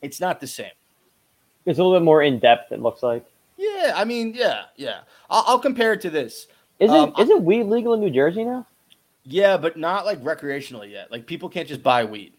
it's 0.00 0.20
not 0.20 0.40
the 0.40 0.46
same 0.46 0.70
It's 1.66 1.78
a 1.78 1.82
little 1.82 1.98
bit 1.98 2.04
more 2.04 2.22
in 2.22 2.38
depth. 2.38 2.72
It 2.72 2.80
looks 2.80 3.02
like. 3.02 3.24
yeah 3.58 3.92
i 3.94 4.04
mean 4.04 4.32
yeah 4.34 4.64
yeah 4.76 5.00
i'll, 5.30 5.44
I'll 5.46 5.58
compare 5.58 5.92
it 5.92 6.00
to 6.02 6.10
this 6.10 6.46
Isn't 6.80 6.96
Um, 6.96 7.14
isn't 7.18 7.44
weed 7.44 7.64
legal 7.64 7.94
in 7.94 8.00
New 8.00 8.10
Jersey 8.10 8.44
now? 8.44 8.66
yeah 9.24 9.56
but 9.56 9.76
not 9.76 10.04
like 10.04 10.20
recreationally 10.24 10.90
yet 10.90 11.10
like 11.12 11.26
people 11.26 11.48
can't 11.48 11.68
just 11.68 11.82
buy 11.82 12.04
weed 12.04 12.32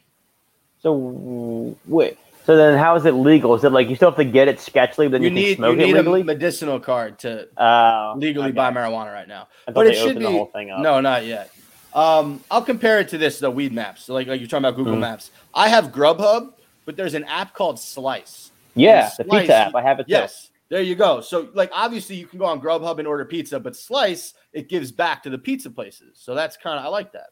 So 0.81 1.77
wait. 1.85 2.17
So 2.45 2.57
then, 2.57 2.77
how 2.77 2.93
is 2.97 3.05
it 3.05 3.13
legal? 3.13 3.55
Is 3.55 3.63
it 3.63 3.71
like 3.71 3.87
you 3.87 3.95
still 3.95 4.09
have 4.09 4.17
to 4.17 4.25
get 4.25 4.49
it 4.49 4.57
sketchily, 4.57 5.09
then 5.09 5.21
you, 5.21 5.29
you 5.29 5.33
need 5.33 5.57
you 5.59 5.75
need 5.77 5.95
a 5.95 6.03
medicinal 6.23 6.77
card 6.77 7.19
to 7.19 7.47
Uh, 7.55 8.15
legally 8.17 8.47
okay. 8.47 8.51
buy 8.61 8.69
marijuana 8.69 9.13
right 9.13 9.29
now 9.29 9.47
I 9.65 9.71
but 9.71 9.87
it 9.87 9.95
should 9.95 10.17
be 10.17 10.25
the 10.25 10.31
whole 10.31 10.47
thing 10.47 10.69
up. 10.69 10.81
no 10.81 10.99
not 10.99 11.25
yet 11.25 11.51
um 11.93 12.43
i'll 12.51 12.61
compare 12.73 12.99
it 12.99 13.07
to 13.09 13.17
this 13.17 13.39
the 13.39 13.49
weed 13.49 13.71
maps 13.71 14.03
so 14.05 14.13
like, 14.13 14.27
like 14.27 14.41
you're 14.41 14.49
talking 14.49 14.65
about 14.65 14.75
google 14.75 14.95
Mhm. 14.97 15.01
maps 15.07 15.31
i 15.53 15.69
have 15.69 15.85
grubhub 15.93 16.53
but 16.85 16.97
there's 16.97 17.13
an 17.13 17.23
app 17.25 17.53
called 17.53 17.79
slice 17.79 18.51
Yeah, 18.75 19.09
the 19.17 19.23
pizza 19.25 19.55
app. 19.55 19.75
I 19.75 19.81
have 19.81 19.99
it. 19.99 20.05
Yes, 20.07 20.51
there 20.69 20.81
you 20.81 20.95
go. 20.95 21.21
So, 21.21 21.49
like, 21.53 21.69
obviously, 21.73 22.15
you 22.15 22.25
can 22.25 22.39
go 22.39 22.45
on 22.45 22.59
Grubhub 22.59 22.99
and 22.99 23.07
order 23.07 23.25
pizza, 23.25 23.59
but 23.59 23.75
Slice 23.75 24.33
it 24.53 24.69
gives 24.69 24.91
back 24.91 25.23
to 25.23 25.29
the 25.29 25.37
pizza 25.37 25.69
places. 25.69 26.19
So 26.19 26.35
that's 26.35 26.57
kind 26.57 26.79
of 26.79 26.85
I 26.85 26.89
like 26.89 27.11
that. 27.13 27.27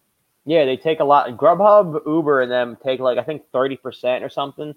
Yeah, 0.46 0.66
they 0.66 0.78
take 0.78 1.00
a 1.00 1.04
lot. 1.04 1.30
Grubhub, 1.38 2.06
Uber, 2.06 2.42
and 2.42 2.52
them 2.52 2.78
take 2.84 3.00
like 3.00 3.18
I 3.18 3.24
think 3.24 3.44
thirty 3.52 3.78
percent 3.78 4.24
or 4.24 4.30
something 4.30 4.76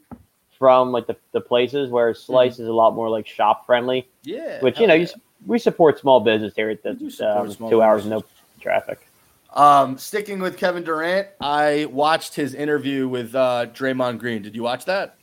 from 0.59 0.93
like 0.93 1.07
the, 1.07 1.17
the 1.33 1.41
places 1.41 1.91
where 1.91 2.15
Slice 2.15 2.55
mm-hmm. 2.55 2.63
is 2.63 2.69
a 2.69 2.73
lot 2.73 2.95
more 2.95 3.09
like 3.09 3.27
shop 3.27 3.67
friendly. 3.67 4.09
Yeah, 4.23 4.61
which 4.61 4.79
you 4.79 4.87
know 4.87 4.95
yeah. 4.95 5.09
you, 5.09 5.21
we 5.47 5.59
support 5.59 5.99
small 5.99 6.21
business 6.21 6.55
here 6.55 6.71
at 6.71 6.83
the 6.83 6.91
um, 6.91 6.99
two 6.99 7.07
business. 7.07 7.61
hours 7.73 8.07
no 8.07 8.25
traffic. 8.61 9.07
Um, 9.55 9.97
sticking 9.99 10.41
with 10.41 10.57
Kevin 10.57 10.83
Durant, 10.83 11.29
I 11.41 11.87
watched 11.87 12.35
his 12.35 12.55
interview 12.55 13.09
with 13.09 13.35
uh, 13.35 13.67
Draymond 13.73 14.19
Green. 14.19 14.43
Did 14.43 14.57
you 14.57 14.65
watch 14.65 14.85
that? 14.87 15.17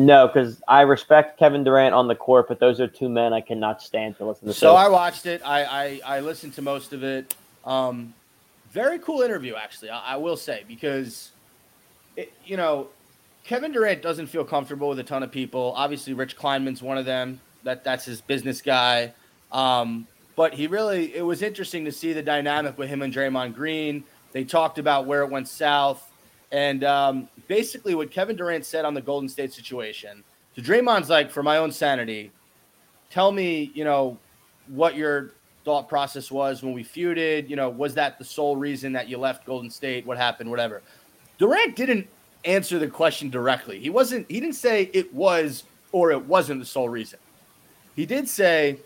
No, 0.00 0.26
because 0.26 0.62
I 0.66 0.80
respect 0.82 1.38
Kevin 1.38 1.62
Durant 1.62 1.94
on 1.94 2.08
the 2.08 2.14
court, 2.14 2.48
but 2.48 2.58
those 2.58 2.80
are 2.80 2.86
two 2.86 3.08
men 3.08 3.34
I 3.34 3.42
cannot 3.42 3.82
stand 3.82 4.16
to 4.16 4.24
listen 4.24 4.48
to. 4.48 4.54
So 4.54 4.74
I 4.74 4.88
watched 4.88 5.26
it. 5.26 5.42
I, 5.44 5.64
I, 5.64 6.16
I 6.16 6.20
listened 6.20 6.54
to 6.54 6.62
most 6.62 6.94
of 6.94 7.04
it. 7.04 7.34
Um, 7.66 8.14
very 8.70 8.98
cool 8.98 9.20
interview, 9.20 9.56
actually. 9.56 9.90
I, 9.90 10.14
I 10.14 10.16
will 10.16 10.38
say 10.38 10.64
because, 10.66 11.32
it, 12.16 12.32
you 12.46 12.56
know, 12.56 12.88
Kevin 13.44 13.72
Durant 13.72 14.00
doesn't 14.00 14.28
feel 14.28 14.44
comfortable 14.44 14.88
with 14.88 14.98
a 15.00 15.04
ton 15.04 15.22
of 15.22 15.30
people. 15.30 15.74
Obviously, 15.76 16.14
Rich 16.14 16.36
Kleiman's 16.36 16.82
one 16.82 16.96
of 16.96 17.04
them. 17.04 17.40
That 17.64 17.84
that's 17.84 18.06
his 18.06 18.22
business 18.22 18.62
guy. 18.62 19.12
Um, 19.52 20.06
but 20.34 20.54
he 20.54 20.66
really, 20.66 21.14
it 21.14 21.22
was 21.22 21.42
interesting 21.42 21.84
to 21.84 21.92
see 21.92 22.14
the 22.14 22.22
dynamic 22.22 22.78
with 22.78 22.88
him 22.88 23.02
and 23.02 23.12
Draymond 23.12 23.54
Green. 23.54 24.04
They 24.32 24.44
talked 24.44 24.78
about 24.78 25.04
where 25.04 25.22
it 25.22 25.30
went 25.30 25.46
south. 25.48 26.09
And 26.52 26.84
um, 26.84 27.28
basically, 27.48 27.94
what 27.94 28.10
Kevin 28.10 28.36
Durant 28.36 28.64
said 28.64 28.84
on 28.84 28.94
the 28.94 29.00
Golden 29.00 29.28
State 29.28 29.52
situation 29.52 30.24
to 30.54 30.62
Draymond's 30.62 31.08
like, 31.08 31.30
for 31.30 31.42
my 31.42 31.58
own 31.58 31.70
sanity, 31.70 32.32
tell 33.08 33.30
me, 33.30 33.70
you 33.74 33.84
know, 33.84 34.18
what 34.66 34.96
your 34.96 35.32
thought 35.64 35.88
process 35.88 36.30
was 36.30 36.62
when 36.62 36.72
we 36.72 36.82
feuded. 36.82 37.48
You 37.48 37.56
know, 37.56 37.68
was 37.68 37.94
that 37.94 38.18
the 38.18 38.24
sole 38.24 38.56
reason 38.56 38.92
that 38.92 39.08
you 39.08 39.18
left 39.18 39.46
Golden 39.46 39.70
State? 39.70 40.06
What 40.06 40.16
happened? 40.16 40.50
Whatever. 40.50 40.82
Durant 41.38 41.76
didn't 41.76 42.08
answer 42.44 42.78
the 42.78 42.88
question 42.88 43.30
directly. 43.30 43.78
He 43.78 43.90
wasn't, 43.90 44.30
he 44.30 44.40
didn't 44.40 44.56
say 44.56 44.90
it 44.92 45.12
was 45.14 45.64
or 45.92 46.10
it 46.10 46.24
wasn't 46.26 46.60
the 46.60 46.66
sole 46.66 46.88
reason. 46.88 47.18
He 47.96 48.06
did 48.06 48.28
say 48.28 48.78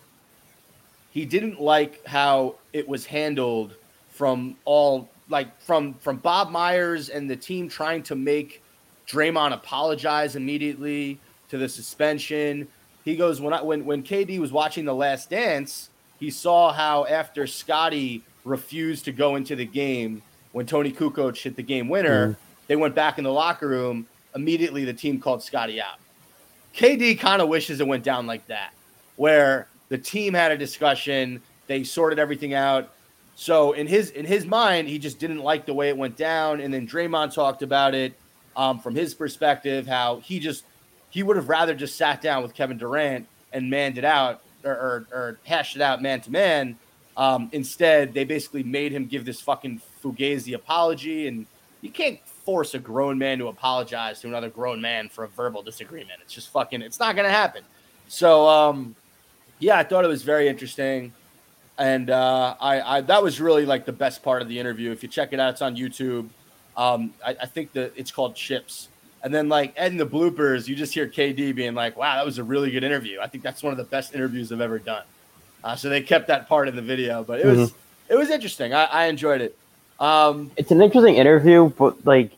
he 1.10 1.24
didn't 1.24 1.60
like 1.60 2.04
how 2.06 2.56
it 2.72 2.88
was 2.88 3.06
handled 3.06 3.74
from 4.08 4.56
all 4.64 5.08
like 5.28 5.60
from 5.60 5.94
from 5.94 6.16
Bob 6.16 6.50
Myers 6.50 7.08
and 7.08 7.28
the 7.28 7.36
team 7.36 7.68
trying 7.68 8.02
to 8.04 8.14
make 8.14 8.62
Draymond 9.06 9.52
apologize 9.52 10.36
immediately 10.36 11.18
to 11.48 11.58
the 11.58 11.68
suspension. 11.68 12.68
He 13.04 13.16
goes 13.16 13.40
when 13.40 13.54
I 13.54 13.62
when 13.62 13.84
when 13.84 14.02
KD 14.02 14.38
was 14.38 14.52
watching 14.52 14.84
The 14.84 14.94
Last 14.94 15.30
Dance, 15.30 15.90
he 16.18 16.30
saw 16.30 16.72
how 16.72 17.06
after 17.06 17.46
Scottie 17.46 18.22
refused 18.44 19.04
to 19.06 19.12
go 19.12 19.36
into 19.36 19.56
the 19.56 19.64
game 19.64 20.22
when 20.52 20.66
Toni 20.66 20.92
Kukoc 20.92 21.36
hit 21.36 21.56
the 21.56 21.62
game 21.62 21.88
winner, 21.88 22.28
mm. 22.28 22.36
they 22.68 22.76
went 22.76 22.94
back 22.94 23.18
in 23.18 23.24
the 23.24 23.32
locker 23.32 23.68
room. 23.68 24.06
Immediately, 24.34 24.84
the 24.84 24.92
team 24.92 25.20
called 25.20 25.42
Scottie 25.42 25.80
out. 25.80 25.98
KD 26.74 27.18
kind 27.18 27.40
of 27.40 27.48
wishes 27.48 27.80
it 27.80 27.86
went 27.86 28.04
down 28.04 28.26
like 28.26 28.46
that, 28.48 28.72
where 29.16 29.68
the 29.88 29.98
team 29.98 30.34
had 30.34 30.50
a 30.50 30.58
discussion, 30.58 31.40
they 31.66 31.84
sorted 31.84 32.18
everything 32.18 32.54
out. 32.54 32.90
So 33.36 33.72
in 33.72 33.86
his 33.86 34.10
in 34.10 34.24
his 34.24 34.46
mind, 34.46 34.88
he 34.88 34.98
just 34.98 35.18
didn't 35.18 35.40
like 35.40 35.66
the 35.66 35.74
way 35.74 35.88
it 35.88 35.96
went 35.96 36.16
down. 36.16 36.60
And 36.60 36.72
then 36.72 36.86
Draymond 36.86 37.34
talked 37.34 37.62
about 37.62 37.94
it 37.94 38.14
um, 38.56 38.78
from 38.78 38.94
his 38.94 39.14
perspective, 39.14 39.86
how 39.86 40.18
he 40.18 40.38
just 40.38 40.64
he 41.10 41.22
would 41.22 41.36
have 41.36 41.48
rather 41.48 41.74
just 41.74 41.96
sat 41.96 42.20
down 42.20 42.42
with 42.42 42.54
Kevin 42.54 42.78
Durant 42.78 43.26
and 43.52 43.70
manned 43.70 43.98
it 43.98 44.04
out 44.04 44.42
or, 44.64 44.72
or, 44.72 45.06
or 45.12 45.38
hashed 45.44 45.76
it 45.76 45.82
out 45.82 46.02
man 46.02 46.20
to 46.22 46.30
man. 46.30 46.76
Um, 47.16 47.48
instead, 47.52 48.12
they 48.12 48.24
basically 48.24 48.64
made 48.64 48.90
him 48.90 49.06
give 49.06 49.24
this 49.24 49.40
fucking 49.40 49.80
fugazi 50.02 50.54
apology, 50.54 51.28
and 51.28 51.46
you 51.80 51.90
can't 51.90 52.18
force 52.26 52.74
a 52.74 52.80
grown 52.80 53.16
man 53.18 53.38
to 53.38 53.46
apologize 53.46 54.20
to 54.20 54.26
another 54.26 54.50
grown 54.50 54.80
man 54.80 55.08
for 55.08 55.24
a 55.24 55.28
verbal 55.28 55.62
disagreement. 55.62 56.20
It's 56.22 56.32
just 56.32 56.50
fucking. 56.50 56.82
It's 56.82 56.98
not 56.98 57.14
gonna 57.14 57.30
happen. 57.30 57.62
So, 58.08 58.48
um, 58.48 58.96
yeah, 59.60 59.78
I 59.78 59.84
thought 59.84 60.04
it 60.04 60.08
was 60.08 60.22
very 60.22 60.48
interesting 60.48 61.12
and 61.78 62.10
uh, 62.10 62.54
I, 62.60 62.98
I, 62.98 63.00
that 63.02 63.22
was 63.22 63.40
really 63.40 63.66
like 63.66 63.84
the 63.84 63.92
best 63.92 64.22
part 64.22 64.42
of 64.42 64.48
the 64.48 64.58
interview. 64.58 64.92
If 64.92 65.02
you 65.02 65.08
check 65.08 65.32
it 65.32 65.40
out, 65.40 65.54
it's 65.54 65.62
on 65.62 65.76
YouTube. 65.76 66.28
Um, 66.76 67.12
I, 67.24 67.36
I, 67.42 67.46
think 67.46 67.72
that 67.72 67.92
it's 67.96 68.10
called 68.10 68.34
Chips. 68.34 68.88
And 69.22 69.32
then 69.32 69.48
like 69.48 69.76
in 69.76 69.96
the 69.96 70.06
bloopers, 70.06 70.68
you 70.68 70.76
just 70.76 70.92
hear 70.92 71.06
KD 71.06 71.54
being 71.54 71.74
like, 71.74 71.96
"Wow, 71.96 72.16
that 72.16 72.24
was 72.24 72.38
a 72.38 72.44
really 72.44 72.70
good 72.70 72.84
interview. 72.84 73.20
I 73.20 73.26
think 73.26 73.42
that's 73.42 73.62
one 73.62 73.72
of 73.72 73.76
the 73.76 73.84
best 73.84 74.14
interviews 74.14 74.52
I've 74.52 74.60
ever 74.60 74.78
done." 74.78 75.04
Uh, 75.62 75.74
so 75.74 75.88
they 75.88 76.02
kept 76.02 76.26
that 76.28 76.48
part 76.48 76.68
in 76.68 76.76
the 76.76 76.82
video, 76.82 77.24
but 77.24 77.40
it 77.40 77.46
was 77.46 77.70
mm-hmm. 77.70 78.12
it 78.12 78.16
was 78.16 78.28
interesting. 78.30 78.74
I, 78.74 78.84
I 78.84 79.04
enjoyed 79.06 79.40
it. 79.40 79.56
Um, 79.98 80.50
it's 80.56 80.70
an 80.70 80.82
interesting 80.82 81.14
interview, 81.14 81.70
but 81.70 82.04
like 82.04 82.32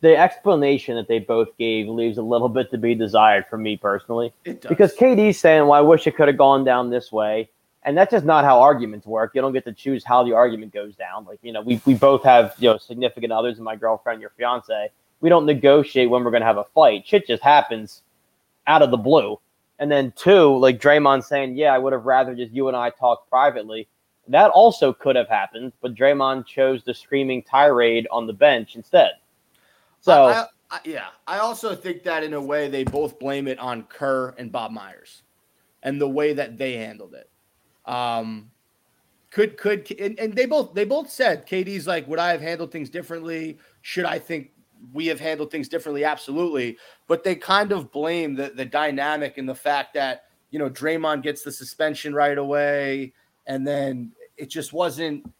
the 0.00 0.16
explanation 0.16 0.96
that 0.96 1.06
they 1.06 1.20
both 1.20 1.56
gave 1.58 1.86
leaves 1.86 2.18
a 2.18 2.22
little 2.22 2.48
bit 2.48 2.70
to 2.72 2.78
be 2.78 2.94
desired 2.94 3.46
for 3.46 3.56
me 3.56 3.76
personally. 3.76 4.32
Because 4.42 4.96
KD's 4.96 5.38
saying, 5.38 5.62
"Well, 5.62 5.74
I 5.74 5.80
wish 5.80 6.06
it 6.06 6.16
could 6.16 6.26
have 6.26 6.38
gone 6.38 6.64
down 6.64 6.90
this 6.90 7.12
way." 7.12 7.48
And 7.86 7.96
that's 7.96 8.10
just 8.10 8.24
not 8.24 8.44
how 8.44 8.60
arguments 8.60 9.06
work. 9.06 9.30
You 9.34 9.40
don't 9.40 9.52
get 9.52 9.64
to 9.64 9.72
choose 9.72 10.04
how 10.04 10.24
the 10.24 10.32
argument 10.32 10.74
goes 10.74 10.96
down. 10.96 11.24
Like, 11.24 11.38
you 11.40 11.52
know, 11.52 11.62
we, 11.62 11.80
we 11.86 11.94
both 11.94 12.24
have, 12.24 12.54
you 12.58 12.68
know, 12.68 12.78
significant 12.78 13.32
others 13.32 13.56
and 13.56 13.64
my 13.64 13.76
girlfriend, 13.76 14.20
your 14.20 14.32
fiance. 14.36 14.90
We 15.20 15.28
don't 15.28 15.46
negotiate 15.46 16.10
when 16.10 16.24
we're 16.24 16.32
going 16.32 16.40
to 16.40 16.46
have 16.46 16.58
a 16.58 16.64
fight. 16.64 17.06
Shit 17.06 17.28
just 17.28 17.44
happens 17.44 18.02
out 18.66 18.82
of 18.82 18.90
the 18.90 18.96
blue. 18.96 19.38
And 19.78 19.90
then 19.90 20.12
two, 20.16 20.58
like 20.58 20.80
Draymond 20.80 21.22
saying, 21.22 21.56
yeah, 21.56 21.72
I 21.72 21.78
would 21.78 21.92
have 21.92 22.06
rather 22.06 22.34
just 22.34 22.52
you 22.52 22.66
and 22.66 22.76
I 22.76 22.90
talk 22.90 23.30
privately. 23.30 23.86
That 24.26 24.50
also 24.50 24.92
could 24.92 25.14
have 25.14 25.28
happened, 25.28 25.72
but 25.80 25.94
Draymond 25.94 26.46
chose 26.46 26.82
the 26.82 26.92
screaming 26.92 27.44
tirade 27.44 28.08
on 28.10 28.26
the 28.26 28.32
bench 28.32 28.74
instead. 28.74 29.12
So, 30.00 30.24
I, 30.24 30.46
I, 30.72 30.80
yeah, 30.84 31.06
I 31.28 31.38
also 31.38 31.76
think 31.76 32.02
that 32.02 32.24
in 32.24 32.34
a 32.34 32.40
way 32.40 32.68
they 32.68 32.82
both 32.82 33.20
blame 33.20 33.46
it 33.46 33.60
on 33.60 33.84
Kerr 33.84 34.34
and 34.38 34.50
Bob 34.50 34.72
Myers 34.72 35.22
and 35.84 36.00
the 36.00 36.08
way 36.08 36.32
that 36.32 36.58
they 36.58 36.72
handled 36.72 37.14
it. 37.14 37.30
Um, 37.86 38.50
could 39.30 39.56
could 39.56 39.90
and, 40.00 40.18
and 40.18 40.34
they 40.34 40.46
both 40.46 40.74
they 40.74 40.84
both 40.84 41.10
said 41.10 41.46
KD's 41.46 41.86
like, 41.86 42.06
would 42.08 42.18
I 42.18 42.30
have 42.30 42.40
handled 42.40 42.72
things 42.72 42.88
differently? 42.90 43.58
Should 43.82 44.04
I 44.04 44.18
think 44.18 44.50
we 44.92 45.06
have 45.06 45.20
handled 45.20 45.50
things 45.50 45.68
differently? 45.68 46.04
Absolutely. 46.04 46.78
But 47.06 47.22
they 47.22 47.34
kind 47.34 47.72
of 47.72 47.92
blame 47.92 48.34
the 48.34 48.50
the 48.54 48.64
dynamic 48.64 49.38
and 49.38 49.48
the 49.48 49.54
fact 49.54 49.94
that 49.94 50.24
you 50.50 50.58
know 50.58 50.70
Draymond 50.70 51.22
gets 51.22 51.42
the 51.42 51.52
suspension 51.52 52.14
right 52.14 52.38
away, 52.38 53.12
and 53.46 53.66
then 53.66 54.12
it 54.36 54.48
just 54.48 54.72
wasn't. 54.72 55.30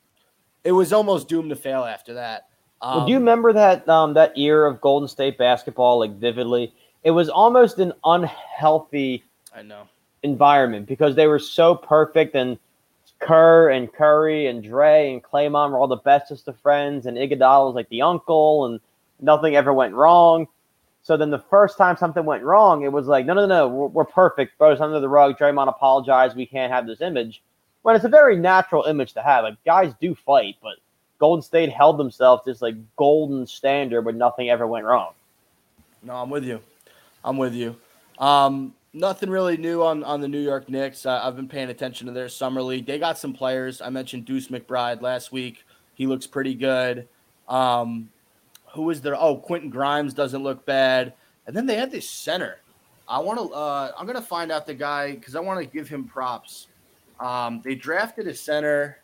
It 0.63 0.73
was 0.73 0.93
almost 0.93 1.29
doomed 1.29 1.51
to 1.51 1.57
fail 1.57 1.85
after 1.85 2.13
that. 2.15 2.49
Um, 2.83 2.99
well, 2.99 3.07
do 3.07 3.13
you 3.13 3.19
remember 3.19 3.53
that 3.53 3.89
um, 3.89 4.15
that 4.15 4.37
year 4.37 4.67
of 4.67 4.81
Golden 4.81 5.09
State 5.09 5.39
basketball 5.39 6.01
like 6.01 6.17
vividly? 6.19 6.75
It 7.03 7.13
was 7.13 7.29
almost 7.29 7.79
an 7.79 7.93
unhealthy. 8.05 9.25
I 9.55 9.63
know 9.63 9.89
environment 10.23 10.87
because 10.87 11.15
they 11.15 11.27
were 11.27 11.39
so 11.39 11.75
perfect 11.75 12.35
and 12.35 12.59
Kerr 13.19 13.71
and 13.71 13.93
Curry 13.93 14.47
and 14.47 14.63
Dre 14.63 15.13
and 15.13 15.23
Claymon 15.23 15.73
were 15.73 15.79
all 15.79 15.89
the 15.89 15.97
bestest 15.97 16.49
of 16.49 16.59
friends 16.61 17.07
and 17.07 17.17
Iguodala 17.17 17.67
was 17.67 17.75
like 17.75 17.89
the 17.89 18.03
uncle 18.03 18.67
and 18.67 18.81
nothing 19.21 19.57
ever 19.57 19.73
went 19.73 19.95
wrong. 19.95 20.47
So 21.03 21.17
then 21.17 21.31
the 21.31 21.39
first 21.39 21.79
time 21.79 21.97
something 21.97 22.25
went 22.25 22.43
wrong, 22.43 22.83
it 22.83 22.91
was 22.91 23.07
like, 23.07 23.27
no, 23.27 23.35
no, 23.35 23.47
no, 23.47 23.69
we're, 23.69 23.87
we're 23.87 24.05
perfect. 24.05 24.55
It's 24.61 24.81
under 24.81 24.99
the 24.99 25.09
rug. 25.09 25.39
Draymond 25.39 25.69
apologized. 25.69 26.37
We 26.37 26.47
can't 26.47 26.73
have 26.73 26.87
this 26.87 27.01
image. 27.01 27.43
When 27.83 27.95
it's 27.95 28.05
a 28.05 28.09
very 28.09 28.37
natural 28.37 28.83
image 28.85 29.13
to 29.13 29.23
have. 29.23 29.45
Like 29.45 29.63
guys 29.65 29.95
do 30.01 30.15
fight, 30.15 30.57
but 30.61 30.75
Golden 31.19 31.43
State 31.43 31.73
held 31.73 31.99
themselves 31.99 32.45
this 32.45 32.61
like 32.61 32.75
golden 32.97 33.47
standard 33.47 34.05
where 34.05 34.15
nothing 34.15 34.51
ever 34.51 34.67
went 34.67 34.85
wrong. 34.85 35.13
No, 36.03 36.15
I'm 36.17 36.29
with 36.29 36.45
you. 36.45 36.61
I'm 37.25 37.39
with 37.39 37.55
you. 37.55 37.77
Um, 38.19 38.75
nothing 38.97 39.29
really 39.29 39.57
new 39.57 39.83
on, 39.83 40.03
on 40.03 40.21
the 40.21 40.29
New 40.29 40.41
York 40.41 40.69
Knicks. 40.69 41.05
I've 41.07 41.37
been 41.37 41.49
paying 41.49 41.69
attention 41.69 42.07
to 42.07 42.13
their 42.13 42.29
summer 42.29 42.63
league. 42.63 42.87
They 42.87 42.99
got 42.99 43.19
some 43.19 43.33
players. 43.33 43.81
I 43.81 43.91
mentioned 43.91 44.25
Deuce 44.25 44.49
McBride 44.49 45.03
last 45.03 45.31
week. 45.31 45.65
He 45.95 46.07
looks 46.07 46.27
pretty 46.27 46.55
good. 46.55 47.07
Um, 47.49 48.11
who 48.73 48.89
is 48.91 49.03
there? 49.03 49.15
Oh, 49.15 49.37
Quentin 49.37 49.71
Grimes 49.71 50.15
doesn't 50.15 50.43
look 50.43 50.65
bad. 50.65 51.13
And 51.47 51.55
then 51.55 51.67
they 51.67 51.77
had 51.77 51.93
this 51.93 52.09
center. 52.09 52.59
I 53.09 53.21
want 53.21 53.39
to. 53.39 53.55
Uh, 53.55 53.93
I'm 53.97 54.05
gonna 54.05 54.21
find 54.21 54.51
out 54.51 54.67
the 54.67 54.75
guy 54.75 55.13
because 55.13 55.37
I 55.37 55.41
want 55.41 55.61
to 55.61 55.67
give 55.67 55.89
him 55.89 56.05
props. 56.05 56.67
Um, 57.21 57.63
they 57.65 57.77
drafted 57.77 58.27
a 58.27 58.35
center. 58.35 58.99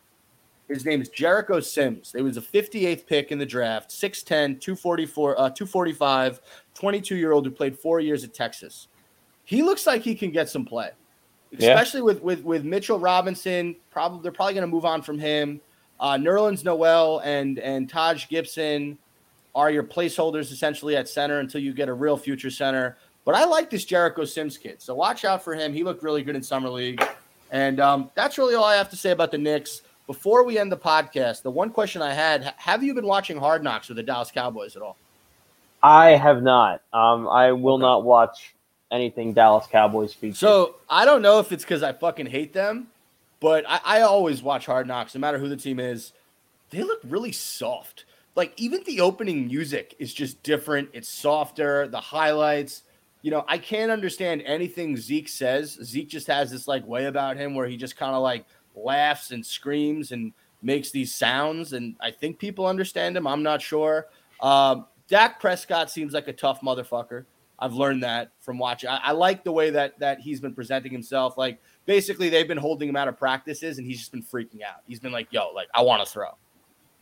His 0.67 0.85
name 0.85 1.01
is 1.01 1.07
Jericho 1.07 1.61
Sims. 1.61 2.11
They 2.11 2.21
was 2.21 2.35
a 2.35 2.41
58th 2.41 3.05
pick 3.05 3.31
in 3.31 3.37
the 3.37 3.45
draft, 3.45 3.91
6'10, 3.91 4.59
244, 4.59 5.31
uh, 5.33 5.49
245, 5.49 6.41
22 6.73 7.15
year 7.15 7.31
old 7.31 7.45
who 7.45 7.51
played 7.51 7.77
four 7.77 7.99
years 7.99 8.23
at 8.23 8.33
Texas 8.33 8.87
he 9.45 9.63
looks 9.63 9.85
like 9.85 10.01
he 10.01 10.15
can 10.15 10.31
get 10.31 10.49
some 10.49 10.65
play, 10.65 10.91
especially 11.57 11.99
yeah. 11.99 12.05
with 12.05 12.21
with 12.21 12.43
with 12.43 12.63
Mitchell 12.63 12.99
Robinson. 12.99 13.75
Probably 13.91 14.21
they're 14.21 14.31
probably 14.31 14.53
going 14.53 14.67
to 14.67 14.71
move 14.73 14.85
on 14.85 15.01
from 15.01 15.19
him. 15.19 15.61
Uh, 15.99 16.13
Nerlens 16.13 16.63
Noel 16.63 17.19
and 17.19 17.59
and 17.59 17.89
Taj 17.89 18.27
Gibson 18.27 18.97
are 19.55 19.69
your 19.69 19.83
placeholders 19.83 20.51
essentially 20.51 20.95
at 20.95 21.07
center 21.07 21.39
until 21.39 21.61
you 21.61 21.73
get 21.73 21.89
a 21.89 21.93
real 21.93 22.17
future 22.17 22.49
center. 22.49 22.97
But 23.25 23.35
I 23.35 23.45
like 23.45 23.69
this 23.69 23.85
Jericho 23.85 24.25
Sims 24.25 24.57
kid. 24.57 24.81
So 24.81 24.95
watch 24.95 25.23
out 25.25 25.43
for 25.43 25.53
him. 25.53 25.73
He 25.73 25.83
looked 25.83 26.03
really 26.03 26.23
good 26.23 26.35
in 26.35 26.43
Summer 26.43 26.69
League. 26.69 27.01
And 27.51 27.79
um, 27.79 28.09
that's 28.15 28.37
really 28.37 28.55
all 28.55 28.63
I 28.63 28.75
have 28.75 28.89
to 28.89 28.97
say 28.97 29.11
about 29.11 29.31
the 29.31 29.37
Knicks. 29.37 29.83
Before 30.07 30.43
we 30.43 30.57
end 30.57 30.71
the 30.71 30.77
podcast, 30.77 31.43
the 31.43 31.51
one 31.51 31.69
question 31.69 32.01
I 32.01 32.13
had 32.13 32.53
have 32.57 32.83
you 32.83 32.93
been 32.93 33.05
watching 33.05 33.37
Hard 33.37 33.63
Knocks 33.63 33.87
with 33.87 33.95
the 33.95 34.03
Dallas 34.03 34.31
Cowboys 34.31 34.75
at 34.75 34.81
all? 34.81 34.97
I 35.81 36.11
have 36.11 36.43
not. 36.43 36.81
Um, 36.91 37.27
I 37.27 37.51
will 37.51 37.75
okay. 37.75 37.81
not 37.81 38.03
watch 38.03 38.53
anything 38.93 39.33
Dallas 39.33 39.67
Cowboys 39.67 40.13
feature. 40.13 40.35
So 40.35 40.75
I 40.89 41.03
don't 41.03 41.21
know 41.21 41.39
if 41.39 41.51
it's 41.51 41.63
because 41.63 41.83
I 41.83 41.91
fucking 41.91 42.27
hate 42.27 42.53
them, 42.53 42.87
but 43.39 43.65
I, 43.67 43.81
I 43.83 44.01
always 44.01 44.41
watch 44.41 44.65
Hard 44.65 44.87
Knocks, 44.87 45.15
no 45.15 45.19
matter 45.19 45.37
who 45.37 45.49
the 45.49 45.57
team 45.57 45.79
is. 45.79 46.13
They 46.69 46.83
look 46.83 47.01
really 47.03 47.31
soft. 47.31 48.05
Like 48.35 48.53
even 48.57 48.83
the 48.85 49.01
opening 49.01 49.47
music 49.47 49.95
is 49.99 50.13
just 50.13 50.41
different. 50.43 50.89
It's 50.93 51.09
softer. 51.09 51.87
The 51.87 51.99
highlights 51.99 52.83
you 53.23 53.31
know, 53.31 53.45
I 53.47 53.57
can't 53.57 53.89
understand 53.89 54.43
anything 54.45 54.95
Zeke 54.97 55.29
says. 55.29 55.79
Zeke 55.81 56.09
just 56.09 56.27
has 56.27 56.51
this 56.51 56.67
like 56.67 56.85
way 56.85 57.05
about 57.05 57.37
him 57.37 57.55
where 57.55 57.65
he 57.67 57.77
just 57.77 57.95
kind 57.95 58.13
of 58.13 58.21
like 58.21 58.45
laughs 58.75 59.31
and 59.31 59.43
screams 59.43 60.11
and 60.11 60.33
makes 60.61 60.91
these 60.91 61.15
sounds. 61.15 61.71
And 61.71 61.95
I 62.01 62.11
think 62.11 62.37
people 62.37 62.67
understand 62.67 63.15
him. 63.15 63.25
I'm 63.25 63.41
not 63.41 63.61
sure. 63.61 64.07
Um, 64.41 64.85
Dak 65.07 65.39
Prescott 65.39 65.89
seems 65.89 66.13
like 66.13 66.27
a 66.27 66.33
tough 66.33 66.59
motherfucker. 66.61 67.23
I've 67.63 67.75
learned 67.75 68.03
that 68.03 68.31
from 68.41 68.57
watching. 68.57 68.89
I, 68.89 68.97
I, 68.97 69.11
like 69.13 69.45
the 69.45 69.51
way 69.53 69.69
that 69.69 69.97
that 69.99 70.19
he's 70.19 70.41
been 70.41 70.53
presenting 70.53 70.91
himself. 70.91 71.37
Like 71.37 71.61
basically, 71.85 72.27
they've 72.27 72.47
been 72.47 72.57
holding 72.57 72.89
him 72.89 72.97
out 72.97 73.07
of 73.07 73.17
practices, 73.17 73.77
and 73.77 73.87
he's 73.87 73.99
just 73.99 74.11
been 74.11 74.21
freaking 74.21 74.61
out. 74.61 74.81
He's 74.85 74.99
been 74.99 75.13
like, 75.13 75.31
"Yo, 75.31 75.49
like 75.55 75.69
I 75.73 75.81
want 75.81 76.05
to 76.05 76.11
throw." 76.11 76.27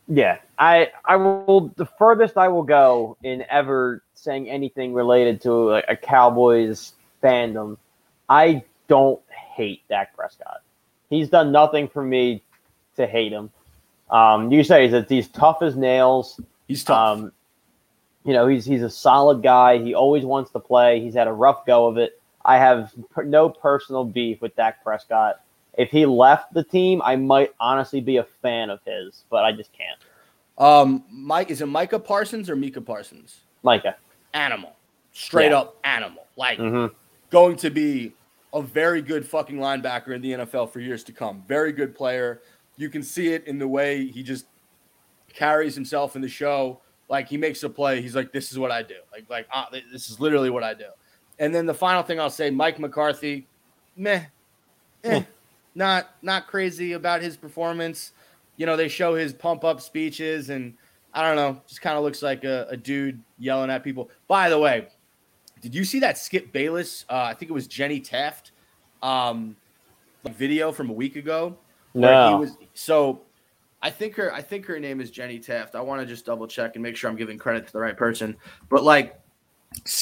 Yeah, 0.06 0.38
I 0.60 0.92
I 1.04 1.16
will 1.16 1.72
the 1.74 1.86
furthest 1.86 2.36
I 2.36 2.46
will 2.46 2.62
go 2.62 3.16
in 3.24 3.44
ever 3.50 4.04
saying 4.14 4.48
anything 4.48 4.94
related 4.94 5.40
to 5.42 5.52
like 5.52 5.84
a 5.88 5.96
Cowboys 5.96 6.92
fandom. 7.20 7.76
I 8.28 8.62
don't 8.86 9.20
hate 9.30 9.82
Dak 9.88 10.14
Prescott. 10.14 10.62
He's 11.10 11.28
done 11.28 11.50
nothing 11.50 11.88
for 11.88 12.04
me 12.04 12.40
to 12.94 13.08
hate 13.08 13.32
him. 13.32 13.50
Um, 14.10 14.52
you 14.52 14.62
say 14.62 14.86
that 14.86 15.08
he's 15.08 15.26
tough 15.26 15.60
as 15.60 15.76
nails. 15.76 16.40
He's 16.68 16.84
tough. 16.84 17.18
Um, 17.18 17.32
you 18.24 18.32
know, 18.32 18.46
he's 18.46 18.64
he's 18.64 18.82
a 18.82 18.90
solid 18.90 19.42
guy. 19.42 19.78
He 19.78 19.94
always 19.94 20.24
wants 20.24 20.50
to 20.52 20.60
play. 20.60 21.00
He's 21.00 21.14
had 21.14 21.26
a 21.26 21.32
rough 21.32 21.66
go 21.66 21.86
of 21.86 21.96
it. 21.96 22.20
I 22.44 22.58
have 22.58 22.92
per- 23.10 23.24
no 23.24 23.48
personal 23.48 24.04
beef 24.04 24.40
with 24.40 24.54
Dak 24.56 24.82
Prescott. 24.82 25.40
If 25.78 25.90
he 25.90 26.06
left 26.06 26.52
the 26.52 26.62
team, 26.62 27.00
I 27.02 27.16
might 27.16 27.52
honestly 27.58 28.00
be 28.00 28.18
a 28.18 28.24
fan 28.24 28.70
of 28.70 28.80
his, 28.84 29.24
but 29.30 29.44
I 29.44 29.52
just 29.52 29.70
can't. 29.72 29.98
Um, 30.58 31.04
Mike, 31.10 31.50
is 31.50 31.62
it 31.62 31.66
Micah 31.66 31.98
Parsons 31.98 32.50
or 32.50 32.56
Mika 32.56 32.80
Parsons? 32.80 33.40
Micah. 33.62 33.96
Animal, 34.34 34.76
straight 35.12 35.50
yeah. 35.50 35.58
up 35.58 35.76
animal. 35.84 36.26
Like 36.36 36.58
mm-hmm. 36.58 36.94
going 37.30 37.56
to 37.56 37.70
be 37.70 38.12
a 38.52 38.60
very 38.60 39.00
good 39.00 39.26
fucking 39.26 39.56
linebacker 39.56 40.14
in 40.14 40.20
the 40.20 40.32
NFL 40.32 40.70
for 40.70 40.80
years 40.80 41.02
to 41.04 41.12
come. 41.12 41.42
Very 41.48 41.72
good 41.72 41.94
player. 41.94 42.42
You 42.76 42.90
can 42.90 43.02
see 43.02 43.28
it 43.28 43.46
in 43.46 43.58
the 43.58 43.68
way 43.68 44.06
he 44.06 44.22
just 44.22 44.46
carries 45.32 45.74
himself 45.74 46.16
in 46.16 46.22
the 46.22 46.28
show. 46.28 46.80
Like 47.12 47.28
he 47.28 47.36
makes 47.36 47.62
a 47.62 47.68
play, 47.68 48.00
he's 48.00 48.16
like, 48.16 48.32
"This 48.32 48.50
is 48.50 48.58
what 48.58 48.70
I 48.70 48.82
do." 48.82 48.94
Like, 49.12 49.28
like 49.28 49.46
uh, 49.52 49.66
this 49.92 50.08
is 50.08 50.18
literally 50.18 50.48
what 50.48 50.62
I 50.62 50.72
do. 50.72 50.86
And 51.38 51.54
then 51.54 51.66
the 51.66 51.74
final 51.74 52.02
thing 52.02 52.18
I'll 52.18 52.30
say, 52.30 52.48
Mike 52.48 52.78
McCarthy, 52.78 53.46
meh, 53.98 54.22
eh, 55.04 55.22
not 55.74 56.08
not 56.22 56.46
crazy 56.46 56.94
about 56.94 57.20
his 57.20 57.36
performance. 57.36 58.12
You 58.56 58.64
know, 58.64 58.78
they 58.78 58.88
show 58.88 59.14
his 59.14 59.34
pump 59.34 59.62
up 59.62 59.82
speeches, 59.82 60.48
and 60.48 60.72
I 61.12 61.20
don't 61.20 61.36
know, 61.36 61.60
just 61.68 61.82
kind 61.82 61.98
of 61.98 62.02
looks 62.02 62.22
like 62.22 62.44
a, 62.44 62.66
a, 62.70 62.78
dude 62.78 63.20
yelling 63.38 63.68
at 63.68 63.84
people. 63.84 64.10
By 64.26 64.48
the 64.48 64.58
way, 64.58 64.88
did 65.60 65.74
you 65.74 65.84
see 65.84 66.00
that 66.00 66.16
Skip 66.16 66.50
Bayless? 66.50 67.04
Uh, 67.10 67.24
I 67.24 67.34
think 67.34 67.50
it 67.50 67.54
was 67.54 67.66
Jenny 67.66 68.00
Taft 68.00 68.52
um, 69.02 69.54
video 70.24 70.72
from 70.72 70.88
a 70.88 70.94
week 70.94 71.16
ago. 71.16 71.58
No. 71.92 72.38
Was, 72.38 72.56
so 72.72 73.20
I 73.82 73.90
think 73.90 74.14
her 74.14 74.32
I 74.32 74.40
think 74.40 74.64
her 74.66 74.78
name 74.78 75.00
is 75.00 75.10
Jenny 75.10 75.38
Taft. 75.38 75.74
I 75.74 75.80
want 75.80 76.00
to 76.00 76.06
just 76.06 76.24
double 76.24 76.46
check 76.46 76.76
and 76.76 76.82
make 76.82 76.96
sure 76.96 77.10
I'm 77.10 77.16
giving 77.16 77.36
credit 77.36 77.66
to 77.66 77.72
the 77.72 77.80
right 77.80 77.96
person. 77.96 78.36
But 78.68 78.84
like, 78.84 79.20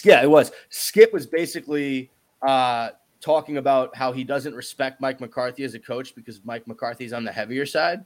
yeah, 0.05 0.23
it 0.23 0.31
was 0.31 0.53
Skip 0.69 1.13
was 1.13 1.27
basically 1.27 2.11
uh, 2.47 2.91
talking 3.21 3.57
about 3.57 3.97
how 3.97 4.13
he 4.13 4.23
doesn't 4.23 4.55
respect 4.55 5.01
Mike 5.01 5.21
McCarthy 5.21 5.65
as 5.65 5.75
a 5.75 5.79
coach 5.79 6.15
because 6.15 6.41
Mike 6.45 6.67
McCarthy's 6.67 7.13
on 7.13 7.25
the 7.25 7.33
heavier 7.33 7.65
side, 7.65 8.05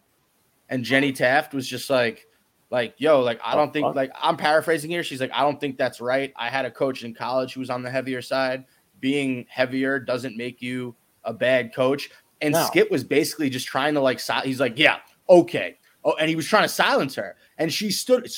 and 0.69 0.85
Jenny 0.85 1.13
Taft 1.13 1.53
was 1.53 1.67
just 1.67 1.91
like, 1.91 2.27
like, 2.71 2.95
yo, 2.99 3.21
like 3.21 3.41
I 3.45 3.57
don't 3.57 3.73
think 3.73 3.97
like 3.97 4.13
I'm 4.21 4.37
paraphrasing 4.37 4.91
here. 4.91 5.03
She's 5.03 5.21
like, 5.21 5.33
I 5.33 5.43
don't 5.43 5.61
think 5.61 5.77
that's 5.77 6.01
right. 6.01 6.33
I 6.37 6.51
had 6.51 6.65
a 6.65 6.71
coach 6.71 7.03
in 7.03 7.15
college 7.15 7.55
who 7.55 7.61
was 7.61 7.71
on 7.71 7.83
the 7.83 7.91
heavier 7.91 8.23
side. 8.23 8.65
Being 9.01 9.45
heavier 9.49 9.99
doesn't 9.99 10.37
make 10.37 10.63
you 10.63 10.95
a 11.25 11.33
bad 11.33 11.75
coach. 11.75 12.11
And 12.41 12.53
no. 12.53 12.65
Skip 12.67 12.91
was 12.91 13.05
basically 13.05 13.51
just 13.51 13.67
trying 13.67 13.95
to 13.95 14.01
like, 14.01 14.21
he's 14.45 14.61
like, 14.61 14.79
yeah, 14.79 14.99
okay. 15.29 15.79
Oh, 16.05 16.15
and 16.21 16.29
he 16.29 16.37
was 16.37 16.47
trying 16.47 16.65
to 16.65 16.69
silence 16.69 17.15
her. 17.15 17.37
And 17.59 17.73
she 17.73 17.91
stood. 17.91 18.29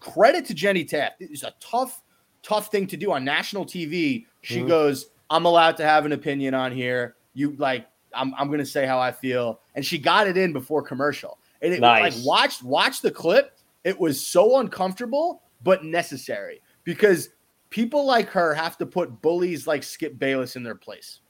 Credit 0.00 0.44
to 0.46 0.54
Jenny 0.54 0.84
Taft. 0.84 1.16
It's 1.18 1.42
a 1.42 1.52
tough, 1.58 2.02
tough 2.42 2.70
thing 2.70 2.86
to 2.86 2.96
do 2.96 3.10
on 3.10 3.24
national 3.24 3.66
TV. 3.66 4.26
She 4.42 4.58
mm-hmm. 4.58 4.68
goes, 4.68 5.10
I'm 5.28 5.44
allowed 5.44 5.76
to 5.78 5.84
have 5.84 6.06
an 6.06 6.12
opinion 6.12 6.54
on 6.54 6.70
here. 6.70 7.16
You 7.34 7.56
like, 7.56 7.88
I'm, 8.14 8.32
I'm 8.38 8.46
going 8.46 8.60
to 8.60 8.66
say 8.66 8.86
how 8.86 9.00
I 9.00 9.10
feel. 9.12 9.60
And 9.74 9.84
she 9.84 9.98
got 9.98 10.26
it 10.28 10.36
in 10.36 10.52
before 10.52 10.82
commercial. 10.82 11.38
And 11.62 11.74
it 11.74 11.80
nice. 11.80 12.16
like 12.16 12.24
watch 12.24 12.62
watch 12.62 13.00
the 13.00 13.10
clip. 13.10 13.58
It 13.84 13.98
was 13.98 14.24
so 14.24 14.58
uncomfortable 14.58 15.42
but 15.62 15.84
necessary 15.84 16.62
because 16.84 17.30
people 17.70 18.06
like 18.06 18.28
her 18.28 18.54
have 18.54 18.78
to 18.78 18.86
put 18.86 19.20
bullies 19.20 19.66
like 19.66 19.82
Skip 19.82 20.18
Bayless 20.18 20.56
in 20.56 20.62
their 20.62 20.74
place. 20.74 21.20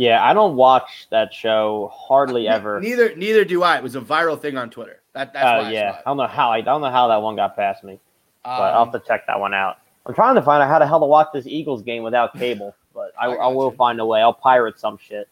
Yeah, 0.00 0.24
I 0.24 0.32
don't 0.32 0.56
watch 0.56 1.08
that 1.10 1.34
show 1.34 1.92
hardly 1.92 2.48
ever. 2.48 2.80
Neither 2.80 3.14
neither 3.16 3.44
do 3.44 3.62
I. 3.62 3.76
It 3.76 3.82
was 3.82 3.96
a 3.96 4.00
viral 4.00 4.40
thing 4.40 4.56
on 4.56 4.70
Twitter. 4.70 5.02
That 5.12 5.34
that's 5.34 5.66
uh, 5.66 5.68
yeah. 5.68 5.90
I, 5.90 5.98
I, 5.98 6.02
don't 6.06 6.16
know 6.16 6.26
how 6.26 6.52
I, 6.52 6.56
I, 6.56 6.60
don't 6.62 6.80
know 6.80 6.90
how 6.90 7.08
that 7.08 7.20
one 7.20 7.36
got 7.36 7.54
past 7.54 7.84
me, 7.84 8.00
but 8.42 8.50
um, 8.50 8.62
I'll 8.62 8.84
have 8.86 8.94
to 8.94 9.06
check 9.06 9.26
that 9.26 9.38
one 9.38 9.52
out. 9.52 9.76
I'm 10.06 10.14
trying 10.14 10.36
to 10.36 10.42
find 10.42 10.62
out 10.62 10.70
how 10.70 10.78
the 10.78 10.86
hell 10.86 11.00
to 11.00 11.06
watch 11.06 11.28
this 11.34 11.46
Eagles 11.46 11.82
game 11.82 12.02
without 12.02 12.32
cable, 12.32 12.74
but 12.94 13.12
I, 13.20 13.26
I 13.26 13.48
will 13.48 13.70
you. 13.70 13.76
find 13.76 14.00
a 14.00 14.06
way. 14.06 14.22
I'll 14.22 14.32
pirate 14.32 14.80
some 14.80 14.96
shit. 14.96 15.28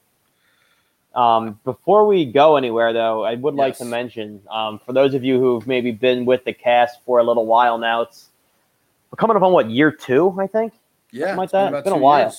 Um, 1.15 1.59
before 1.65 2.07
we 2.07 2.27
go 2.27 2.59
anywhere, 2.59 2.93
though, 2.93 3.25
I 3.25 3.37
would 3.37 3.55
yes. 3.55 3.59
like 3.59 3.79
to 3.79 3.87
mention 3.87 4.43
um, 4.51 4.81
for 4.85 4.93
those 4.93 5.15
of 5.15 5.25
you 5.25 5.41
who've 5.41 5.67
maybe 5.67 5.93
been 5.93 6.27
with 6.27 6.45
the 6.45 6.53
cast 6.53 6.99
for 7.07 7.21
a 7.21 7.25
little 7.25 7.47
while 7.47 7.79
now, 7.79 8.03
it's 8.03 8.29
we're 9.11 9.17
coming 9.17 9.35
up 9.35 9.43
on 9.43 9.55
what 9.55 9.71
year 9.71 9.91
two, 9.91 10.37
I 10.39 10.47
think. 10.47 10.75
Yeah, 11.11 11.37
like 11.37 11.53
that. 11.53 11.73
It's 11.73 11.85
been, 11.85 11.95
a 11.95 11.97
while. 11.97 12.35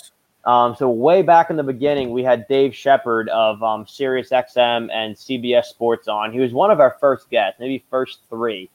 Um, 0.46 0.76
so 0.76 0.90
way 0.90 1.22
back 1.22 1.50
in 1.50 1.58
the 1.58 1.64
beginning, 1.64 2.12
we 2.12 2.24
had 2.24 2.48
Dave 2.48 2.74
Shepard 2.74 3.30
of 3.30 3.62
um, 3.62 3.86
Sirius 3.86 4.30
XM 4.30 4.90
and 4.92 5.16
CBS 5.16 5.66
Sports 5.66 6.08
on. 6.08 6.32
He 6.32 6.40
was 6.40 6.54
one 6.54 6.72
of 6.72 6.80
our 6.80 6.98
first 7.00 7.30
guests, 7.30 7.60
maybe 7.60 7.84
first 7.90 8.20
three, 8.30 8.70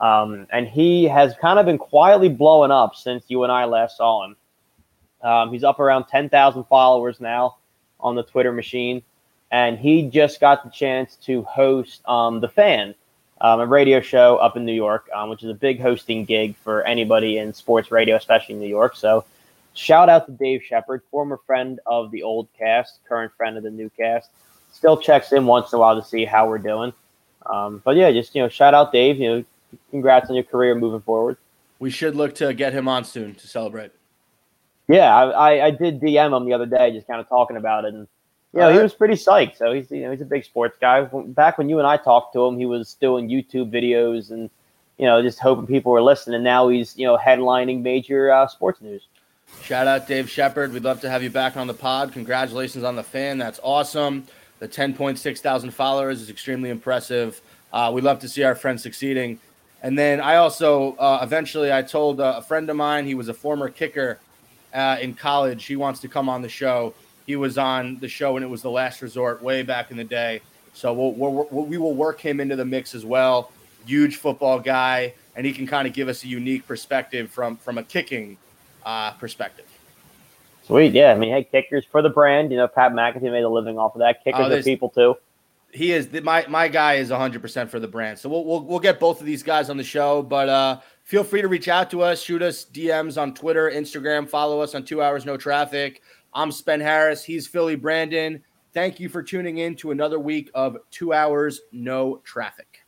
um, 0.00 0.46
and 0.52 0.68
he 0.68 1.04
has 1.04 1.34
kind 1.40 1.58
of 1.58 1.66
been 1.66 1.78
quietly 1.78 2.28
blowing 2.28 2.70
up 2.70 2.94
since 2.94 3.24
you 3.28 3.42
and 3.44 3.52
I 3.52 3.64
last 3.64 3.96
saw 3.96 4.24
him. 4.24 4.36
Um, 5.22 5.52
he's 5.52 5.64
up 5.64 5.80
around 5.80 6.04
ten 6.04 6.28
thousand 6.28 6.64
followers 6.64 7.20
now 7.20 7.56
on 7.98 8.14
the 8.14 8.22
Twitter 8.22 8.52
machine 8.52 9.02
and 9.50 9.78
he 9.78 10.02
just 10.02 10.40
got 10.40 10.64
the 10.64 10.70
chance 10.70 11.16
to 11.16 11.42
host 11.42 12.06
um, 12.08 12.40
the 12.40 12.48
Fan, 12.48 12.94
um, 13.40 13.60
a 13.60 13.66
radio 13.66 14.00
show 14.00 14.36
up 14.36 14.56
in 14.56 14.64
New 14.64 14.72
York, 14.72 15.08
um, 15.14 15.28
which 15.28 15.42
is 15.42 15.50
a 15.50 15.54
big 15.54 15.80
hosting 15.80 16.24
gig 16.24 16.56
for 16.56 16.82
anybody 16.82 17.38
in 17.38 17.52
sports 17.52 17.90
radio, 17.90 18.16
especially 18.16 18.54
in 18.54 18.60
New 18.60 18.68
York. 18.68 18.94
So, 18.94 19.24
shout 19.80 20.10
out 20.10 20.26
to 20.26 20.32
Dave 20.32 20.62
Shepard, 20.62 21.02
former 21.10 21.38
friend 21.46 21.80
of 21.86 22.10
the 22.10 22.22
old 22.22 22.48
cast, 22.58 23.00
current 23.08 23.32
friend 23.36 23.56
of 23.56 23.62
the 23.62 23.70
new 23.70 23.90
cast. 23.90 24.30
Still 24.72 24.96
checks 24.96 25.32
in 25.32 25.46
once 25.46 25.72
in 25.72 25.76
a 25.76 25.80
while 25.80 26.00
to 26.00 26.06
see 26.06 26.24
how 26.24 26.48
we're 26.48 26.58
doing. 26.58 26.92
Um, 27.46 27.80
but 27.84 27.96
yeah, 27.96 28.12
just 28.12 28.34
you 28.34 28.42
know, 28.42 28.48
shout 28.48 28.74
out 28.74 28.92
Dave. 28.92 29.16
You 29.16 29.28
know, 29.28 29.44
congrats 29.90 30.28
on 30.28 30.36
your 30.36 30.44
career 30.44 30.74
moving 30.74 31.00
forward. 31.00 31.38
We 31.78 31.90
should 31.90 32.14
look 32.14 32.34
to 32.36 32.52
get 32.52 32.74
him 32.74 32.86
on 32.86 33.04
soon 33.04 33.34
to 33.36 33.46
celebrate. 33.46 33.92
Yeah, 34.86 35.14
I, 35.14 35.30
I, 35.30 35.66
I 35.66 35.70
did 35.70 36.00
DM 36.00 36.36
him 36.36 36.44
the 36.44 36.52
other 36.52 36.66
day, 36.66 36.92
just 36.92 37.06
kind 37.06 37.20
of 37.20 37.28
talking 37.28 37.56
about 37.56 37.84
it, 37.84 37.94
and 37.94 38.06
yeah, 38.52 38.66
uh, 38.66 38.72
he 38.72 38.78
was 38.80 38.92
pretty 38.92 39.14
psyched. 39.14 39.56
So 39.56 39.72
he's 39.72 39.90
you 39.90 40.02
know 40.02 40.10
he's 40.10 40.20
a 40.20 40.26
big 40.26 40.44
sports 40.44 40.76
guy. 40.80 41.02
Back 41.02 41.56
when 41.56 41.68
you 41.68 41.78
and 41.78 41.86
I 41.86 41.96
talked 41.96 42.34
to 42.34 42.44
him, 42.44 42.58
he 42.58 42.66
was 42.66 42.94
doing 43.00 43.28
YouTube 43.28 43.72
videos 43.72 44.30
and 44.30 44.50
you 44.98 45.06
know 45.06 45.22
just 45.22 45.38
hoping 45.38 45.66
people 45.66 45.90
were 45.92 46.02
listening. 46.02 46.36
And 46.36 46.44
now 46.44 46.68
he's 46.68 46.96
you 46.98 47.06
know 47.06 47.16
headlining 47.16 47.82
major 47.82 48.30
uh, 48.30 48.46
sports 48.46 48.80
news. 48.80 49.06
Shout 49.62 49.86
out 49.86 50.06
Dave 50.08 50.28
Shepard. 50.28 50.72
We'd 50.72 50.84
love 50.84 51.00
to 51.02 51.10
have 51.10 51.22
you 51.22 51.30
back 51.30 51.56
on 51.56 51.66
the 51.66 51.74
pod. 51.74 52.12
Congratulations 52.12 52.84
on 52.84 52.96
the 52.96 53.02
fan. 53.02 53.38
That's 53.38 53.60
awesome. 53.62 54.26
The 54.58 54.68
10.6 54.68 55.38
thousand 55.38 55.70
followers 55.72 56.20
is 56.20 56.28
extremely 56.30 56.70
impressive. 56.70 57.40
Uh, 57.72 57.90
we 57.94 58.00
love 58.00 58.18
to 58.20 58.28
see 58.28 58.42
our 58.42 58.54
friends 58.54 58.82
succeeding. 58.82 59.38
And 59.82 59.98
then 59.98 60.20
I 60.20 60.36
also 60.36 60.96
uh, 60.96 61.20
eventually 61.22 61.72
I 61.72 61.82
told 61.82 62.20
uh, 62.20 62.34
a 62.38 62.42
friend 62.42 62.68
of 62.68 62.76
mine 62.76 63.06
he 63.06 63.14
was 63.14 63.28
a 63.28 63.34
former 63.34 63.68
kicker 63.68 64.18
uh, 64.74 64.98
in 65.00 65.14
college. 65.14 65.64
He 65.66 65.76
wants 65.76 66.00
to 66.00 66.08
come 66.08 66.28
on 66.28 66.42
the 66.42 66.48
show 66.48 66.94
he 67.30 67.36
was 67.36 67.58
on 67.58 67.96
the 68.00 68.08
show 68.08 68.36
and 68.36 68.44
it 68.44 68.48
was 68.48 68.60
the 68.60 68.70
last 68.70 69.02
resort 69.02 69.40
way 69.40 69.62
back 69.62 69.92
in 69.92 69.96
the 69.96 70.04
day. 70.04 70.40
So 70.72 70.92
we'll, 70.92 71.12
we'll, 71.12 71.64
we 71.64 71.78
will 71.78 71.94
work 71.94 72.20
him 72.20 72.40
into 72.40 72.56
the 72.56 72.64
mix 72.64 72.92
as 72.92 73.04
well. 73.04 73.52
Huge 73.86 74.16
football 74.16 74.58
guy, 74.58 75.14
and 75.36 75.46
he 75.46 75.52
can 75.52 75.66
kind 75.66 75.86
of 75.86 75.94
give 75.94 76.08
us 76.08 76.24
a 76.24 76.26
unique 76.26 76.66
perspective 76.66 77.30
from 77.30 77.56
from 77.56 77.78
a 77.78 77.82
kicking 77.82 78.36
uh, 78.84 79.12
perspective. 79.12 79.66
Sweet, 80.62 80.92
yeah. 80.92 81.12
I 81.12 81.16
mean, 81.16 81.30
hey, 81.30 81.44
kickers 81.44 81.84
for 81.84 82.00
the 82.00 82.08
brand. 82.08 82.50
You 82.52 82.56
know, 82.58 82.68
Pat 82.68 82.92
McAfee 82.92 83.22
made 83.22 83.42
a 83.42 83.48
living 83.48 83.78
off 83.78 83.94
of 83.94 84.00
that. 84.00 84.22
Kickers 84.22 84.46
oh, 84.46 84.56
are 84.56 84.62
people 84.62 84.88
too. 84.88 85.16
He 85.72 85.92
is 85.92 86.08
my 86.22 86.44
my 86.48 86.68
guy 86.68 86.94
is 86.94 87.10
100 87.10 87.40
percent 87.40 87.70
for 87.70 87.80
the 87.80 87.88
brand. 87.88 88.18
So 88.18 88.28
we'll, 88.28 88.44
we'll 88.44 88.64
we'll 88.64 88.78
get 88.80 89.00
both 89.00 89.20
of 89.20 89.26
these 89.26 89.42
guys 89.42 89.70
on 89.70 89.76
the 89.76 89.84
show. 89.84 90.22
But 90.22 90.48
uh, 90.48 90.80
feel 91.04 91.24
free 91.24 91.42
to 91.42 91.48
reach 91.48 91.68
out 91.68 91.90
to 91.90 92.02
us, 92.02 92.22
shoot 92.22 92.42
us 92.42 92.64
DMs 92.64 93.20
on 93.20 93.34
Twitter, 93.34 93.70
Instagram, 93.70 94.28
follow 94.28 94.60
us 94.60 94.74
on 94.74 94.84
Two 94.84 95.02
Hours 95.02 95.24
No 95.24 95.36
Traffic. 95.36 96.02
I'm 96.34 96.52
Spen 96.52 96.80
Harris. 96.80 97.24
He's 97.24 97.46
Philly 97.48 97.74
Brandon. 97.74 98.42
Thank 98.72 99.00
you 99.00 99.08
for 99.08 99.22
tuning 99.22 99.58
in 99.58 99.74
to 99.76 99.90
another 99.90 100.20
week 100.20 100.50
of 100.54 100.76
Two 100.92 101.12
Hours 101.12 101.60
No 101.72 102.20
Traffic. 102.24 102.78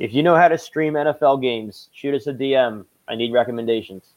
If 0.00 0.12
you 0.12 0.24
know 0.24 0.34
how 0.34 0.48
to 0.48 0.58
stream 0.58 0.94
NFL 0.94 1.40
games, 1.42 1.90
shoot 1.92 2.14
us 2.14 2.26
a 2.26 2.32
DM. 2.32 2.84
I 3.06 3.14
need 3.14 3.32
recommendations. 3.32 4.14